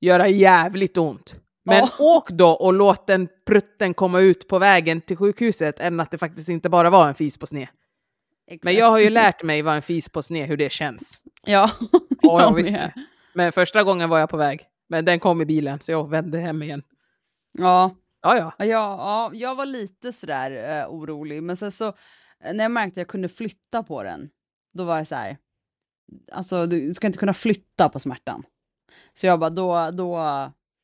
göra 0.00 0.28
jävligt 0.28 0.96
ont. 0.96 1.34
Men 1.68 1.78
Ja. 1.78 1.88
åk 1.98 2.30
då 2.30 2.48
och 2.50 2.72
låt 2.72 3.06
den 3.06 3.28
prutten 3.46 3.94
komma 3.94 4.20
ut 4.20 4.48
på 4.48 4.58
vägen 4.58 5.00
till 5.00 5.16
sjukhuset 5.16 5.80
än 5.80 6.00
att 6.00 6.10
det 6.10 6.18
faktiskt 6.18 6.48
inte 6.48 6.68
bara 6.68 6.90
var 6.90 7.08
en 7.08 7.14
fis 7.14 7.38
på 7.38 7.46
sne. 7.46 7.68
Men 8.62 8.74
jag 8.74 8.90
har 8.90 8.98
ju 8.98 9.10
lärt 9.10 9.42
mig 9.42 9.62
vad 9.62 9.76
en 9.76 9.82
fis 9.82 10.08
på 10.08 10.22
sne, 10.22 10.44
hur 10.44 10.56
det 10.56 10.72
känns. 10.72 11.22
Ja, 11.46 11.70
Ja, 12.22 12.40
jag 12.40 12.54
med. 12.54 12.64
det. 12.64 12.92
Men 13.34 13.52
första 13.52 13.84
gången 13.84 14.08
var 14.08 14.18
jag 14.18 14.30
på 14.30 14.36
väg. 14.36 14.60
Men 14.88 15.04
den 15.04 15.20
kom 15.20 15.40
i 15.42 15.44
bilen 15.44 15.80
så 15.80 15.92
jag 15.92 16.10
vände 16.10 16.38
hem 16.38 16.62
igen. 16.62 16.82
Ja, 17.58 17.94
Ja, 18.22 18.36
ja. 18.36 18.52
Ja, 18.58 18.66
ja, 18.66 19.30
jag 19.34 19.54
var 19.54 19.66
lite 19.66 20.12
sådär 20.12 20.80
eh, 20.80 20.88
orolig, 20.92 21.42
men 21.42 21.56
sen 21.56 21.72
så 21.72 21.86
eh, 22.44 22.54
när 22.54 22.64
jag 22.64 22.70
märkte 22.70 22.92
att 22.92 22.96
jag 22.96 23.08
kunde 23.08 23.28
flytta 23.28 23.82
på 23.82 24.02
den, 24.02 24.30
då 24.74 24.84
var 24.84 24.96
jag 24.96 25.06
så 25.06 25.14
här, 25.14 25.36
alltså 26.32 26.66
du 26.66 26.94
ska 26.94 27.06
inte 27.06 27.18
kunna 27.18 27.34
flytta 27.34 27.88
på 27.88 28.00
smärtan. 28.00 28.42
Så 29.14 29.26
jag 29.26 29.40
bara, 29.40 29.50
då, 29.50 29.90
då, 29.90 30.18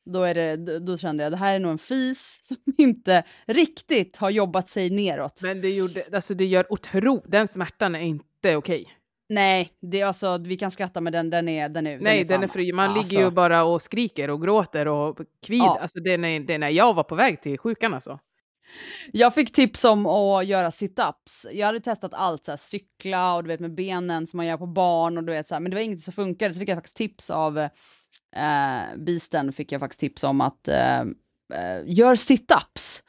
då, 0.05 0.23
är 0.23 0.33
det, 0.33 0.79
då- 0.79 0.97
kände 0.97 1.23
jag 1.23 1.31
det 1.31 1.37
här 1.37 1.55
är 1.55 1.59
nog 1.59 1.71
en 1.71 1.77
fis 1.77 2.39
som 2.43 2.57
inte 2.77 3.23
riktigt 3.47 4.17
har 4.17 4.29
jobbat 4.29 4.69
sig 4.69 4.89
neråt. 4.89 5.39
Men 5.43 5.61
det, 5.61 5.69
gjorde, 5.69 6.05
alltså 6.13 6.33
det 6.33 6.45
gör 6.45 6.73
otro... 6.73 7.23
Den 7.27 7.47
smärtan 7.47 7.95
är 7.95 7.99
inte 7.99 8.55
okej. 8.55 8.85
Nej, 9.29 9.69
det 9.81 10.01
är 10.01 10.05
alltså, 10.05 10.37
vi 10.37 10.57
kan 10.57 10.71
skratta 10.71 11.01
men 11.01 11.13
den, 11.13 11.29
den 11.29 11.49
är, 11.49 11.69
den 11.69 11.87
är, 11.87 11.99
Nej, 11.99 12.23
den 12.23 12.43
är 12.43 12.47
fan- 12.47 12.53
fri. 12.53 12.71
Man 12.71 12.89
alltså, 12.89 13.13
ligger 13.13 13.25
ju 13.25 13.31
bara 13.31 13.63
och 13.63 13.81
skriker 13.81 14.29
och 14.29 14.41
gråter 14.41 14.87
och 14.87 15.17
kvid. 15.45 15.59
Ja. 15.59 15.79
Alltså 15.81 15.99
det 15.99 16.13
är, 16.13 16.17
när, 16.17 16.39
det 16.39 16.53
är 16.53 16.59
när 16.59 16.69
jag 16.69 16.93
var 16.93 17.03
på 17.03 17.15
väg 17.15 17.41
till 17.41 17.57
sjukan 17.57 17.93
alltså. 17.93 18.19
Jag 19.11 19.33
fick 19.33 19.51
tips 19.51 19.85
om 19.85 20.05
att 20.05 20.45
göra 20.45 20.69
sit-ups. 20.69 21.47
Jag 21.51 21.65
hade 21.65 21.79
testat 21.79 22.13
allt, 22.13 22.45
så 22.45 22.51
här, 22.51 22.57
cykla 22.57 23.35
och 23.35 23.43
du 23.43 23.47
vet 23.47 23.59
med 23.59 23.75
benen 23.75 24.27
som 24.27 24.37
man 24.37 24.45
gör 24.45 24.57
på 24.57 24.67
barn 24.67 25.17
och 25.17 25.23
du 25.23 25.33
vet 25.33 25.47
så 25.47 25.55
här, 25.55 25.61
men 25.61 25.71
det 25.71 25.75
var 25.75 25.81
inget 25.81 26.01
som 26.01 26.13
funkade. 26.13 26.53
Så 26.53 26.59
fick 26.59 26.69
jag 26.69 26.77
faktiskt 26.77 26.97
tips 26.97 27.29
av 27.29 27.67
eh, 28.35 28.97
Beasten 28.97 29.53
fick 29.53 29.71
jag 29.71 29.79
faktiskt 29.81 29.99
tips 29.99 30.23
om 30.23 30.41
att 30.41 30.67
eh, 30.67 30.99
eh, 30.99 31.81
gör 31.85 32.15
sit-ups. 32.15 33.03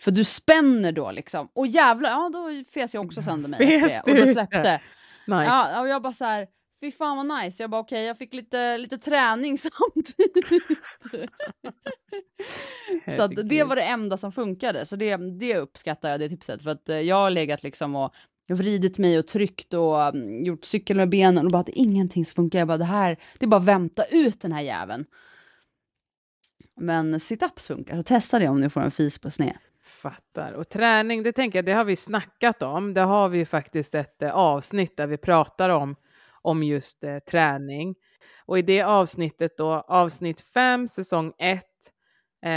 För 0.00 0.10
du 0.10 0.24
spänner 0.24 0.92
då 0.92 1.10
liksom. 1.10 1.48
Och 1.52 1.66
jävlar, 1.66 2.10
ja 2.10 2.30
då 2.32 2.64
fes 2.70 2.94
jag 2.94 3.04
också 3.04 3.22
sönder 3.22 3.48
mig 3.48 3.58
Fes 3.58 4.02
det. 4.04 4.12
Och 4.12 4.18
då 4.18 4.32
släppte. 4.32 4.80
Nice. 5.26 5.44
Ja, 5.44 5.80
och 5.80 5.88
jag 5.88 6.02
bara 6.02 6.12
så 6.12 6.24
här, 6.24 6.46
fy 6.80 6.92
fan 6.92 7.16
vad 7.16 7.42
nice. 7.42 7.62
Jag 7.62 7.70
bara 7.70 7.80
okej, 7.80 8.04
jag 8.04 8.18
fick 8.18 8.34
lite, 8.34 8.78
lite 8.78 8.98
träning 8.98 9.58
samtidigt. 9.58 10.46
Så 13.16 13.26
det 13.26 13.64
var 13.64 13.76
det 13.76 13.82
enda 13.82 14.16
som 14.16 14.32
funkade, 14.32 14.86
så 14.86 14.96
det, 14.96 15.16
det 15.16 15.56
uppskattar 15.56 16.10
jag 16.10 16.20
det 16.20 16.28
tipset. 16.28 16.62
För 16.62 16.70
att 16.70 16.88
eh, 16.88 17.00
jag 17.00 17.16
har 17.16 17.30
legat 17.30 17.62
liksom 17.62 17.96
och 17.96 18.14
vridit 18.54 18.98
mig 18.98 19.18
och 19.18 19.26
tryckt 19.26 19.74
och 19.74 20.02
mm, 20.02 20.44
gjort 20.44 20.64
cykel 20.64 20.96
med 20.96 21.08
benen 21.08 21.46
och 21.46 21.52
bara 21.52 21.60
att 21.60 21.66
det 21.66 21.78
är 21.78 21.82
ingenting 21.82 22.24
som 22.24 22.34
funkar. 22.34 22.58
Jag 22.58 22.68
bara 22.68 22.78
det 22.78 22.84
här, 22.84 23.16
det 23.38 23.44
är 23.44 23.48
bara 23.48 23.60
att 23.60 23.66
vänta 23.66 24.04
ut 24.04 24.40
den 24.40 24.52
här 24.52 24.62
jäveln. 24.62 25.04
Men 26.76 27.14
sit-ups 27.14 27.66
funkar, 27.66 27.96
så 27.96 28.02
testa 28.02 28.38
det 28.38 28.48
om 28.48 28.60
ni 28.60 28.70
får 28.70 28.80
en 28.80 28.90
fis 28.90 29.18
på 29.18 29.30
sned. 29.30 29.58
fattar. 30.02 30.52
Och 30.52 30.68
träning, 30.68 31.22
det 31.22 31.32
tänker 31.32 31.58
jag, 31.58 31.64
det 31.64 31.72
har 31.72 31.84
vi 31.84 31.96
snackat 31.96 32.62
om. 32.62 32.94
Det 32.94 33.00
har 33.00 33.28
vi 33.28 33.46
faktiskt 33.46 33.94
ett 33.94 34.22
eh, 34.22 34.30
avsnitt 34.30 34.96
där 34.96 35.06
vi 35.06 35.16
pratar 35.16 35.70
om, 35.70 35.96
om 36.42 36.62
just 36.62 37.04
eh, 37.04 37.18
träning. 37.18 37.94
Och 38.46 38.58
i 38.58 38.62
det 38.62 38.82
avsnittet 38.82 39.56
då, 39.56 39.72
avsnitt 39.72 40.40
5, 40.40 40.88
säsong 40.88 41.32
1, 41.38 41.64
eh, 42.42 42.50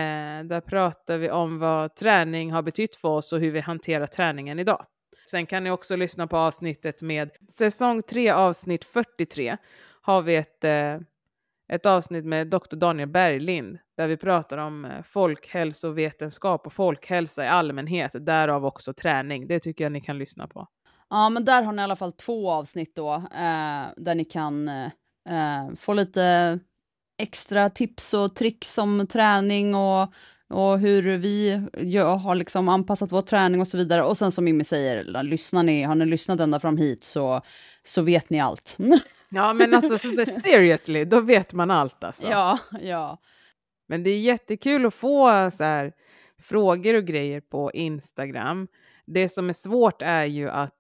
där 0.46 0.62
pratar 0.62 1.18
vi 1.18 1.32
om 1.32 1.60
vad 1.60 1.96
träning 1.96 2.52
har 2.52 2.62
betytt 2.62 2.96
för 2.96 3.10
oss 3.10 3.34
och 3.34 3.40
hur 3.40 3.52
vi 3.52 3.60
hanterar 3.60 4.08
träningen 4.08 4.60
idag. 4.60 4.86
Sen 5.34 5.46
kan 5.46 5.64
ni 5.64 5.72
också 5.72 5.96
lyssna 5.96 6.28
på 6.28 6.38
avsnittet 6.38 7.02
med 7.02 7.30
säsong 7.58 8.02
3, 8.02 8.30
avsnitt 8.30 8.86
43, 8.86 9.58
har 10.02 10.22
vi 10.22 10.36
ett, 10.36 10.64
eh, 10.64 10.98
ett 11.74 11.86
avsnitt 11.86 12.26
med 12.26 12.48
Dr. 12.48 12.76
Daniel 12.76 13.10
Berglind 13.10 13.78
där 13.98 14.08
vi 14.08 14.18
pratar 14.18 14.58
om 14.58 14.86
eh, 14.86 15.04
folkhälsovetenskap 15.04 16.66
och 16.66 16.74
folkhälsa 16.74 17.46
i 17.46 17.48
allmänhet, 17.48 18.12
därav 18.26 18.66
också 18.66 18.94
träning. 18.94 19.48
Det 19.48 19.60
tycker 19.60 19.84
jag 19.84 19.92
ni 19.92 20.02
kan 20.02 20.18
lyssna 20.18 20.48
på. 20.48 20.68
Ja, 21.10 21.30
men 21.30 21.46
där 21.46 21.64
har 21.64 21.74
ni 21.74 21.82
i 21.82 21.84
alla 21.84 21.96
fall 21.96 22.14
två 22.14 22.52
avsnitt 22.52 22.96
då, 22.96 23.14
eh, 23.14 23.86
där 23.98 24.16
ni 24.16 24.26
kan 24.26 24.68
eh, 24.68 24.86
eh 25.30 25.76
få 25.76 25.94
lite 25.94 26.60
extra 27.22 27.70
tips 27.70 28.14
och 28.14 28.36
tricks 28.36 28.78
om 28.78 29.08
träning 29.08 29.76
och, 29.76 30.14
och 30.50 30.80
hur 30.80 31.18
vi 31.18 31.62
ja, 31.78 32.16
har 32.16 32.36
liksom 32.36 32.70
anpassat 32.70 33.12
vår 33.12 33.22
träning 33.22 33.62
och 33.62 33.68
så 33.68 33.78
vidare. 33.78 34.04
Och 34.04 34.18
sen 34.18 34.32
som 34.32 34.46
Mimmi 34.46 34.64
säger, 34.64 35.24
lyssnar 35.24 35.64
ni, 35.64 35.84
har 35.84 35.96
ni 35.96 36.06
lyssnat 36.06 36.40
ända 36.40 36.60
fram 36.60 36.78
hit 36.78 37.04
så, 37.04 37.42
så 37.84 38.02
vet 38.02 38.30
ni 38.30 38.40
allt. 38.40 38.78
ja, 39.30 39.54
men 39.54 39.74
alltså 39.74 39.98
seriously, 40.26 41.06
då 41.06 41.22
vet 41.22 41.54
man 41.54 41.72
allt 41.72 42.04
alltså. 42.04 42.28
Ja, 42.28 42.60
ja. 42.82 43.18
Men 43.88 44.04
det 44.04 44.10
är 44.10 44.20
jättekul 44.20 44.86
att 44.86 44.94
få 44.94 45.52
så 45.52 45.64
här, 45.64 45.94
frågor 46.38 46.96
och 46.96 47.06
grejer 47.06 47.42
på 47.42 47.72
Instagram. 47.72 48.68
Det 49.06 49.30
som 49.30 49.50
är 49.50 49.54
svårt 49.54 50.02
är 50.02 50.26
ju 50.26 50.50
att 50.50 50.80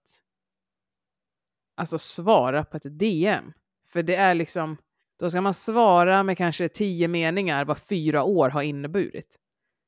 alltså 1.75 1.97
svara 1.97 2.65
på 2.65 2.77
ett 2.77 2.99
DM. 2.99 3.53
För 3.87 4.03
det 4.03 4.15
är 4.15 4.33
liksom, 4.33 4.77
då 5.19 5.29
ska 5.29 5.41
man 5.41 5.53
svara 5.53 6.23
med 6.23 6.37
kanske 6.37 6.69
tio 6.69 7.07
meningar 7.07 7.65
vad 7.65 7.77
fyra 7.77 8.23
år 8.23 8.49
har 8.49 8.61
inneburit. 8.61 9.39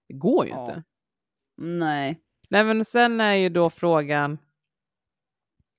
Det 0.07 0.13
går 0.13 0.45
ju 0.45 0.51
ja. 0.51 0.61
inte. 0.61 0.83
Nej. 1.57 2.21
Nej, 2.49 2.63
men 2.63 2.85
sen 2.85 3.21
är 3.21 3.33
ju 3.33 3.49
då 3.49 3.69
frågan, 3.69 4.37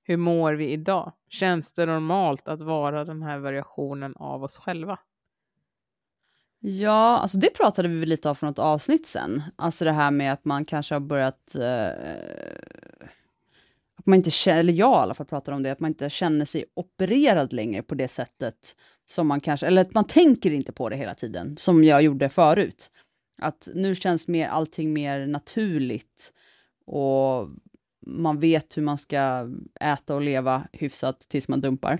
hur 0.02 0.16
mår 0.16 0.52
vi 0.52 0.72
idag? 0.72 1.12
Känns 1.28 1.72
det 1.72 1.86
normalt 1.86 2.48
att 2.48 2.60
vara 2.60 3.04
den 3.04 3.22
här 3.22 3.38
variationen 3.38 4.16
av 4.16 4.44
oss 4.44 4.56
själva? 4.56 4.98
Ja, 6.58 7.18
alltså 7.18 7.38
det 7.38 7.54
pratade 7.54 7.88
vi 7.88 8.06
lite 8.06 8.28
om 8.28 8.36
för 8.36 8.46
något 8.46 8.58
avsnitt 8.58 9.06
sen. 9.06 9.42
Alltså 9.56 9.84
det 9.84 9.92
här 9.92 10.10
med 10.10 10.32
att 10.32 10.44
man 10.44 10.64
kanske 10.64 10.94
har 10.94 11.00
börjat... 11.00 11.54
Eh, 11.54 11.88
att 13.98 14.06
man 14.06 14.14
inte, 14.14 14.50
eller 14.50 14.72
jag 14.72 14.92
i 14.92 15.02
alla 15.02 15.14
fall 15.14 15.26
pratar 15.26 15.52
om 15.52 15.62
det, 15.62 15.70
att 15.70 15.80
man 15.80 15.90
inte 15.90 16.10
känner 16.10 16.44
sig 16.44 16.64
opererad 16.74 17.52
längre 17.52 17.82
på 17.82 17.94
det 17.94 18.08
sättet 18.08 18.76
som 19.04 19.26
man 19.26 19.40
kanske, 19.40 19.66
eller 19.66 19.82
att 19.82 19.94
man 19.94 20.04
tänker 20.04 20.50
inte 20.50 20.72
på 20.72 20.88
det 20.88 20.96
hela 20.96 21.14
tiden, 21.14 21.56
som 21.56 21.84
jag 21.84 22.02
gjorde 22.02 22.28
förut. 22.28 22.90
Att 23.38 23.68
nu 23.74 23.94
känns 23.94 24.28
mer, 24.28 24.48
allting 24.48 24.92
mer 24.92 25.26
naturligt 25.26 26.32
och 26.86 27.48
man 28.06 28.40
vet 28.40 28.76
hur 28.76 28.82
man 28.82 28.98
ska 28.98 29.50
äta 29.80 30.14
och 30.14 30.22
leva 30.22 30.68
hyfsat 30.72 31.20
tills 31.20 31.48
man 31.48 31.60
dumpar. 31.60 31.94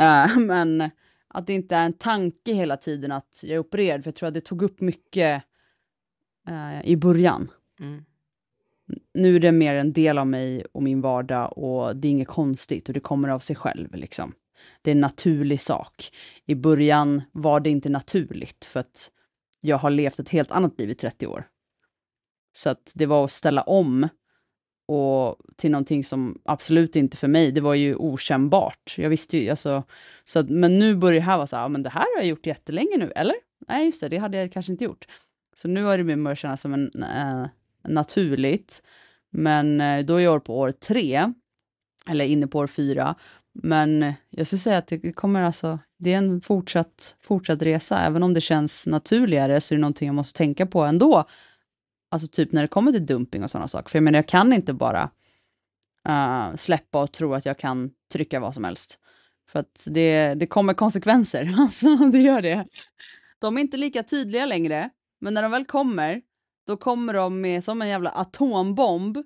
Uh, 0.00 0.38
men 0.46 0.90
att 1.28 1.46
det 1.46 1.52
inte 1.52 1.76
är 1.76 1.84
en 1.84 1.92
tanke 1.92 2.52
hela 2.52 2.76
tiden 2.76 3.12
att 3.12 3.40
jag 3.42 3.54
är 3.54 3.58
opererad, 3.58 4.02
för 4.02 4.08
jag 4.08 4.14
tror 4.14 4.26
att 4.26 4.34
det 4.34 4.40
tog 4.40 4.62
upp 4.62 4.80
mycket 4.80 5.42
uh, 6.48 6.86
i 6.86 6.96
början. 6.96 7.50
Mm. 7.80 8.04
Nu 9.14 9.36
är 9.36 9.40
det 9.40 9.52
mer 9.52 9.74
en 9.74 9.92
del 9.92 10.18
av 10.18 10.26
mig 10.26 10.64
och 10.72 10.82
min 10.82 11.00
vardag 11.00 11.58
och 11.58 11.96
det 11.96 12.08
är 12.08 12.10
inget 12.10 12.28
konstigt 12.28 12.88
och 12.88 12.94
det 12.94 13.00
kommer 13.00 13.28
av 13.28 13.38
sig 13.38 13.56
själv. 13.56 13.94
Liksom. 13.94 14.32
Det 14.82 14.90
är 14.90 14.94
en 14.94 15.00
naturlig 15.00 15.60
sak. 15.60 16.10
I 16.46 16.54
början 16.54 17.22
var 17.32 17.60
det 17.60 17.70
inte 17.70 17.88
naturligt 17.88 18.64
för 18.64 18.80
att 18.80 19.10
jag 19.64 19.78
har 19.78 19.90
levt 19.90 20.18
ett 20.18 20.28
helt 20.28 20.50
annat 20.50 20.78
liv 20.78 20.90
i 20.90 20.94
30 20.94 21.26
år. 21.26 21.48
Så 22.52 22.70
att 22.70 22.92
det 22.94 23.06
var 23.06 23.24
att 23.24 23.30
ställa 23.30 23.62
om 23.62 24.08
och 24.86 25.36
till 25.56 25.70
någonting 25.70 26.04
som 26.04 26.40
absolut 26.44 26.96
inte 26.96 27.16
för 27.16 27.28
mig, 27.28 27.52
det 27.52 27.60
var 27.60 27.74
ju 27.74 27.94
okännbart. 27.94 28.94
Jag 28.98 29.10
visste 29.10 29.38
ju, 29.38 29.50
alltså, 29.50 29.82
så 30.24 30.38
att, 30.38 30.50
men 30.50 30.78
nu 30.78 30.96
börjar 30.96 31.14
det 31.14 31.26
här 31.26 31.36
vara 31.36 31.46
så 31.46 31.56
här, 31.56 31.68
men 31.68 31.82
det 31.82 31.90
här 31.90 32.00
har 32.00 32.16
jag 32.16 32.26
gjort 32.26 32.46
jättelänge 32.46 32.96
nu, 32.98 33.12
eller? 33.16 33.34
Nej, 33.68 33.86
just 33.86 34.00
det, 34.00 34.08
det 34.08 34.18
hade 34.18 34.38
jag 34.38 34.52
kanske 34.52 34.72
inte 34.72 34.84
gjort. 34.84 35.06
Så 35.54 35.68
nu 35.68 35.84
har 35.84 35.98
det 35.98 36.04
börjat 36.04 36.38
kännas 36.38 36.60
som 36.60 36.74
en, 36.74 36.90
äh, 37.02 37.46
naturligt. 37.88 38.82
Men 39.30 39.80
eh, 39.80 40.04
då 40.04 40.16
är 40.16 40.20
jag 40.20 40.44
på 40.44 40.58
år 40.58 40.72
tre, 40.72 41.32
eller 42.08 42.24
inne 42.24 42.46
på 42.46 42.58
år 42.58 42.66
fyra. 42.66 43.14
Men 43.54 44.02
eh, 44.02 44.14
jag 44.30 44.46
skulle 44.46 44.60
säga 44.60 44.78
att 44.78 44.86
det 44.86 45.12
kommer 45.12 45.42
alltså, 45.42 45.78
det 45.98 46.12
är 46.12 46.18
en 46.18 46.40
fortsatt, 46.40 47.16
fortsatt 47.20 47.62
resa, 47.62 47.98
även 47.98 48.22
om 48.22 48.34
det 48.34 48.40
känns 48.40 48.86
naturligare 48.86 49.60
så 49.60 49.74
är 49.74 49.76
det 49.76 49.80
någonting 49.80 50.06
jag 50.06 50.14
måste 50.14 50.38
tänka 50.38 50.66
på 50.66 50.82
ändå 50.82 51.24
Alltså 52.12 52.28
typ 52.28 52.52
när 52.52 52.62
det 52.62 52.68
kommer 52.68 52.92
till 52.92 53.06
dumping 53.06 53.44
och 53.44 53.50
sådana 53.50 53.68
saker. 53.68 53.90
För 53.90 53.98
jag 53.98 54.02
menar, 54.02 54.18
jag 54.18 54.28
kan 54.28 54.52
inte 54.52 54.72
bara 54.72 55.10
uh, 56.08 56.56
släppa 56.56 57.02
och 57.02 57.12
tro 57.12 57.34
att 57.34 57.46
jag 57.46 57.58
kan 57.58 57.90
trycka 58.12 58.40
vad 58.40 58.54
som 58.54 58.64
helst. 58.64 58.98
För 59.48 59.58
att 59.58 59.86
det, 59.90 60.34
det 60.34 60.46
kommer 60.46 60.74
konsekvenser, 60.74 61.54
alltså 61.58 61.96
det 61.96 62.18
gör 62.18 62.42
det. 62.42 62.66
De 63.38 63.56
är 63.56 63.60
inte 63.60 63.76
lika 63.76 64.02
tydliga 64.02 64.46
längre, 64.46 64.90
men 65.20 65.34
när 65.34 65.42
de 65.42 65.50
väl 65.50 65.64
kommer, 65.64 66.22
då 66.66 66.76
kommer 66.76 67.14
de 67.14 67.40
med 67.40 67.64
som 67.64 67.82
en 67.82 67.88
jävla 67.88 68.10
atombomb 68.10 69.18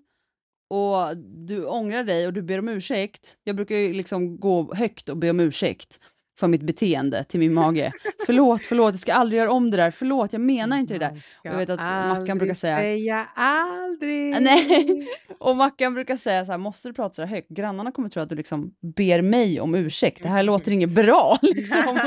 och 0.69 1.17
du 1.17 1.67
ångrar 1.67 2.05
dig 2.05 2.27
och 2.27 2.33
du 2.33 2.43
ber 2.43 2.59
om 2.59 2.69
ursäkt. 2.69 3.39
Jag 3.45 3.57
brukar 3.57 3.77
ju 3.77 3.93
liksom 3.93 4.41
gå 4.41 4.75
högt 4.75 5.09
och 5.09 5.17
be 5.17 5.31
om 5.31 5.41
ursäkt 5.41 6.01
för 6.39 6.49
mitt 6.49 6.63
beteende 6.63 7.25
till 7.25 7.41
min 7.41 7.55
mage. 7.55 7.93
förlåt, 8.27 8.63
förlåt, 8.63 8.95
jag 8.95 9.01
ska 9.01 9.15
aldrig 9.15 9.39
göra 9.39 9.51
om 9.51 9.71
det 9.71 9.77
där. 9.77 9.91
Förlåt, 9.91 10.33
jag 10.33 10.41
menar 10.43 10.77
inte 10.77 10.95
det 10.95 10.99
där. 10.99 11.25
Och 11.39 11.47
jag 11.47 11.57
vet 11.57 11.71
att 11.71 11.79
Mackan 11.81 12.39
brukar 12.39 12.55
säga... 12.55 12.77
säga 12.77 13.29
aldrig. 13.35 14.43
Nej, 14.43 15.09
och 15.39 15.57
Mackan 15.57 15.95
brukar 15.95 16.17
säga 16.17 16.45
så 16.45 16.51
här, 16.51 16.59
måste 16.59 16.89
du 16.89 16.95
prata 16.95 17.15
så 17.15 17.23
här 17.23 17.29
högt? 17.29 17.49
Grannarna 17.49 17.93
kommer 17.93 18.09
tro 18.09 18.23
att 18.23 18.29
du 18.29 18.35
liksom 18.35 18.75
ber 18.97 19.23
mig 19.23 19.61
om 19.61 19.75
ursäkt. 19.75 20.23
Det 20.23 20.29
här 20.29 20.43
låter 20.43 20.73
inget 20.73 20.91
bra 20.91 21.39
liksom. 21.43 22.01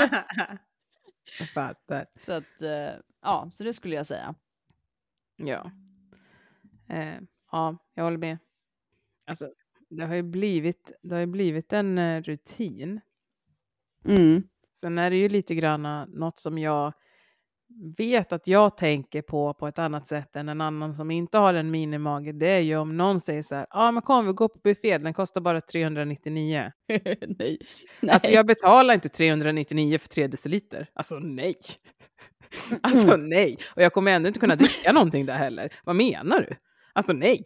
jag 1.39 1.49
fattar. 1.53 2.05
Så 2.17 2.33
att, 2.33 2.61
eh, 2.61 2.99
ja, 3.23 3.49
så 3.53 3.63
det 3.63 3.73
skulle 3.73 3.95
jag 3.95 4.05
säga. 4.05 4.35
Ja. 5.37 5.71
Eh, 6.89 7.15
ja, 7.51 7.77
jag 7.95 8.03
håller 8.03 8.17
med. 8.17 8.37
Alltså, 9.29 9.49
det 9.89 10.05
har 10.05 10.15
ju 10.15 10.23
blivit, 10.23 10.91
det 11.01 11.15
har 11.15 11.25
blivit 11.25 11.73
en 11.73 11.97
eh, 11.97 12.21
rutin 12.21 13.01
Mm. 14.05 14.43
Sen 14.81 14.97
är 14.97 15.09
det 15.09 15.15
ju 15.15 15.29
lite 15.29 15.55
grann 15.55 16.09
något 16.09 16.39
som 16.39 16.57
jag 16.57 16.93
vet 17.97 18.33
att 18.33 18.47
jag 18.47 18.77
tänker 18.77 19.21
på 19.21 19.53
på 19.53 19.67
ett 19.67 19.79
annat 19.79 20.07
sätt 20.07 20.35
än 20.35 20.49
en 20.49 20.61
annan 20.61 20.93
som 20.93 21.11
inte 21.11 21.37
har 21.37 21.53
en 21.53 21.71
minimage. 21.71 22.33
Det 22.33 22.47
är 22.47 22.59
ju 22.59 22.77
om 22.77 22.97
någon 22.97 23.19
säger 23.19 23.43
så 23.43 23.55
här, 23.55 23.67
ja 23.69 23.87
ah, 23.87 23.91
men 23.91 24.01
kom 24.01 24.25
vi 24.25 24.33
går 24.33 24.47
på 24.47 24.59
buffé, 24.63 24.97
den 24.97 25.13
kostar 25.13 25.41
bara 25.41 25.61
399. 25.61 26.71
nej. 27.39 27.57
Alltså 28.09 28.31
jag 28.31 28.45
betalar 28.45 28.93
inte 28.93 29.09
399 29.09 29.99
för 29.99 30.07
3 30.07 30.27
deciliter. 30.27 30.89
Alltså 30.93 31.19
nej. 31.19 31.55
alltså 32.81 33.17
nej. 33.17 33.57
Och 33.75 33.81
jag 33.81 33.93
kommer 33.93 34.11
ändå 34.11 34.27
inte 34.27 34.39
kunna 34.39 34.55
dricka 34.55 34.91
någonting 34.91 35.25
där 35.25 35.37
heller. 35.37 35.73
Vad 35.83 35.95
menar 35.95 36.39
du? 36.39 36.55
Alltså 36.93 37.13
nej. 37.13 37.43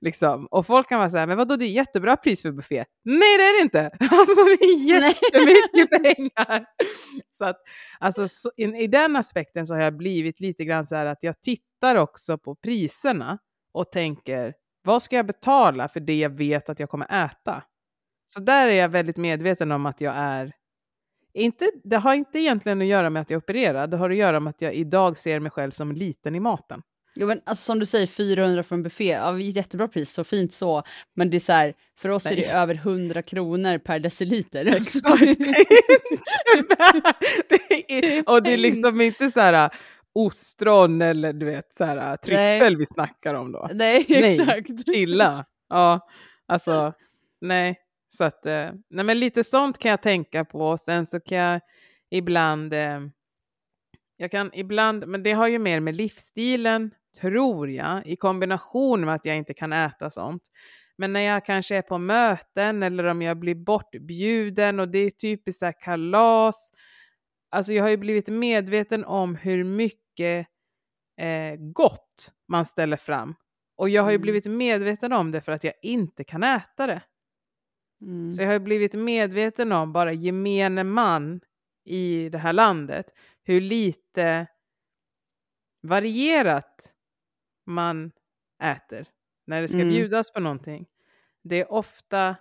Liksom. 0.00 0.46
Och 0.46 0.66
folk 0.66 0.88
kan 0.88 0.98
vara 0.98 1.10
så 1.10 1.16
här, 1.16 1.26
men 1.26 1.36
vadå 1.36 1.56
det 1.56 1.64
är 1.64 1.68
jättebra 1.68 2.16
pris 2.16 2.42
för 2.42 2.52
buffé. 2.52 2.84
Nej 3.04 3.38
det 3.38 3.42
är 3.42 3.58
det 3.58 3.62
inte! 3.62 3.90
Alltså 4.10 4.44
det 4.44 4.64
är 4.64 4.84
jättemycket 4.84 6.02
pengar. 6.02 6.66
Så 7.30 7.44
att, 7.44 7.56
alltså, 7.98 8.28
så, 8.28 8.50
i, 8.56 8.64
i, 8.64 8.86
den 8.86 9.16
aspekten 9.16 9.66
så 9.66 9.74
har 9.74 9.82
jag 9.82 9.96
blivit 9.96 10.40
lite 10.40 10.64
grann 10.64 10.86
så 10.86 10.94
här 10.94 11.06
att 11.06 11.22
jag 11.22 11.40
tittar 11.40 11.96
också 11.96 12.38
på 12.38 12.54
priserna 12.54 13.38
och 13.72 13.92
tänker, 13.92 14.54
vad 14.84 15.02
ska 15.02 15.16
jag 15.16 15.26
betala 15.26 15.88
för 15.88 16.00
det 16.00 16.18
jag 16.18 16.30
vet 16.30 16.68
att 16.68 16.80
jag 16.80 16.88
kommer 16.88 17.24
äta? 17.24 17.62
Så 18.26 18.40
där 18.40 18.68
är 18.68 18.72
jag 18.72 18.88
väldigt 18.88 19.16
medveten 19.16 19.72
om 19.72 19.86
att 19.86 20.00
jag 20.00 20.14
är 20.16 20.52
inte, 21.34 21.70
det 21.84 21.96
har 21.96 22.14
inte 22.14 22.38
egentligen 22.38 22.80
att 22.80 22.86
göra 22.86 23.10
med 23.10 23.22
att 23.22 23.30
jag 23.30 23.36
är 23.36 23.42
opererad, 23.42 23.90
det 23.90 23.96
har 23.96 24.10
att 24.10 24.16
göra 24.16 24.40
med 24.40 24.50
att 24.50 24.62
jag 24.62 24.74
idag 24.74 25.18
ser 25.18 25.40
mig 25.40 25.50
själv 25.50 25.70
som 25.70 25.92
liten 25.92 26.34
i 26.34 26.40
maten. 26.40 26.82
Jo, 27.14 27.26
men 27.26 27.40
alltså, 27.44 27.64
som 27.64 27.78
du 27.78 27.86
säger, 27.86 28.06
400 28.06 28.62
för 28.62 28.74
en 28.74 28.82
buffé, 28.82 29.08
ja, 29.08 29.38
jättebra 29.38 29.88
pris, 29.88 30.12
så 30.12 30.24
fint 30.24 30.52
så. 30.52 30.82
Men 31.14 31.30
det 31.30 31.36
är 31.36 31.40
så 31.40 31.52
här, 31.52 31.74
för 31.98 32.08
oss 32.08 32.24
Nej. 32.24 32.34
är 32.34 32.36
det 32.36 32.52
över 32.52 32.74
100 32.74 33.22
kronor 33.22 33.78
per 33.78 33.98
deciliter. 33.98 34.66
Exakt. 34.76 35.06
och 38.26 38.42
det 38.42 38.52
är 38.52 38.56
liksom 38.56 39.00
inte 39.00 39.30
så 39.30 39.40
här 39.40 39.70
ostron 40.14 41.02
eller 41.02 41.32
du 41.32 41.46
vet 41.46 41.74
så 41.74 41.84
här 41.84 42.16
tryffel 42.16 42.76
vi 42.76 42.86
snackar 42.86 43.34
om 43.34 43.52
då. 43.52 43.68
Nej, 43.74 44.06
exakt. 44.08 44.68
Nej, 44.86 45.02
illa. 45.02 45.44
Ja, 45.68 46.08
alltså 46.46 46.92
nej. 47.40 47.78
Så 48.16 48.24
att, 48.24 48.46
eh, 48.46 48.70
nej 48.90 49.04
men 49.04 49.20
lite 49.20 49.44
sånt 49.44 49.78
kan 49.78 49.90
jag 49.90 50.02
tänka 50.02 50.44
på. 50.44 50.76
Sen 50.76 51.06
så 51.06 51.20
kan 51.20 51.38
jag 51.38 51.60
ibland, 52.10 52.74
eh, 52.74 53.00
jag 54.16 54.30
kan 54.30 54.50
ibland, 54.54 55.06
men 55.06 55.22
det 55.22 55.32
har 55.32 55.48
ju 55.48 55.58
mer 55.58 55.80
med 55.80 55.96
livsstilen 55.96 56.90
tror 57.20 57.70
jag, 57.70 58.06
i 58.06 58.16
kombination 58.16 59.04
med 59.04 59.14
att 59.14 59.24
jag 59.24 59.36
inte 59.36 59.54
kan 59.54 59.72
äta 59.72 60.10
sånt. 60.10 60.42
Men 60.96 61.12
när 61.12 61.20
jag 61.20 61.44
kanske 61.44 61.76
är 61.76 61.82
på 61.82 61.98
möten 61.98 62.82
eller 62.82 63.04
om 63.04 63.22
jag 63.22 63.36
blir 63.38 63.54
bortbjuden 63.54 64.80
och 64.80 64.88
det 64.88 64.98
är 64.98 65.10
typiskt 65.10 65.58
så 65.60 65.72
kalas. 65.72 66.72
Alltså 67.50 67.72
jag 67.72 67.82
har 67.84 67.90
ju 67.90 67.96
blivit 67.96 68.28
medveten 68.28 69.04
om 69.04 69.36
hur 69.36 69.64
mycket 69.64 70.46
eh, 71.20 71.56
gott 71.58 72.32
man 72.48 72.66
ställer 72.66 72.96
fram. 72.96 73.34
Och 73.76 73.88
jag 73.88 74.02
har 74.02 74.10
ju 74.10 74.14
Mm. 74.14 74.22
blivit 74.22 74.46
medveten 74.46 75.12
om 75.12 75.30
det 75.30 75.40
för 75.40 75.52
att 75.52 75.64
jag 75.64 75.74
inte 75.82 76.24
kan 76.24 76.42
äta 76.42 76.86
det. 76.86 77.02
Mm. 78.02 78.32
Så 78.32 78.42
jag 78.42 78.48
har 78.48 78.58
blivit 78.58 78.94
medveten 78.94 79.72
om, 79.72 79.92
bara 79.92 80.12
gemene 80.12 80.84
man 80.84 81.40
i 81.84 82.28
det 82.28 82.38
här 82.38 82.52
landet, 82.52 83.06
hur 83.42 83.60
lite 83.60 84.46
varierat 85.82 86.91
man 87.66 88.12
äter 88.62 89.06
när 89.46 89.62
det 89.62 89.68
ska 89.68 89.76
Mm. 89.78 89.88
bjudas 89.88 90.32
på 90.32 90.40
någonting. 90.40 90.86
Det 91.42 91.60
är 91.60 91.72
ofta 91.72 92.36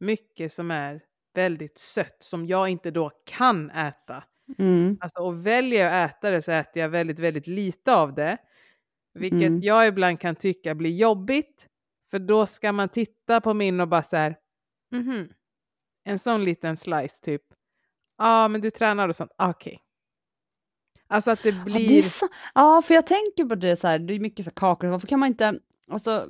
mycket 0.00 0.52
som 0.52 0.70
är 0.70 1.00
väldigt 1.34 1.78
sött 1.78 2.16
som 2.22 2.46
jag 2.46 2.68
inte 2.68 2.90
då 2.90 3.10
kan 3.26 3.70
äta. 3.70 4.24
Mm. 4.58 4.98
Alltså, 5.00 5.18
och 5.20 5.46
väljer 5.46 5.84
jag 5.90 6.04
att 6.04 6.10
äta 6.10 6.30
det 6.30 6.42
så 6.42 6.52
äter 6.52 6.82
jag 6.82 6.88
väldigt, 6.88 7.18
väldigt 7.20 7.46
lite 7.46 7.94
av 7.96 8.14
det. 8.14 8.38
Vilket 9.14 9.48
Mm. 9.48 9.60
jag 9.60 9.86
ibland 9.86 10.20
kan 10.20 10.36
tycka 10.36 10.74
blir 10.74 10.90
jobbigt. 10.96 11.68
För 12.10 12.18
då 12.18 12.46
ska 12.46 12.72
man 12.72 12.88
titta 12.88 13.40
på 13.40 13.54
min 13.54 13.80
och 13.80 13.88
bara 13.88 14.02
så 14.02 14.16
här, 14.16 14.36
mhm, 14.92 15.28
en 16.04 16.18
sån 16.18 16.44
liten 16.44 16.76
slice 16.76 17.20
typ. 17.22 17.42
Ja, 18.18 18.48
men 18.48 18.60
du 18.60 18.70
tränar 18.70 19.08
och 19.08 19.16
sånt. 19.16 19.32
Ah, 19.38 19.50
Okej. 19.50 19.80
Alltså 21.12 21.30
att 21.30 21.42
det 21.42 21.48
Ja, 21.48 21.64
det 21.64 21.70
blir... 21.70 22.02
så, 22.02 22.28
ja, 22.54 22.82
för 22.82 22.94
jag 22.94 23.06
tänker 23.06 23.44
på 23.44 23.54
det 23.54 23.76
så 23.76 23.88
här, 23.88 23.98
det 23.98 24.14
är 24.14 24.20
mycket 24.20 24.44
så 24.44 24.50
här 24.50 24.54
kakor, 24.54 24.88
varför 24.88 25.06
kan 25.06 25.20
man 25.20 25.26
inte, 25.28 25.58
alltså, 25.90 26.26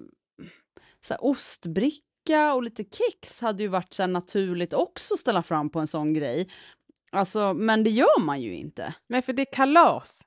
så 1.00 1.14
här, 1.14 1.24
ostbricka 1.24 2.54
och 2.54 2.62
lite 2.62 2.84
kex 2.84 3.40
hade 3.40 3.62
ju 3.62 3.68
varit 3.68 3.92
så 3.92 4.06
naturligt 4.06 4.72
också 4.72 5.14
att 5.14 5.20
ställa 5.20 5.42
fram 5.42 5.70
på 5.70 5.80
en 5.80 5.86
sån 5.86 6.14
grej. 6.14 6.48
Alltså, 7.12 7.54
men 7.54 7.84
det 7.84 7.90
gör 7.90 8.20
man 8.20 8.40
ju 8.40 8.54
inte. 8.54 8.94
Nej, 9.08 9.22
för 9.22 9.32
det 9.32 9.42
är 9.42 9.52
kalas. 9.52 10.20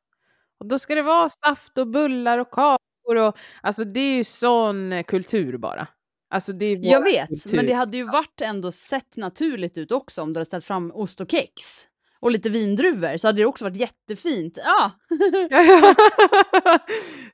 Och 0.59 0.65
då 0.65 0.79
ska 0.79 0.95
det 0.95 1.01
vara 1.01 1.29
saft 1.29 1.77
och 1.77 1.87
bullar 1.87 2.37
och 2.37 2.51
kakor 2.51 3.15
och... 3.15 3.37
Alltså 3.61 3.83
det 3.83 3.99
är 3.99 4.15
ju 4.15 4.23
sån 4.23 4.93
eh, 4.93 5.03
kultur 5.03 5.57
bara. 5.57 5.87
Alltså 6.29 6.53
det 6.53 6.65
är 6.65 6.79
Jag 6.91 7.03
vet, 7.03 7.27
kultur. 7.27 7.55
men 7.55 7.65
det 7.65 7.73
hade 7.73 7.97
ju 7.97 8.03
varit 8.03 8.41
ändå 8.41 8.71
sett 8.71 9.17
naturligt 9.17 9.77
ut 9.77 9.91
också 9.91 10.21
om 10.21 10.33
du 10.33 10.37
hade 10.37 10.45
ställt 10.45 10.65
fram 10.65 10.91
ost 10.91 11.21
och 11.21 11.31
kex. 11.31 11.87
Och 12.25 12.31
lite 12.31 12.49
vindruvor, 12.49 13.17
så 13.17 13.27
hade 13.27 13.41
det 13.41 13.45
också 13.45 13.65
varit 13.65 13.77
jättefint. 13.77 14.57
Ja, 14.63 14.91
Ja, 15.49 15.95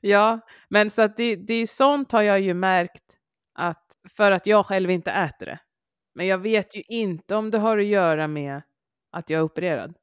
ja, 0.00 0.40
men 0.68 0.90
så 0.90 1.02
att 1.02 1.16
det, 1.16 1.36
det 1.36 1.54
är 1.54 1.66
sånt 1.66 2.12
har 2.12 2.22
jag 2.22 2.40
ju 2.40 2.54
märkt 2.54 3.04
att 3.54 3.84
för 4.16 4.32
att 4.32 4.46
jag 4.46 4.66
själv 4.66 4.90
inte 4.90 5.10
äter 5.10 5.46
det. 5.46 5.58
Men 6.14 6.26
jag 6.26 6.38
vet 6.38 6.76
ju 6.76 6.82
inte 6.88 7.34
om 7.34 7.50
det 7.50 7.58
har 7.58 7.78
att 7.78 7.84
göra 7.84 8.28
med 8.28 8.62
att 9.12 9.30
jag 9.30 9.38
är 9.38 9.44
opererad. 9.44 9.94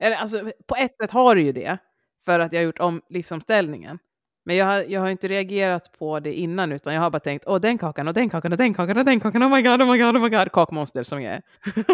Eller 0.00 0.16
alltså 0.16 0.50
på 0.66 0.76
ett 0.76 0.96
sätt 0.96 1.10
har 1.10 1.34
det 1.34 1.42
ju 1.42 1.52
det 1.52 1.78
för 2.24 2.40
att 2.40 2.52
jag 2.52 2.60
har 2.60 2.64
gjort 2.64 2.80
om 2.80 3.02
livsomställningen. 3.08 3.98
Men 4.46 4.56
jag 4.56 4.66
har, 4.66 4.82
jag 4.88 5.00
har 5.00 5.08
inte 5.08 5.28
reagerat 5.28 5.92
på 5.98 6.20
det 6.20 6.32
innan 6.34 6.72
utan 6.72 6.94
jag 6.94 7.00
har 7.00 7.10
bara 7.10 7.20
tänkt 7.20 7.44
åh 7.46 7.60
den 7.60 7.78
kakan 7.78 8.08
och 8.08 8.14
den 8.14 8.30
kakan 8.30 8.52
och 8.52 8.58
den 8.58 8.74
kakan 8.74 8.98
och 8.98 9.04
den 9.04 9.20
kakan, 9.20 9.42
oh 9.44 9.48
my 9.50 9.62
god, 9.62 9.82
oh 9.82 9.92
my 9.92 9.98
god, 9.98 10.16
oh 10.16 10.22
my 10.22 10.28
god, 10.28 10.52
kakmonster 10.52 11.04
som 11.04 11.22
jag 11.22 11.34
är. 11.34 11.42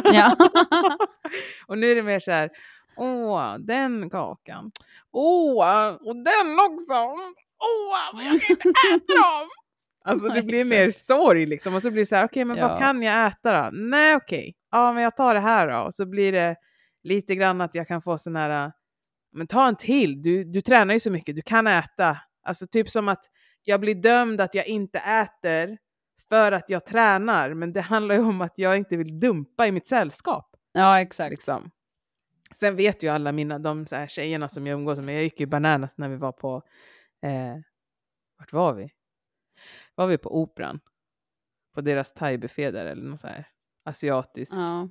ja. 0.05 0.37
och 1.67 1.79
nu 1.79 1.91
är 1.91 1.95
det 1.95 2.03
mer 2.03 2.19
så 2.21 2.31
här, 2.31 2.51
åh, 2.97 3.57
den 3.59 4.11
kakan. 4.11 4.71
Åh, 5.13 5.89
och 5.89 6.17
den 6.17 6.59
också. 6.61 6.95
Åh, 7.63 8.23
jag 8.25 8.41
kan 8.41 8.51
inte 8.51 8.69
äta 8.69 9.15
dem. 9.15 9.49
Alltså 10.05 10.29
det 10.29 10.43
blir 10.43 10.65
mer 10.65 10.91
sorg 10.91 11.47
liksom. 11.47 11.75
Och 11.75 11.83
så 11.83 11.91
blir 11.91 12.03
det 12.03 12.07
så 12.07 12.17
här, 12.17 12.25
okej, 12.25 12.45
men 12.45 12.57
Ja. 12.57 12.69
vad 12.69 12.79
kan 12.79 13.03
jag 13.03 13.27
äta 13.27 13.63
då? 13.63 13.71
Nej, 13.73 14.17
okej. 14.17 14.55
Ja, 14.71 14.93
men 14.93 15.03
jag 15.03 15.17
tar 15.17 15.35
det 15.35 15.41
här 15.41 15.69
då. 15.69 15.79
Och 15.79 15.95
så 15.95 16.07
blir 16.07 16.33
det 16.33 16.57
lite 17.03 17.35
grann 17.35 17.61
att 17.61 17.75
jag 17.75 17.89
kan 17.89 18.03
få 18.03 18.19
sån 18.19 18.37
här, 18.37 18.73
men 19.33 19.47
ta 19.47 19.69
en 19.69 19.77
till. 19.77 20.23
Du, 20.23 20.45
du 20.45 20.61
tränar 20.61 20.95
ju 20.95 21.01
så 21.01 21.11
mycket, 21.11 21.37
du 21.37 21.43
kan 21.43 21.67
äta. 21.67 22.17
Alltså 22.43 22.67
typ 22.67 22.91
som 22.91 23.09
att 23.09 23.25
jag 23.63 23.81
blir 23.81 23.95
dömd 23.95 24.41
att 24.41 24.55
jag 24.55 24.67
inte 24.67 24.99
äter 24.99 25.79
för 26.29 26.53
att 26.53 26.71
jag 26.71 26.87
tränar. 26.87 27.55
Men 27.55 27.73
det 27.73 27.81
handlar 27.81 28.15
ju 28.15 28.21
om 28.21 28.41
att 28.41 28.53
jag 28.57 28.77
inte 28.77 28.97
vill 28.97 29.21
dumpa 29.21 29.67
i 29.67 29.73
mitt 29.73 29.87
sällskap. 29.87 30.57
ja, 30.73 31.01
exakt. 31.01 31.31
Liksom. 31.31 31.71
Sen 32.55 32.77
vet 32.77 33.03
ju 33.03 33.09
alla 33.09 33.33
mina, 33.33 33.59
de 33.59 33.87
så 33.87 33.97
här 33.97 34.07
tjejerna 34.07 34.49
som 34.49 34.67
jag 34.67 34.75
umgås 34.75 34.99
med, 34.99 35.15
jag 35.15 35.23
gick 35.23 35.41
ju 35.41 35.47
bananas 35.47 35.99
när 35.99 36.09
vi 36.09 36.17
var 36.17 36.33
på, 36.33 36.63
eh, 37.23 37.57
vart 38.39 38.53
var 38.53 38.75
vi? 38.75 38.91
Var 39.95 40.07
vi 40.07 40.19
på 40.19 40.43
operan? 40.43 40.81
På 41.75 41.81
deras 41.81 42.15
thai-buffé 42.15 42.71
där 42.71 42.87
eller 42.87 43.03
något 43.03 43.21
så 43.21 43.27
här 43.27 43.49
asiatiskt. 43.85 44.57
Ja. 44.57 44.89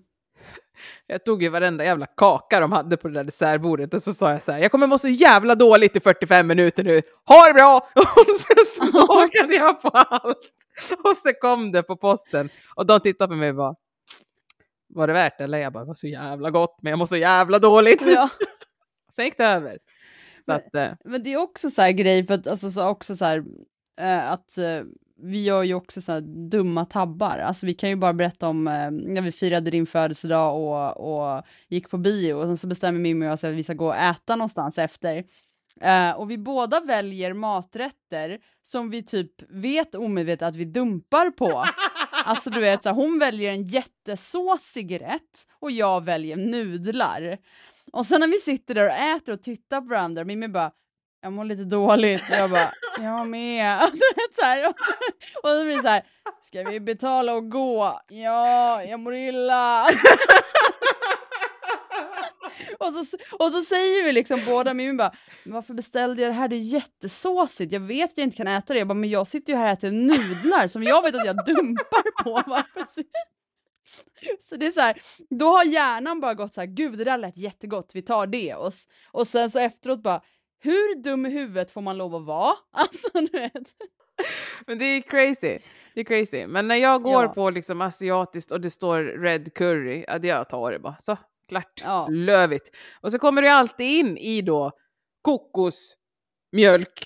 Jag 1.08 1.26
tog 1.26 1.44
ju 1.44 1.50
varenda 1.50 1.84
jävla 1.86 2.06
kaka 2.06 2.60
de 2.60 2.72
hade 2.72 2.98
på 2.98 3.08
det 3.08 3.14
där 3.14 3.24
dessertbordet 3.24 3.94
och 3.94 4.04
så 4.04 4.14
sa 4.14 4.32
jag 4.32 4.44
så 4.44 4.52
här, 4.52 4.60
jag 4.60 4.72
kommer 4.72 4.88
må 4.88 4.98
så 4.98 5.08
jävla 5.08 5.56
dåligt 5.56 5.96
i 5.96 6.00
45 6.00 6.48
minuter 6.48 6.84
nu, 6.84 7.02
ha 7.26 7.48
det 7.48 7.54
bra! 7.54 7.78
Och 7.96 8.40
så 8.40 8.82
smakade 8.82 9.56
jag 9.56 9.82
på 9.82 9.88
allt. 9.90 10.38
Och 11.04 11.18
så 11.24 11.34
kom 11.42 11.72
det 11.72 11.84
på 11.84 11.96
posten 11.96 12.50
och 12.76 12.86
de 12.86 13.00
tittade 13.00 13.28
på 13.28 13.36
mig 13.36 13.50
och 13.50 13.56
bara, 13.56 13.76
var 14.90 15.08
det 15.08 15.14
värt 15.14 15.38
det? 15.38 15.44
Eller 15.44 15.58
jag 15.58 15.74
bara, 15.74 15.84
det 15.84 15.88
var 15.88 15.94
så 15.94 16.08
jävla 16.08 16.50
gott 16.50 16.80
men 16.82 16.90
jag 16.90 17.00
mår 17.00 17.06
så 17.06 17.18
jävla 17.18 17.60
dåligt. 17.60 18.02
ja. 18.06 18.30
Sen 19.16 19.26
gick 19.26 19.38
det 19.38 19.46
över. 19.46 19.78
Men- 20.46 20.56
att, 20.56 20.76
eh, 20.76 20.92
Men 21.06 21.24
det 21.24 21.34
är 21.34 21.38
också 21.38 21.70
så 21.70 21.82
här 21.82 21.92
grej, 21.92 22.28
för 22.28 22.34
att, 22.34 22.48
alltså, 22.48 22.72
så 22.72 22.88
också 22.88 23.16
så 23.16 23.26
här, 23.26 23.44
eh, 24.00 24.32
att 24.32 24.58
eh, 24.58 24.82
vi 25.22 25.43
gör 25.43 25.63
ju 25.63 25.74
också 25.74 26.01
sådana 26.01 26.22
här 26.22 26.49
dumma 26.49 26.86
tabbar. 26.86 27.38
Alltså 27.38 27.65
vi 27.65 27.74
kan 27.74 27.89
ju 27.89 27.95
bara 27.95 28.13
berätta 28.13 28.47
om 28.47 28.67
eh, 28.67 28.91
när 28.91 29.22
vi 29.22 29.32
firade 29.32 29.72
din 29.72 29.86
födelsedag 29.86 30.55
och, 30.55 31.38
och 31.38 31.43
gick 31.67 31.89
på 31.89 31.97
bio 31.97 32.34
och 32.34 32.45
sen 32.45 32.57
så 32.57 32.67
bestämmer 32.67 32.99
Mimmi 32.99 33.26
och 33.26 33.30
jag 33.30 33.34
att 33.34 33.43
vi 33.43 33.63
ska 33.63 33.74
gå 33.74 33.88
och 33.88 33.95
äta 33.95 34.36
någonstans 34.36 34.78
efter. 34.78 35.24
Eh, 35.82 36.11
och 36.11 36.32
vi 36.32 36.38
båda 36.38 36.80
väljer 36.80 37.34
maträtter 37.34 38.39
som 38.61 38.89
vi 38.89 39.03
typ 39.03 39.32
vet 39.49 39.95
omedvetet 39.95 40.47
att 40.47 40.55
vi 40.55 40.65
dumpar 40.65 41.32
på. 41.32 41.65
Alltså 42.26 42.49
du 42.49 42.59
vet, 42.59 42.84
så 42.84 42.89
här, 42.89 42.95
hon 42.95 43.20
väljer 43.20 43.51
en 43.51 43.65
jättesåsig 43.65 45.01
rätt 45.01 45.47
och 45.59 45.72
jag 45.72 46.03
väljer 46.03 46.36
nudlar. 46.36 47.38
Och 47.91 48.05
sen 48.05 48.20
när 48.20 48.28
vi 48.28 48.38
sitter 48.39 48.76
där 48.76 48.86
och 48.86 49.17
äter 49.17 49.34
och 49.34 49.43
tittar 49.43 49.82
på 49.82 49.88
varandra, 49.88 50.24
Mimmi 50.24 50.47
bara 50.47 50.72
jag 51.22 51.34
mår 51.34 51.45
lite 51.45 51.63
dåligt 51.63 52.24
och 52.30 52.36
jag 52.36 52.49
bara 52.49 52.74
jag 52.99 53.28
med. 53.28 53.80
Så 54.32 54.45
här, 54.45 54.70
och, 54.70 54.76
så, 54.78 54.93
och 55.43 55.49
så 55.49 55.63
blir 55.63 55.76
det 55.76 55.82
så 55.82 55.88
här, 55.88 56.03
ska 56.41 56.63
vi 56.63 56.80
betala 56.80 57.34
och 57.34 57.51
gå? 57.51 58.01
Ja, 58.07 58.84
jag 58.84 58.99
mår 58.99 59.15
illa. 59.15 59.86
Och 62.80 62.93
så, 62.93 63.17
och 63.39 63.51
så 63.51 63.61
säger 63.61 64.03
vi 64.03 64.11
liksom 64.11 64.41
båda, 64.45 64.74
Mimmi 64.74 64.93
bara, 64.93 65.11
varför 65.45 65.74
beställde 65.74 66.22
jag 66.22 66.32
det 66.32 66.36
här? 66.36 66.47
Det 66.47 66.55
är 66.55 66.59
jättesåsigt. 66.59 67.72
Jag 67.72 67.80
vet 67.80 68.11
att 68.11 68.17
jag 68.17 68.24
inte 68.24 68.38
kan 68.38 68.47
äta 68.47 68.74
det. 68.74 68.80
Jag 68.80 68.88
bara, 68.88 68.93
men 68.93 69.09
jag 69.09 69.28
sitter 69.28 69.53
ju 69.53 69.59
här 69.59 69.65
och 69.65 69.78
äter 69.78 69.91
nudlar 69.91 70.67
som 70.67 70.84
jag 70.84 71.01
vet 71.01 71.15
att 71.15 71.26
jag 71.26 71.45
dumpar 71.45 72.24
på. 72.24 72.32
Varför? 72.32 73.03
Så 74.39 74.55
det 74.55 74.65
är 74.65 74.72
så 74.72 74.82
här, 74.82 75.01
då 75.30 75.49
har 75.49 75.63
hjärnan 75.63 76.20
bara 76.20 76.34
gått 76.34 76.53
så 76.53 76.61
här, 76.61 76.67
gud 76.67 76.97
det 76.97 77.03
där 77.03 77.17
lät 77.17 77.38
jättegott, 77.38 77.91
vi 77.93 78.01
tar 78.01 78.28
det. 78.28 78.55
Och, 78.55 78.72
och 79.11 79.28
sen 79.28 79.49
så 79.49 79.59
efteråt 79.59 80.03
bara, 80.03 80.22
hur 80.60 81.01
dum 81.03 81.26
i 81.26 81.30
huvudet 81.30 81.72
får 81.72 81.82
man 81.82 81.97
lov 81.97 82.16
att 82.16 82.26
vara? 82.26 82.55
Alltså 82.72 83.07
du 83.14 83.39
vet. 83.39 83.53
Men 84.68 84.78
det 84.80 84.86
är 84.86 85.01
crazy. 85.01 85.60
Det 85.93 85.99
är 85.99 86.03
crazy. 86.03 86.47
Men 86.47 86.68
när 86.68 86.76
jag 86.76 87.01
går 87.01 87.24
Ja. 87.24 87.30
på 87.34 87.49
liksom 87.49 87.82
asiatiskt 87.82 88.51
och 88.51 88.62
det 88.62 88.70
står 88.70 89.03
red 89.03 89.53
curry, 89.53 90.05
ja, 90.07 90.20
det 90.20 90.28
jag 90.28 90.49
tar 90.49 90.72
det 90.72 90.80
bara. 90.80 90.95
Så, 90.99 91.18
klart. 91.49 91.82
Ja. 91.84 92.07
Lövigt. 92.10 92.76
Och 93.01 93.12
så 93.12 93.20
kommer 93.20 93.41
det 93.41 93.53
alltid 93.53 93.88
in 93.99 94.18
i 94.18 94.41
då 94.41 94.72
kokosmjölk. 95.22 97.05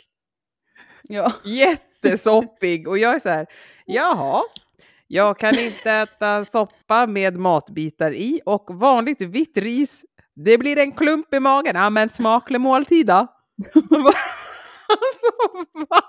Ja. 1.04 1.32
Jättesoppig. 1.46 2.88
Och 2.88 2.98
jag 2.98 3.16
är 3.16 3.20
så 3.20 3.30
här, 3.30 3.46
jaha. 3.86 4.42
Jag 5.08 5.40
kan 5.40 5.60
inte 5.60 5.92
äta 5.92 6.46
soppa 6.46 7.08
med 7.08 7.38
matbitar 7.38 8.14
i 8.14 8.42
och 8.46 8.66
vanligt 8.70 9.22
vitt 9.22 9.58
ris. 9.58 10.06
Det 10.36 10.58
blir 10.58 10.78
en 10.78 10.92
klump 10.92 11.34
i 11.34 11.40
magen. 11.40 11.76
Ja, 11.76 11.90
men 11.90 12.10
smaklig 12.10 12.62
måltid 12.62 13.08
då. 13.08 13.28
alltså, 14.88 15.66
va? 15.90 16.02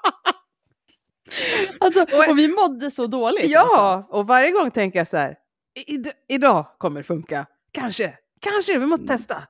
Alltså, 1.81 2.03
och 2.31 2.39
vi 2.39 2.49
mådde 2.49 2.91
så 2.91 3.07
dåligt. 3.07 3.57
Alltså. 3.57 3.77
Ja, 3.77 4.07
och 4.11 4.27
varje 4.27 4.51
gång 4.51 4.71
tänker 4.71 4.99
jag 4.99 5.09
så 5.09 5.17
här. 5.17 5.37
"I- 5.75 5.97
id- 5.97 6.13
idag 6.29 6.67
kommer 6.79 7.01
det 7.01 7.05
funka. 7.05 7.47
Kanske, 7.73 8.19
kanske, 8.41 8.79
vi 8.79 8.87
måste 8.87 9.07
testa. 9.07 9.43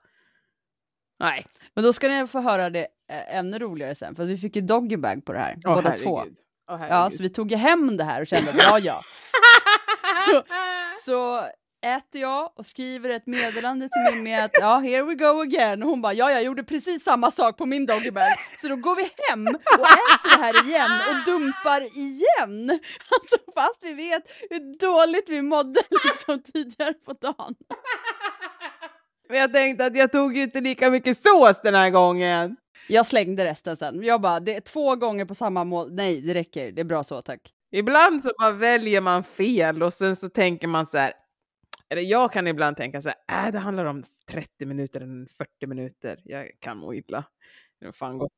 Nej. 1.20 1.46
Men 1.74 1.84
då 1.84 1.92
ska 1.92 2.08
ni 2.08 2.26
få 2.26 2.40
höra 2.40 2.70
det 2.70 2.86
eh, 3.10 3.36
ännu 3.36 3.58
roligare 3.58 3.94
sen, 3.94 4.14
för 4.14 4.24
vi 4.24 4.36
fick 4.36 4.56
ju 4.56 4.62
doggybag 4.62 5.24
på 5.24 5.32
det 5.32 5.38
här, 5.38 5.54
Åh, 5.64 5.74
båda 5.74 5.88
herregud. 5.88 6.04
två. 6.04 6.22
Åh, 6.70 6.86
Ja, 6.88 7.10
så 7.10 7.22
vi 7.22 7.28
tog 7.30 7.50
ju 7.50 7.56
hem 7.56 7.96
det 7.96 8.04
här 8.04 8.20
och 8.20 8.26
kände 8.26 8.50
att 8.50 8.56
ja, 8.58 8.78
ja. 8.78 9.02
Så- 10.26 10.42
Så 11.04 11.40
äter 11.84 12.20
jag 12.20 12.52
och 12.56 12.66
skriver 12.66 13.10
ett 13.10 13.26
meddelande 13.26 13.88
till 13.88 14.14
Mimmi 14.14 14.34
att 14.34 14.50
ja, 14.52 14.78
here 14.78 15.02
we 15.02 15.14
go 15.14 15.40
again. 15.40 15.82
Och 15.82 15.88
hon 15.88 16.02
bara, 16.02 16.12
ja, 16.12 16.30
jag 16.30 16.42
gjorde 16.42 16.64
precis 16.64 17.04
samma 17.04 17.30
sak 17.30 17.56
på 17.56 17.66
min 17.66 17.86
doggybag. 17.86 18.28
Så 18.60 18.68
då 18.68 18.76
går 18.76 18.96
vi 18.96 19.10
hem 19.28 19.46
och 19.46 19.86
äter 19.86 20.36
det 20.36 20.44
här 20.44 20.66
igen 20.68 20.90
och 21.08 21.24
dumpar 21.26 21.98
igen. 21.98 22.70
Alltså 23.10 23.36
fast 23.54 23.78
vi 23.82 23.92
vet 23.92 24.22
hur 24.50 24.78
dåligt 24.78 25.28
vi 25.28 25.42
mådde 25.42 25.80
liksom 26.04 26.42
tidigare 26.52 26.94
på 26.94 27.12
dagen. 27.12 27.54
Men 29.28 29.38
jag 29.38 29.52
tänkte 29.52 29.86
att 29.86 29.96
jag 29.96 30.12
tog 30.12 30.36
ju 30.36 30.42
inte 30.42 30.60
lika 30.60 30.90
mycket 30.90 31.22
sås 31.22 31.60
den 31.62 31.74
här 31.74 31.90
gången. 31.90 32.56
Jag 32.88 33.06
slängde 33.06 33.44
resten 33.44 33.76
sen. 33.76 34.02
Jag 34.02 34.20
bara, 34.20 34.40
det 34.40 34.54
är 34.54 34.60
två 34.60 34.96
gånger 34.96 35.24
på 35.24 35.34
samma 35.34 35.64
mål. 35.64 35.92
Nej, 35.92 36.20
det 36.20 36.34
räcker. 36.34 36.72
Det 36.72 36.80
är 36.80 36.84
bra 36.84 37.04
så, 37.04 37.22
tack. 37.22 37.40
Ibland 37.72 38.22
så 38.22 38.30
bara 38.38 38.52
väljer 38.52 39.00
man 39.00 39.24
fel 39.24 39.82
och 39.82 39.94
sen 39.94 40.16
så 40.16 40.28
tänker 40.28 40.66
man 40.68 40.86
så 40.86 40.98
här. 40.98 41.12
Eller 41.88 42.02
jag 42.02 42.32
kan 42.32 42.46
ibland 42.46 42.76
tänka 42.76 43.02
så 43.02 43.08
här, 43.08 43.46
äh, 43.46 43.52
det 43.52 43.58
handlar 43.58 43.84
om 43.84 44.04
30 44.28 44.66
minuter 44.66 45.00
eller 45.00 45.26
40 45.26 45.66
minuter. 45.66 46.20
Jag 46.24 46.50
kan 46.58 46.78
må 46.78 46.94
illa. 46.94 47.24
Det 47.80 47.92
fan 47.92 48.18
gott. 48.18 48.32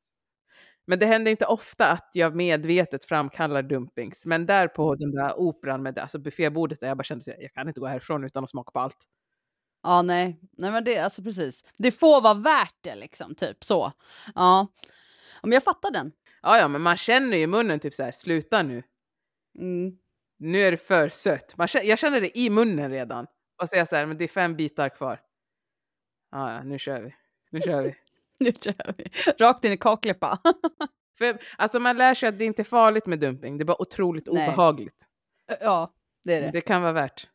Men 0.87 0.99
det 0.99 1.05
händer 1.05 1.31
inte 1.31 1.45
ofta 1.45 1.91
att 1.91 2.09
jag 2.13 2.35
medvetet 2.35 3.05
framkallar 3.05 3.63
dumpings. 3.63 4.25
Men 4.25 4.45
där 4.45 4.67
på 4.67 4.95
den 4.95 5.11
där 5.11 5.39
operan 5.39 5.83
med 5.83 5.93
det, 5.93 6.01
alltså 6.01 6.19
buffébordet 6.19 6.79
där 6.79 6.87
jag 6.87 6.97
bara 6.97 7.03
kände 7.03 7.33
att 7.33 7.41
jag 7.41 7.53
kan 7.53 7.67
inte 7.67 7.79
gå 7.79 7.87
härifrån 7.87 8.23
utan 8.23 8.43
att 8.43 8.49
smaka 8.49 8.71
på 8.71 8.79
allt. 8.79 8.97
Ja, 9.83 10.01
nej. 10.01 10.39
Nej, 10.57 10.71
men 10.71 10.83
det, 10.83 10.97
alltså 10.99 11.23
precis. 11.23 11.63
Det 11.77 11.91
får 11.91 12.21
vara 12.21 12.33
värt 12.33 12.75
det 12.81 12.95
liksom, 12.95 13.35
typ 13.35 13.63
så. 13.63 13.91
Ja. 14.35 14.67
Men 15.41 15.51
jag 15.51 15.63
fattar 15.63 15.91
den. 15.91 16.11
Ja, 16.41 16.57
ja, 16.57 16.67
men 16.67 16.81
man 16.81 16.97
känner 16.97 17.37
ju 17.37 17.43
i 17.43 17.47
munnen 17.47 17.79
typ 17.79 17.93
så 17.93 18.03
här, 18.03 18.11
sluta 18.11 18.63
nu. 18.63 18.83
Mm. 19.59 19.97
Nu 20.39 20.61
är 20.61 20.71
det 20.71 20.77
för 20.77 21.09
sött. 21.09 21.57
Man 21.57 21.67
jag 21.83 21.99
känner 21.99 22.21
det 22.21 22.37
i 22.37 22.49
munnen 22.49 22.91
redan. 22.91 23.27
Och 23.61 23.69
säger 23.69 23.85
så 23.85 23.95
här, 23.95 24.05
men 24.05 24.17
det 24.17 24.23
är 24.23 24.27
fem 24.27 24.55
bitar 24.55 24.89
kvar. 24.89 25.21
Ja, 26.31 26.53
ja, 26.53 26.63
nu 26.63 26.79
kör 26.79 27.01
vi. 27.01 27.15
Nu 27.51 27.61
kör 27.61 27.81
vi. 27.83 27.95
Nu 28.39 28.51
kör 28.61 28.93
vi. 28.97 29.09
Rakt 29.37 29.63
in 29.65 29.71
i 29.71 29.77
kakläppa. 29.77 30.39
För, 31.17 31.37
alltså 31.57 31.79
man 31.79 31.97
lär 31.97 32.13
sig 32.13 32.29
att 32.29 32.37
det 32.39 32.45
inte 32.45 32.61
är 32.61 32.63
farligt 32.63 33.05
med 33.05 33.19
dumping. 33.19 33.57
Det 33.57 33.63
är 33.63 33.65
bara 33.65 33.81
otroligt 33.81 34.27
Nej. 34.31 34.47
obehagligt. 34.47 35.05
ja, 35.61 35.93
det 36.23 36.33
är 36.33 36.41
det. 36.41 36.51
Det 36.51 36.61
kan 36.61 36.81
vara 36.81 36.91
värt. 36.91 37.27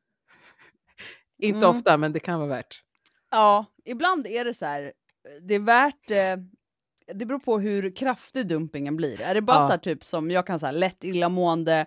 Inte 1.39 1.67
Mm. 1.67 1.77
ofta, 1.77 1.97
men 1.97 2.13
det 2.13 2.21
kan 2.21 2.39
vara 2.39 2.49
värt. 2.49 2.83
Ja, 3.31 3.67
ibland 3.85 4.27
är 4.27 4.45
det 4.45 4.55
så 4.55 4.67
här. 4.67 4.93
Det 5.43 5.55
är 5.55 5.59
värt... 5.59 6.11
Eh, 6.11 6.37
det 7.15 7.27
beror 7.27 7.39
på 7.39 7.59
hur 7.59 7.97
kraftig 7.97 8.47
dumpingen 8.49 8.97
blir. 8.97 9.21
Är 9.21 9.35
det 9.35 9.41
bara 9.43 9.57
Ja. 9.61 9.67
så 9.67 9.71
här 9.73 9.79
typ 9.79 10.05
som 10.05 10.31
jag 10.31 10.47
kan 10.47 10.59
säga 10.59 10.73
lätt 10.73 11.05
illamående 11.05 11.87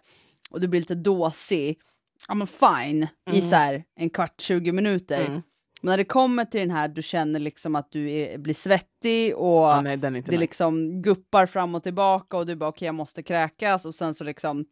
och 0.49 0.61
du 0.61 0.67
blir 0.67 0.79
lite 0.79 0.95
dåsig. 0.95 1.79
Ja 2.27 2.33
men 2.33 2.47
fine 2.47 3.03
i 3.31 3.37
Mm. 3.37 3.49
så 3.49 3.55
här 3.55 3.83
en 3.95 4.09
kvart, 4.09 4.41
20 4.41 4.71
minuter. 4.71 5.21
Mm. 5.25 5.41
Men 5.81 5.91
när 5.91 5.97
det 5.97 6.05
kommer 6.05 6.45
till 6.45 6.59
den 6.59 6.71
här 6.71 6.87
du 6.87 7.01
känner 7.01 7.39
liksom 7.39 7.75
att 7.75 7.91
du 7.91 8.11
är, 8.11 8.37
blir 8.37 8.53
svettig 8.53 9.35
och 9.35 9.47
Ja, 9.69 9.81
nej, 9.81 9.97
det 9.97 10.09
nice. 10.09 10.31
liksom 10.37 11.01
guppar 11.01 11.45
fram 11.45 11.75
och 11.75 11.83
tillbaka 11.83 12.37
och 12.37 12.45
du 12.45 12.55
bara 12.55 12.69
okej 12.69 12.85
jag 12.85 12.95
måste 12.95 13.23
kräkas 13.23 13.85
och 13.85 13.95
sen 13.95 14.13
så 14.13 14.23
liksom 14.23 14.65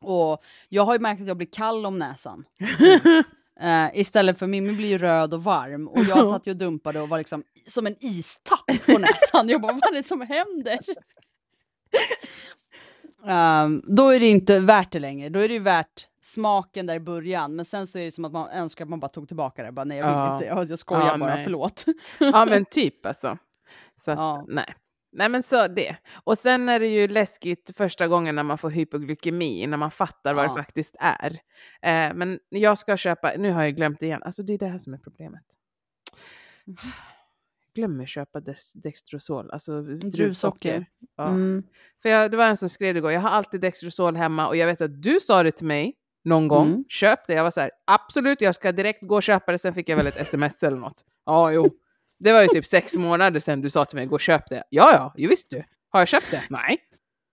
och 0.00 0.42
jag 0.68 0.84
har 0.84 0.92
ju 0.94 0.98
märkt 1.00 1.20
att 1.22 1.28
jag 1.28 1.36
blir 1.36 1.48
kall 1.52 1.86
om 1.86 1.98
näsan. 1.98 2.44
Eh, 3.60 3.86
istället 3.94 4.38
för 4.38 4.46
Mimmi 4.46 4.72
blir 4.72 4.88
ju 4.88 4.98
röd 4.98 5.34
och 5.34 5.44
varm 5.44 5.88
och 5.88 6.04
jag 6.04 6.28
satt 6.28 6.46
ju 6.46 6.50
och 6.50 6.56
dumpade 6.56 7.00
och 7.00 7.08
var 7.08 7.18
liksom 7.18 7.42
som 7.68 7.86
en 7.86 7.96
istapp 8.04 8.66
på 8.86 8.98
näsan. 8.98 9.48
Jag 9.48 9.60
bara 9.60 9.72
vad 9.72 9.82
är 9.84 9.92
det 9.96 10.02
som 10.02 10.20
händer? 10.20 10.78
Ehm, 13.26 13.82
då 13.86 14.08
är 14.10 14.20
det 14.20 14.26
inte 14.28 14.58
värt 14.58 14.90
det 14.92 14.98
längre. 14.98 15.28
Då 15.28 15.38
är 15.40 15.48
det 15.48 15.58
värt 15.58 16.08
smaken 16.20 16.86
där 16.86 16.94
i 16.94 17.00
början. 17.00 17.56
Men 17.56 17.64
sen 17.64 17.86
så 17.86 17.98
är 17.98 18.04
det 18.04 18.10
som 18.10 18.24
att 18.24 18.32
man 18.32 18.48
önskar 18.50 18.84
att 18.84 18.88
man 18.88 19.00
bara 19.00 19.08
tog 19.08 19.28
tillbaka 19.28 19.62
det. 19.62 19.72
Bara, 19.72 19.84
nej 19.84 19.98
jag 19.98 20.06
vill 20.06 20.14
Ja. 20.16 20.34
inte, 20.34 20.46
jag, 20.46 20.70
jag 20.70 20.78
skojar 20.78 21.06
Ja, 21.06 21.18
bara, 21.18 21.34
nej. 21.34 21.44
förlåt. 21.44 21.84
Ja, 22.18 22.44
men 22.50 22.64
typ 22.64 23.06
alltså. 23.06 23.38
Så 24.04 24.10
att, 24.10 24.18
Ja. 24.18 24.44
nej. 24.48 24.74
Nej, 25.12 25.28
men 25.28 25.42
så 25.42 25.68
det. 25.68 25.96
Och 26.24 26.38
sen 26.38 26.68
är 26.68 26.80
det 26.80 26.86
ju 26.86 27.08
läskigt 27.08 27.70
första 27.76 28.08
gången 28.08 28.34
när 28.34 28.42
man 28.42 28.58
får 28.58 28.70
hypoglykemi, 28.70 29.66
när 29.66 29.76
man 29.76 29.90
fattar 29.90 30.34
vad 30.34 30.44
Ja. 30.44 30.48
det 30.48 30.54
faktiskt 30.62 30.96
är. 31.00 31.30
Eh, 31.82 32.14
men 32.14 32.38
jag 32.48 32.78
ska 32.78 32.96
köpa, 32.96 33.32
nu 33.38 33.50
har 33.52 33.62
jag 33.62 33.76
glömt 33.76 34.02
igen, 34.02 34.22
alltså 34.22 34.42
det 34.42 34.52
är 34.54 34.58
det 34.58 34.66
här 34.66 34.78
som 34.78 34.94
är 34.94 34.98
problemet. 34.98 35.42
Glömmer 37.76 38.06
köpa 38.06 38.40
Dextrosol, 38.74 39.50
alltså 39.50 39.82
druvsocker. 39.82 40.86
Ja. 41.16 41.28
Mm. 41.28 41.62
För 42.02 42.08
jag, 42.08 42.30
det 42.30 42.36
var 42.36 42.44
en 42.46 42.56
som 42.56 42.68
skrev 42.68 42.96
igår, 42.96 43.12
jag 43.12 43.20
har 43.20 43.30
alltid 43.30 43.60
Dextrosol 43.60 44.16
hemma 44.16 44.48
och 44.48 44.56
jag 44.56 44.66
vet 44.66 44.80
att 44.80 45.02
du 45.02 45.20
sa 45.20 45.42
det 45.42 45.50
till 45.52 45.66
mig 45.66 45.94
någon 46.24 46.48
gång, 46.48 46.66
Mm. 46.66 46.84
köp 46.88 47.26
det. 47.26 47.32
Jag 47.34 47.42
var 47.44 47.50
så 47.50 47.60
här, 47.60 47.70
absolut, 47.84 48.40
jag 48.40 48.54
ska 48.54 48.72
direkt 48.72 49.02
gå 49.02 49.14
och 49.14 49.22
köpa 49.22 49.52
det. 49.52 49.58
Sen 49.58 49.74
fick 49.74 49.88
jag 49.88 49.96
väl 49.96 50.06
ett 50.06 50.16
sms 50.20 50.62
eller 50.62 50.76
något. 50.76 51.04
Ja, 51.26 51.52
jo. 51.52 51.70
Det 52.18 52.32
var 52.32 52.42
ju 52.42 52.48
typ 52.48 52.66
sex 52.66 52.94
månader 52.94 53.40
sedan 53.40 53.60
du 53.60 53.70
sa 53.70 53.84
till 53.84 53.96
mig, 53.96 54.06
gå 54.06 54.14
och 54.14 54.20
köp 54.20 54.48
det. 54.48 54.64
Ja, 54.70 54.92
ja, 54.92 55.14
jo 55.16 55.28
visst 55.28 55.50
du. 55.50 55.64
Har 55.88 56.00
jag 56.00 56.08
köpt 56.08 56.30
det? 56.30 56.42
Nej. 56.50 56.78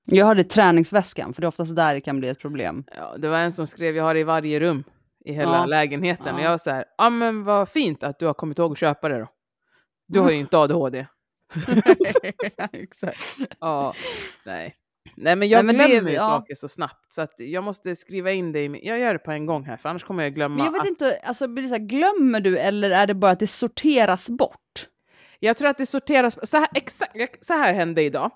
Jag 0.05 0.25
har 0.25 0.35
det 0.35 0.41
i 0.41 0.43
träningsväskan, 0.43 1.33
för 1.33 1.41
det 1.41 1.45
är 1.45 1.47
oftast 1.47 1.75
där 1.75 1.93
det 1.93 2.01
kan 2.01 2.19
bli 2.19 2.29
ett 2.29 2.39
problem. 2.39 2.83
Ja, 2.97 3.15
det 3.17 3.27
var 3.29 3.37
en 3.37 3.51
som 3.51 3.67
skrev, 3.67 3.95
jag 3.95 4.03
har 4.03 4.13
det 4.13 4.19
i 4.19 4.23
varje 4.23 4.59
rum 4.59 4.83
i 5.25 5.33
hela 5.33 5.55
Ja. 5.55 5.65
lägenheten. 5.65 6.25
Ja. 6.27 6.33
Och 6.33 6.41
jag 6.41 6.49
var 6.49 6.57
så 6.57 6.69
här, 6.69 6.85
ja 6.97 7.09
men 7.09 7.43
vad 7.43 7.69
fint 7.69 8.03
att 8.03 8.19
du 8.19 8.25
har 8.25 8.33
kommit 8.33 8.59
ihåg 8.59 8.71
att 8.71 8.77
köpa 8.77 9.09
det 9.09 9.19
då. 9.19 9.27
Du 10.07 10.19
har 10.19 10.31
ju 10.31 10.37
inte 10.37 10.57
ADHD. 10.57 11.05
Exakt. 12.71 13.19
Ja, 13.59 13.93
nej. 14.45 14.75
Nej 15.15 15.35
men 15.35 15.49
jag 15.49 15.65
Nej, 15.65 15.75
men 15.75 15.87
glömmer 15.89 16.09
ju 16.09 16.15
ja. 16.15 16.25
saker 16.25 16.55
så 16.55 16.67
snabbt 16.67 17.13
så 17.13 17.21
att 17.21 17.33
jag 17.37 17.63
måste 17.63 17.95
skriva 17.95 18.31
in 18.31 18.51
det 18.51 18.63
i 18.63 18.69
min... 18.69 18.81
Jag 18.85 18.99
gör 18.99 19.13
det 19.13 19.19
på 19.19 19.31
en 19.31 19.45
gång 19.45 19.63
här 19.63 19.77
för 19.77 19.89
annars 19.89 20.03
kommer 20.03 20.23
jag 20.23 20.35
glömma. 20.35 20.55
Men 20.55 20.65
jag 20.65 20.71
vet 20.71 20.81
att- 20.81 20.87
inte, 20.87 21.19
alltså, 21.23 21.45
här, 21.47 21.77
glömmer 21.77 22.39
du 22.39 22.57
eller 22.57 22.91
är 22.91 23.07
det 23.07 23.13
bara 23.13 23.31
att 23.31 23.39
det 23.39 23.47
sorteras 23.47 24.29
bort? 24.29 24.87
Jag 25.39 25.57
tror 25.57 25.67
att 25.69 25.77
det 25.77 25.85
sorteras... 25.85 26.49
Så 26.49 26.57
här, 26.57 26.67
exakt, 26.73 27.45
så 27.45 27.53
här 27.53 27.73
hände 27.73 28.03
idag. 28.03 28.31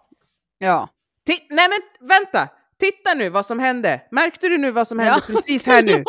Ja. 0.57 0.89
Ti- 1.29 1.45
Nej 1.49 1.67
men 1.69 2.07
vänta! 2.09 2.49
Titta 2.79 3.13
nu 3.13 3.29
vad 3.29 3.45
som 3.45 3.59
hände. 3.59 4.01
Märkte 4.11 4.47
du 4.49 4.57
nu 4.57 4.71
vad 4.71 4.87
som 4.87 4.99
hände 4.99 5.21
Ja, 5.27 5.35
precis 5.35 5.65
här 5.65 5.83
nu? 5.83 5.91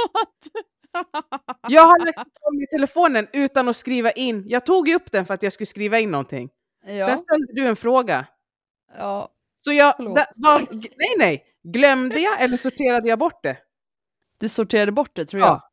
Jag 1.69 1.83
har 1.83 1.99
lagt 2.07 2.19
ifrån 2.19 2.57
mig 2.57 2.67
telefonen 2.67 3.27
utan 3.33 3.69
att 3.69 3.77
skriva 3.77 4.11
in. 4.11 4.45
Jag 4.49 4.67
tog 4.67 4.89
ju 4.89 4.95
upp 4.95 5.13
den 5.13 5.27
för 5.27 5.35
att 5.35 5.43
jag 5.43 5.53
skulle 5.53 5.67
skriva 5.67 5.99
in 5.99 6.11
någonting. 6.11 6.51
Ja. 6.87 7.07
Sen 7.07 7.19
ställde 7.19 7.53
du 7.55 7.67
en 7.67 7.77
fråga. 7.77 8.27
ja. 8.99 9.29
Så 9.61 9.73
jag... 9.73 9.95
Da, 9.99 10.27
var, 10.43 10.69
nej, 10.73 11.15
nej. 11.19 11.45
Glömde 11.63 12.21
jag 12.21 12.43
eller 12.43 12.57
sorterade 12.57 13.09
jag 13.09 13.19
bort 13.19 13.43
det? 13.43 13.57
Du 14.41 14.49
sorterade 14.49 14.93
bort 14.93 15.11
det 15.15 15.25
tror 15.25 15.41
jag. 15.41 15.49
Ja. 15.49 15.71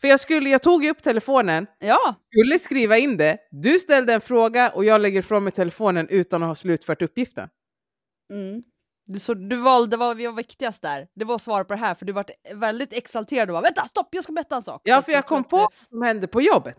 För 0.00 0.08
jag, 0.08 0.20
skulle, 0.20 0.50
jag 0.50 0.62
tog 0.62 0.84
ju 0.84 0.90
upp 0.90 1.02
telefonen, 1.02 1.66
Ja. 1.78 2.14
skulle 2.32 2.58
skriva 2.58 2.98
in 2.98 3.16
det. 3.16 3.38
Du 3.50 3.78
ställde 3.78 4.12
en 4.14 4.20
fråga 4.20 4.70
och 4.70 4.84
jag 4.84 5.00
lägger 5.00 5.18
ifrån 5.18 5.44
mig 5.44 5.52
telefonen 5.52 6.08
utan 6.08 6.42
att 6.42 6.48
ha 6.48 6.54
slutfört 6.54 7.02
uppgiften. 7.02 7.48
Mm. 8.32 8.62
Du, 9.06 9.18
så, 9.18 9.34
du 9.34 9.56
valde 9.56 9.96
vad 9.96 10.16
vi 10.16 10.26
var 10.26 10.32
viktigast 10.32 10.82
där. 10.82 11.08
Det 11.14 11.24
var 11.24 11.34
att 11.34 11.42
svara 11.42 11.64
på 11.64 11.74
det 11.74 11.80
här, 11.80 11.94
för 11.94 12.06
du 12.06 12.12
var 12.12 12.24
väldigt 12.54 12.92
exalterad 12.92 13.48
och 13.48 13.54
bara 13.54 13.62
vänta, 13.62 13.84
stopp, 13.88 14.08
jag 14.10 14.24
ska 14.24 14.32
berätta 14.32 14.56
en 14.56 14.62
sak. 14.62 14.80
Ja, 14.84 15.02
för 15.02 15.12
jag 15.12 15.26
kom 15.26 15.44
på 15.44 15.56
vad 15.56 15.72
som 15.88 16.02
hände 16.02 16.26
på 16.26 16.40
jobbet. 16.42 16.76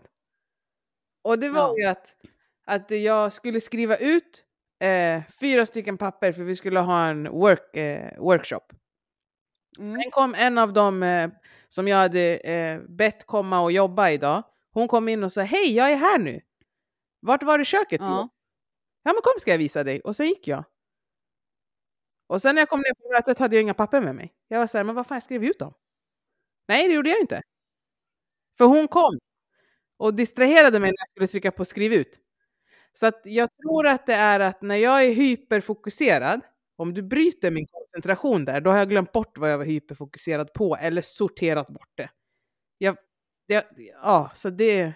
Och 1.24 1.38
det 1.38 1.48
var 1.48 1.60
Ja. 1.68 1.74
ju 1.78 1.84
att, 1.84 2.14
att 2.66 2.90
jag 2.90 3.32
skulle 3.32 3.60
skriva 3.60 3.96
ut 3.96 4.44
eh, 4.80 5.22
fyra 5.40 5.66
stycken 5.66 5.98
papper 5.98 6.32
för 6.32 6.42
vi 6.42 6.56
skulle 6.56 6.80
ha 6.80 7.06
en 7.06 7.28
work, 7.30 7.76
eh, 7.76 8.18
workshop. 8.18 8.60
Mm. 9.78 10.00
Sen 10.02 10.10
kom 10.10 10.34
en 10.34 10.58
av 10.58 10.72
dem 10.72 11.02
eh, 11.02 11.30
som 11.68 11.88
jag 11.88 11.96
hade 11.96 12.36
eh, 12.36 12.80
bett 12.88 13.26
komma 13.26 13.60
och 13.60 13.72
jobba 13.72 14.10
idag. 14.10 14.42
Hon 14.72 14.88
kom 14.88 15.08
in 15.08 15.24
och 15.24 15.32
sa 15.32 15.40
hej, 15.42 15.74
jag 15.74 15.90
är 15.90 15.96
här 15.96 16.18
nu. 16.18 16.40
Vart 17.20 17.42
var 17.42 17.58
det 17.58 17.64
köket? 17.64 18.00
Ja. 18.00 18.28
ja, 19.02 19.12
men 19.12 19.22
kom 19.22 19.34
ska 19.40 19.50
jag 19.50 19.58
visa 19.58 19.84
dig. 19.84 20.00
Och 20.00 20.16
sen 20.16 20.26
gick 20.26 20.48
jag. 20.48 20.64
Och 22.28 22.42
sen 22.42 22.54
när 22.54 22.62
jag 22.62 22.68
kom 22.68 22.80
ner 22.80 22.94
på 22.94 23.12
mötet 23.12 23.38
hade 23.38 23.56
jag 23.56 23.62
inga 23.62 23.74
papper 23.74 24.00
med 24.00 24.14
mig. 24.14 24.34
Jag 24.48 24.58
var 24.58 24.66
så 24.66 24.76
här, 24.78 24.84
men 24.84 24.94
vad 24.94 25.06
fan, 25.06 25.16
jag 25.16 25.22
skrev 25.22 25.44
ut 25.44 25.58
dem. 25.58 25.74
Nej, 26.68 26.88
det 26.88 26.94
gjorde 26.94 27.10
jag 27.10 27.20
inte. 27.20 27.42
För 28.58 28.64
hon 28.64 28.88
kom 28.88 29.18
och 29.98 30.14
distraherade 30.14 30.80
mig 30.80 30.90
när 30.90 30.96
jag 30.98 31.10
skulle 31.10 31.26
trycka 31.28 31.50
på 31.52 31.64
skriv 31.64 31.92
ut. 31.92 32.18
Så 32.92 33.06
att 33.06 33.20
jag 33.24 33.48
tror 33.62 33.86
att 33.86 34.06
det 34.06 34.14
är 34.14 34.40
att 34.40 34.62
när 34.62 34.76
jag 34.76 35.04
är 35.04 35.10
hyperfokuserad, 35.14 36.40
om 36.76 36.94
du 36.94 37.02
bryter 37.02 37.50
min 37.50 37.66
koncentration 37.66 38.44
där, 38.44 38.60
då 38.60 38.70
har 38.70 38.78
jag 38.78 38.88
glömt 38.88 39.12
bort 39.12 39.38
vad 39.38 39.52
jag 39.52 39.58
var 39.58 39.64
hyperfokuserad 39.64 40.52
på 40.52 40.76
eller 40.76 41.02
sorterat 41.02 41.68
bort 41.68 41.92
det. 41.94 42.10
Jag, 42.78 42.96
det 43.48 43.66
ja, 44.02 44.30
så 44.34 44.50
det... 44.50 44.92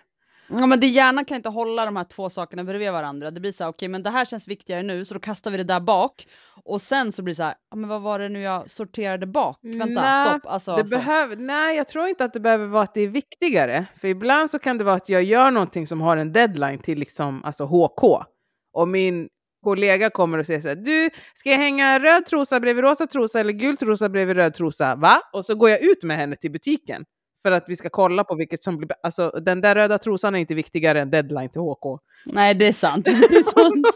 Ja, 0.58 0.66
men 0.66 0.80
det 0.80 0.86
hjärnan 0.86 1.24
kan 1.24 1.36
inte 1.36 1.48
hålla 1.48 1.84
de 1.84 1.96
här 1.96 2.04
två 2.04 2.30
sakerna 2.30 2.64
bredvid 2.64 2.92
varandra. 2.92 3.30
Det 3.30 3.40
blir 3.40 3.52
så 3.52 3.64
här, 3.64 3.70
okej, 3.70 3.88
men 3.88 4.02
det 4.02 4.10
här 4.10 4.24
känns 4.24 4.48
viktigare 4.48 4.82
nu, 4.82 5.04
så 5.04 5.14
då 5.14 5.20
kastar 5.20 5.50
vi 5.50 5.56
det 5.56 5.64
där 5.64 5.80
bak. 5.80 6.26
Och 6.64 6.82
sen 6.82 7.12
så 7.12 7.22
blir 7.22 7.32
det 7.32 7.36
så 7.36 7.42
här, 7.42 7.54
ja, 7.70 7.76
men 7.76 7.88
vad 7.88 8.02
var 8.02 8.18
det 8.18 8.28
nu 8.28 8.40
jag 8.40 8.70
sorterade 8.70 9.26
bak? 9.26 9.58
Vänta, 9.62 10.02
Nä, 10.02 10.28
stopp. 10.28 10.52
Alltså, 10.52 10.76
det 10.76 10.88
så. 10.88 10.96
behöver, 10.96 11.36
nej, 11.36 11.76
jag 11.76 11.88
tror 11.88 12.08
inte 12.08 12.24
att 12.24 12.32
det 12.32 12.40
behöver 12.40 12.66
vara 12.66 12.82
att 12.82 12.94
det 12.94 13.00
är 13.00 13.08
viktigare. 13.08 13.86
För 14.00 14.08
ibland 14.08 14.50
så 14.50 14.58
kan 14.58 14.78
det 14.78 14.84
vara 14.84 14.96
att 14.96 15.08
jag 15.08 15.22
gör 15.22 15.50
någonting 15.50 15.86
som 15.86 16.00
har 16.00 16.16
en 16.16 16.32
deadline 16.32 16.78
till 16.78 16.98
liksom, 16.98 17.44
alltså 17.44 17.64
HK. 17.64 18.24
Och 18.72 18.88
min 18.88 19.28
kollega 19.64 20.10
kommer 20.10 20.38
och 20.38 20.46
säger 20.46 20.60
så 20.60 20.68
här, 20.68 20.76
du, 20.76 21.10
ska 21.34 21.50
jag 21.50 21.58
hänga 21.58 21.98
röd 21.98 22.26
trosa 22.26 22.60
bredvid 22.60 22.84
rosa 22.84 23.06
trosa 23.06 23.40
eller 23.40 23.52
gul 23.52 23.76
trosa 23.76 24.08
bredvid 24.08 24.36
röd 24.36 24.54
trosa? 24.54 24.94
Va? 24.96 25.20
Och 25.32 25.44
så 25.44 25.54
går 25.54 25.70
jag 25.70 25.82
ut 25.82 26.02
med 26.02 26.16
henne 26.16 26.36
till 26.36 26.52
butiken. 26.52 27.04
För 27.42 27.52
att 27.52 27.64
vi 27.68 27.76
ska 27.76 27.88
kolla 27.90 28.24
på 28.24 28.34
vilket 28.34 28.62
som 28.62 28.76
blir 28.76 28.88
bä- 28.88 28.94
Alltså 29.02 29.30
den 29.30 29.60
där 29.60 29.74
röda 29.74 29.98
trosan 29.98 30.34
är 30.34 30.38
inte 30.38 30.54
viktigare 30.54 31.00
än 31.00 31.10
deadline 31.10 31.48
till 31.50 31.60
HK. 31.60 32.00
Nej, 32.24 32.54
det 32.54 32.66
är 32.66 32.72
sant. 32.72 33.04
Det 33.04 33.10
är 33.10 33.42
sant. 33.42 33.86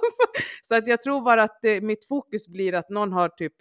så 0.69 0.75
att 0.75 0.89
jag 0.89 1.03
tror 1.03 1.21
bara 1.21 1.43
att 1.43 1.59
det, 1.63 1.81
mitt 1.81 2.05
fokus 2.09 2.49
blir 2.49 2.75
att 2.75 2.91
någon 2.91 3.13
har 3.13 3.29
typ 3.29 3.53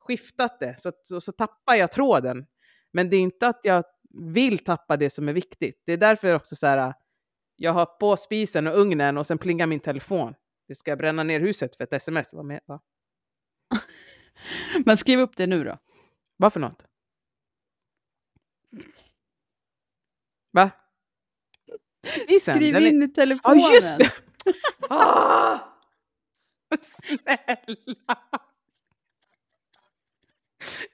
skiftat 0.00 0.60
det, 0.60 0.74
så, 0.80 0.92
så, 1.02 1.20
så 1.20 1.32
tappar 1.32 1.74
jag 1.74 1.92
tråden. 1.92 2.46
Men 2.92 3.10
det 3.10 3.16
är 3.16 3.20
inte 3.20 3.46
att 3.48 3.60
jag 3.62 3.84
vill 4.10 4.58
tappa 4.58 4.96
det 4.96 5.10
som 5.10 5.28
är 5.28 5.32
viktigt. 5.32 5.82
Det 5.86 5.92
är 5.92 5.96
därför 5.96 6.34
också 6.34 6.56
så 6.56 6.66
här, 6.66 6.94
jag 7.56 7.72
har 7.72 7.86
på 7.86 8.16
spisen 8.16 8.66
och 8.66 8.78
ugnen 8.78 9.18
och 9.18 9.26
sen 9.26 9.38
plingar 9.38 9.66
min 9.66 9.80
telefon. 9.80 10.34
Det 10.68 10.74
ska 10.74 10.96
bränna 10.96 11.22
ner 11.22 11.40
huset 11.40 11.76
för 11.76 11.84
ett 11.84 11.92
sms. 11.92 12.32
Vad, 12.32 12.44
med, 12.44 12.60
va? 12.66 12.80
Men 14.86 14.96
skriv 14.96 15.18
upp 15.18 15.36
det 15.36 15.46
nu 15.46 15.64
då. 15.64 15.78
Vad 16.36 16.52
för 16.52 16.60
något? 16.60 16.84
Va? 20.54 20.70
Spisen? 22.06 22.54
Skriv 22.54 22.74
den 22.74 22.82
är- 22.82 22.88
in 22.88 23.02
i 23.02 23.06
Ja, 23.06 23.12
telefonen. 23.14 23.58
just 23.60 23.98
det! 23.98 24.10
ah! 24.88 25.58
Snälla! 26.80 28.18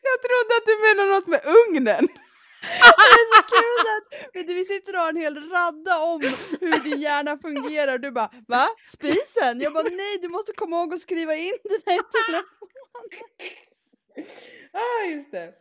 Jag 0.02 0.16
trodde 0.22 0.52
att 0.58 0.66
du 0.66 0.78
menade 0.88 1.10
något 1.10 1.26
med 1.26 1.40
ugnen. 1.44 2.06
Det 2.60 2.66
är 2.86 3.36
så 3.36 3.42
kul 3.42 3.86
att 3.96 4.46
du, 4.46 4.54
vi 4.54 4.64
sitter 4.64 4.94
och 4.94 5.00
har 5.00 5.08
en 5.10 5.16
hel 5.16 5.50
radda 5.50 5.98
om 5.98 6.20
hur 6.60 6.84
din 6.84 7.00
hjärna 7.00 7.38
fungerar 7.38 7.92
och 7.92 8.00
du 8.00 8.10
bara 8.10 8.30
va? 8.48 8.66
Spisen? 8.86 9.60
Jag 9.60 9.72
bara 9.72 9.82
nej 9.88 10.18
du 10.22 10.28
måste 10.28 10.52
komma 10.52 10.76
ihåg 10.76 10.94
att 10.94 11.00
skriva 11.00 11.34
in 11.36 11.52
det 11.62 11.84
där 11.84 11.92
i 11.94 12.00
telefonen. 12.26 12.44
ah, 14.72 15.04
just 15.10 15.30
det. 15.32 15.54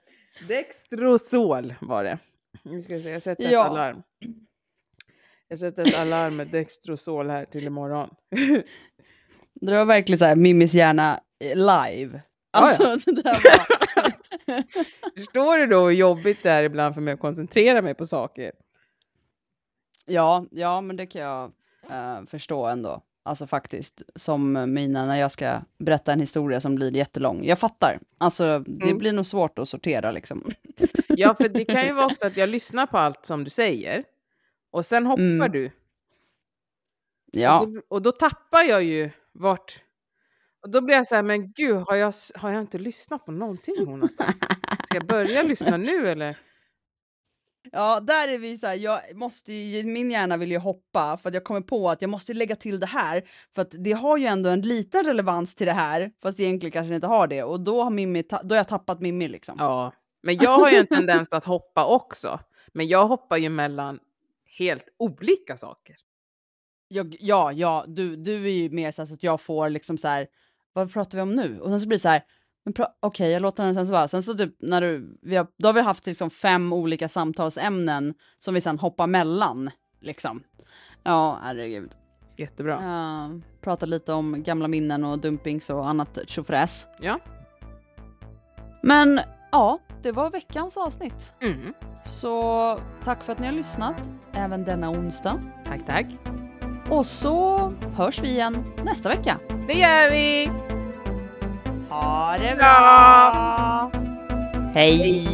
Dextrosol 0.48 1.76
var 1.82 2.04
det. 2.04 2.20
Nu 2.64 2.82
ska 2.82 2.96
vi 2.96 3.04
se, 3.04 3.10
jag 3.10 3.22
sätter 3.22 3.44
ett 3.46 3.52
Ja. 3.52 3.64
alarm. 3.66 4.04
Jag 5.48 5.60
sätter 5.60 5.88
ett 5.88 5.98
alarm 5.98 6.36
med 6.36 6.48
Dextrosol 6.48 7.30
här 7.30 7.46
till 7.46 7.68
imorgon. 7.68 8.10
Det 9.62 9.72
var 9.72 9.86
verkligen 9.86 10.20
så 10.20 10.26
här 10.26 10.36
Mimmis 10.36 10.74
hjärna 10.74 11.20
live. 11.56 12.22
Alltså 12.52 12.84
ja. 12.84 12.98
det 13.06 13.22
där 13.22 13.34
var... 13.34 13.80
Förstår 15.16 15.58
du 15.58 15.66
då 15.66 15.86
hur 15.86 15.92
jobbigt 15.92 16.44
det 16.44 16.52
är 16.52 16.64
ibland 16.64 16.94
för 16.96 17.02
mig 17.02 17.14
att 17.14 17.20
koncentrera 17.20 17.82
mig 17.82 17.94
på 17.94 18.06
saker? 18.06 18.52
Ja, 20.06 20.46
ja 20.52 20.82
men 20.82 20.96
det 20.96 21.06
kan 21.06 21.22
jag 21.22 21.52
eh, 21.90 22.26
förstå 22.26 22.66
ändå. 22.66 23.02
Alltså 23.24 23.48
faktiskt, 23.48 24.02
som 24.16 24.74
mina 24.74 25.06
när 25.06 25.16
jag 25.16 25.32
ska 25.32 25.62
berätta 25.78 26.14
en 26.14 26.20
historia 26.20 26.62
som 26.62 26.76
blir 26.76 26.96
jättelång. 26.96 27.46
Jag 27.46 27.60
fattar. 27.60 28.00
Alltså 28.18 28.60
det 28.68 28.86
Mm. 28.86 28.98
blir 28.98 29.14
nog 29.14 29.26
svårt 29.26 29.60
att 29.60 29.70
sortera 29.70 30.12
liksom. 30.12 30.44
Ja, 31.08 31.36
för 31.36 31.50
det 31.50 31.66
kan 31.66 31.86
ju 31.86 31.94
vara 31.94 32.06
också 32.06 32.28
att 32.28 32.38
jag 32.38 32.50
lyssnar 32.50 32.86
på 32.86 32.98
allt 32.98 33.26
som 33.26 33.44
du 33.44 33.50
säger 33.50 34.04
och 34.72 34.86
sen 34.86 35.06
hoppar 35.06 35.24
Mm. 35.24 35.52
du. 35.52 35.72
Ja. 37.32 37.60
Och, 37.60 37.68
då, 37.70 37.82
och 37.88 38.02
då 38.02 38.12
tappar 38.12 38.64
jag 38.64 38.84
ju 38.84 39.10
vart... 39.34 39.80
Och 40.62 40.70
då 40.70 40.82
blir 40.82 40.96
jag 40.96 41.08
så 41.08 41.16
här, 41.16 41.24
men 41.24 41.52
gud, 41.52 41.76
har 41.78 41.96
jag, 41.96 42.14
har 42.36 42.52
jag 42.52 42.62
inte 42.62 42.78
lyssnat 42.78 43.26
på 43.26 43.32
någonting 43.32 43.76
hon 43.86 44.02
har 44.02 44.08
sagt? 44.08 44.44
Ska 44.86 44.98
jag 44.98 45.06
börja 45.08 45.44
lyssna 45.44 45.78
nu 45.78 46.08
eller? 46.08 46.38
Ja, 47.72 48.00
där 48.00 48.28
är 48.28 48.38
vi 48.38 48.58
så 48.58 48.68
här, 48.68 48.76
jag 48.76 49.00
måste 49.16 49.54
ju, 49.54 49.84
min 49.84 50.12
hjärna 50.12 50.38
vill 50.38 50.52
ju 50.52 50.58
hoppa 50.58 51.18
för 51.18 51.30
att 51.30 51.34
jag 51.34 51.44
kommer 51.44 51.62
på 51.62 51.90
att 51.90 52.02
jag 52.02 52.10
måste 52.10 52.34
lägga 52.34 52.56
till 52.56 52.80
det 52.80 52.86
här 52.86 53.24
för 53.56 53.62
att 53.62 53.72
det 53.72 53.92
har 53.92 54.18
ju 54.18 54.26
ändå 54.26 54.50
en 54.50 54.62
liten 54.62 55.04
relevans 55.04 55.56
till 55.56 55.68
det 55.68 55.74
här 55.74 56.12
fast 56.22 56.40
egentligen 56.40 56.72
kanske 56.72 56.90
det 56.90 56.96
inte 56.96 57.08
har 57.08 57.28
det 57.28 57.44
och 57.44 57.60
då 57.60 57.84
har, 57.84 57.90
Mimmi, 57.90 58.24
ta- 58.24 58.44
då 58.44 58.56
har 58.56 58.58
jag 58.58 58.68
tappat 58.68 59.02
Mimmi 59.02 59.28
liksom. 59.28 59.56
Ja, 59.60 59.94
men 60.24 60.38
jag 60.38 60.60
har 60.60 60.72
ju 60.72 60.78
en 60.78 60.88
tendens 60.88 61.30
att 61.32 61.46
hoppa 61.46 61.86
också. 61.86 62.40
Men 62.74 62.88
jag 62.88 63.08
hoppar 63.08 63.38
ju 63.38 63.50
mellan 63.50 64.00
helt 64.58 64.86
olika 64.98 65.58
saker. 65.58 65.96
Jag, 66.88 67.16
ja, 67.20 67.52
ja, 67.52 67.86
du, 67.88 68.16
du 68.16 68.46
är 68.46 68.50
ju 68.54 68.70
mer 68.70 68.92
så, 68.92 69.06
så 69.08 69.14
att 69.14 69.24
jag 69.24 69.42
får 69.42 69.70
liksom 69.70 69.98
så 69.98 70.08
här, 70.08 70.28
vad 70.74 70.94
pratar 70.94 71.18
vi 71.18 71.22
om 71.22 71.36
nu? 71.36 71.60
Och 71.60 71.70
sen 71.70 71.80
så 71.82 71.88
blir 71.88 71.98
det 71.98 72.02
så 72.02 72.10
här, 72.10 72.22
okej, 73.00 73.32
jag 73.32 73.42
låter 73.42 73.64
den 73.64 73.76
sen 73.76 73.88
så 73.88 73.92
bara, 73.92 74.08
sen 74.08 74.24
så 74.24 74.34
typ 74.34 74.56
när 74.60 74.82
du, 74.82 75.18
vi 75.22 75.36
har, 75.36 75.48
då 75.58 75.68
har 75.68 75.74
vi 75.74 75.82
haft 75.82 76.06
liksom 76.06 76.30
fem 76.30 76.74
olika 76.74 77.10
samtalsämnen 77.10 78.14
som 78.38 78.54
vi 78.54 78.62
sen 78.62 78.80
hoppar 78.80 79.08
mellan, 79.08 79.70
liksom. 80.02 80.44
Ja, 81.04 81.40
herregud. 81.44 81.92
Jättebra. 82.38 82.78
Uh, 82.78 83.40
prata 83.62 83.86
lite 83.86 84.14
om 84.14 84.44
gamla 84.44 84.68
minnen 84.68 85.04
och 85.04 85.20
dumpings 85.20 85.70
och 85.70 85.88
annat 85.88 86.20
tjofräs. 86.28 86.88
Ja. 87.00 87.20
Men 88.84 89.20
ja, 89.52 89.80
det 90.04 90.12
var 90.12 90.30
veckans 90.30 90.78
avsnitt. 90.78 91.32
Mm. 91.42 91.74
Så 92.06 92.80
tack 93.04 93.24
för 93.24 93.34
att 93.34 93.40
ni 93.40 93.46
har 93.46 93.54
lyssnat, 93.54 94.10
även 94.34 94.64
denna 94.64 94.90
onsdag. 94.90 95.42
Tack, 95.66 95.86
tack. 95.88 96.06
Och 96.90 97.06
så 97.06 97.58
hörs 97.96 98.20
vi 98.20 98.30
igen 98.30 98.74
nästa 98.84 99.10
vecka. 99.10 99.40
Det 99.68 99.74
gör 99.74 100.12
vi! 100.12 100.79
Ha 101.90 102.38
det 102.38 102.56
bra! 102.56 103.92
Hej! 104.74 105.26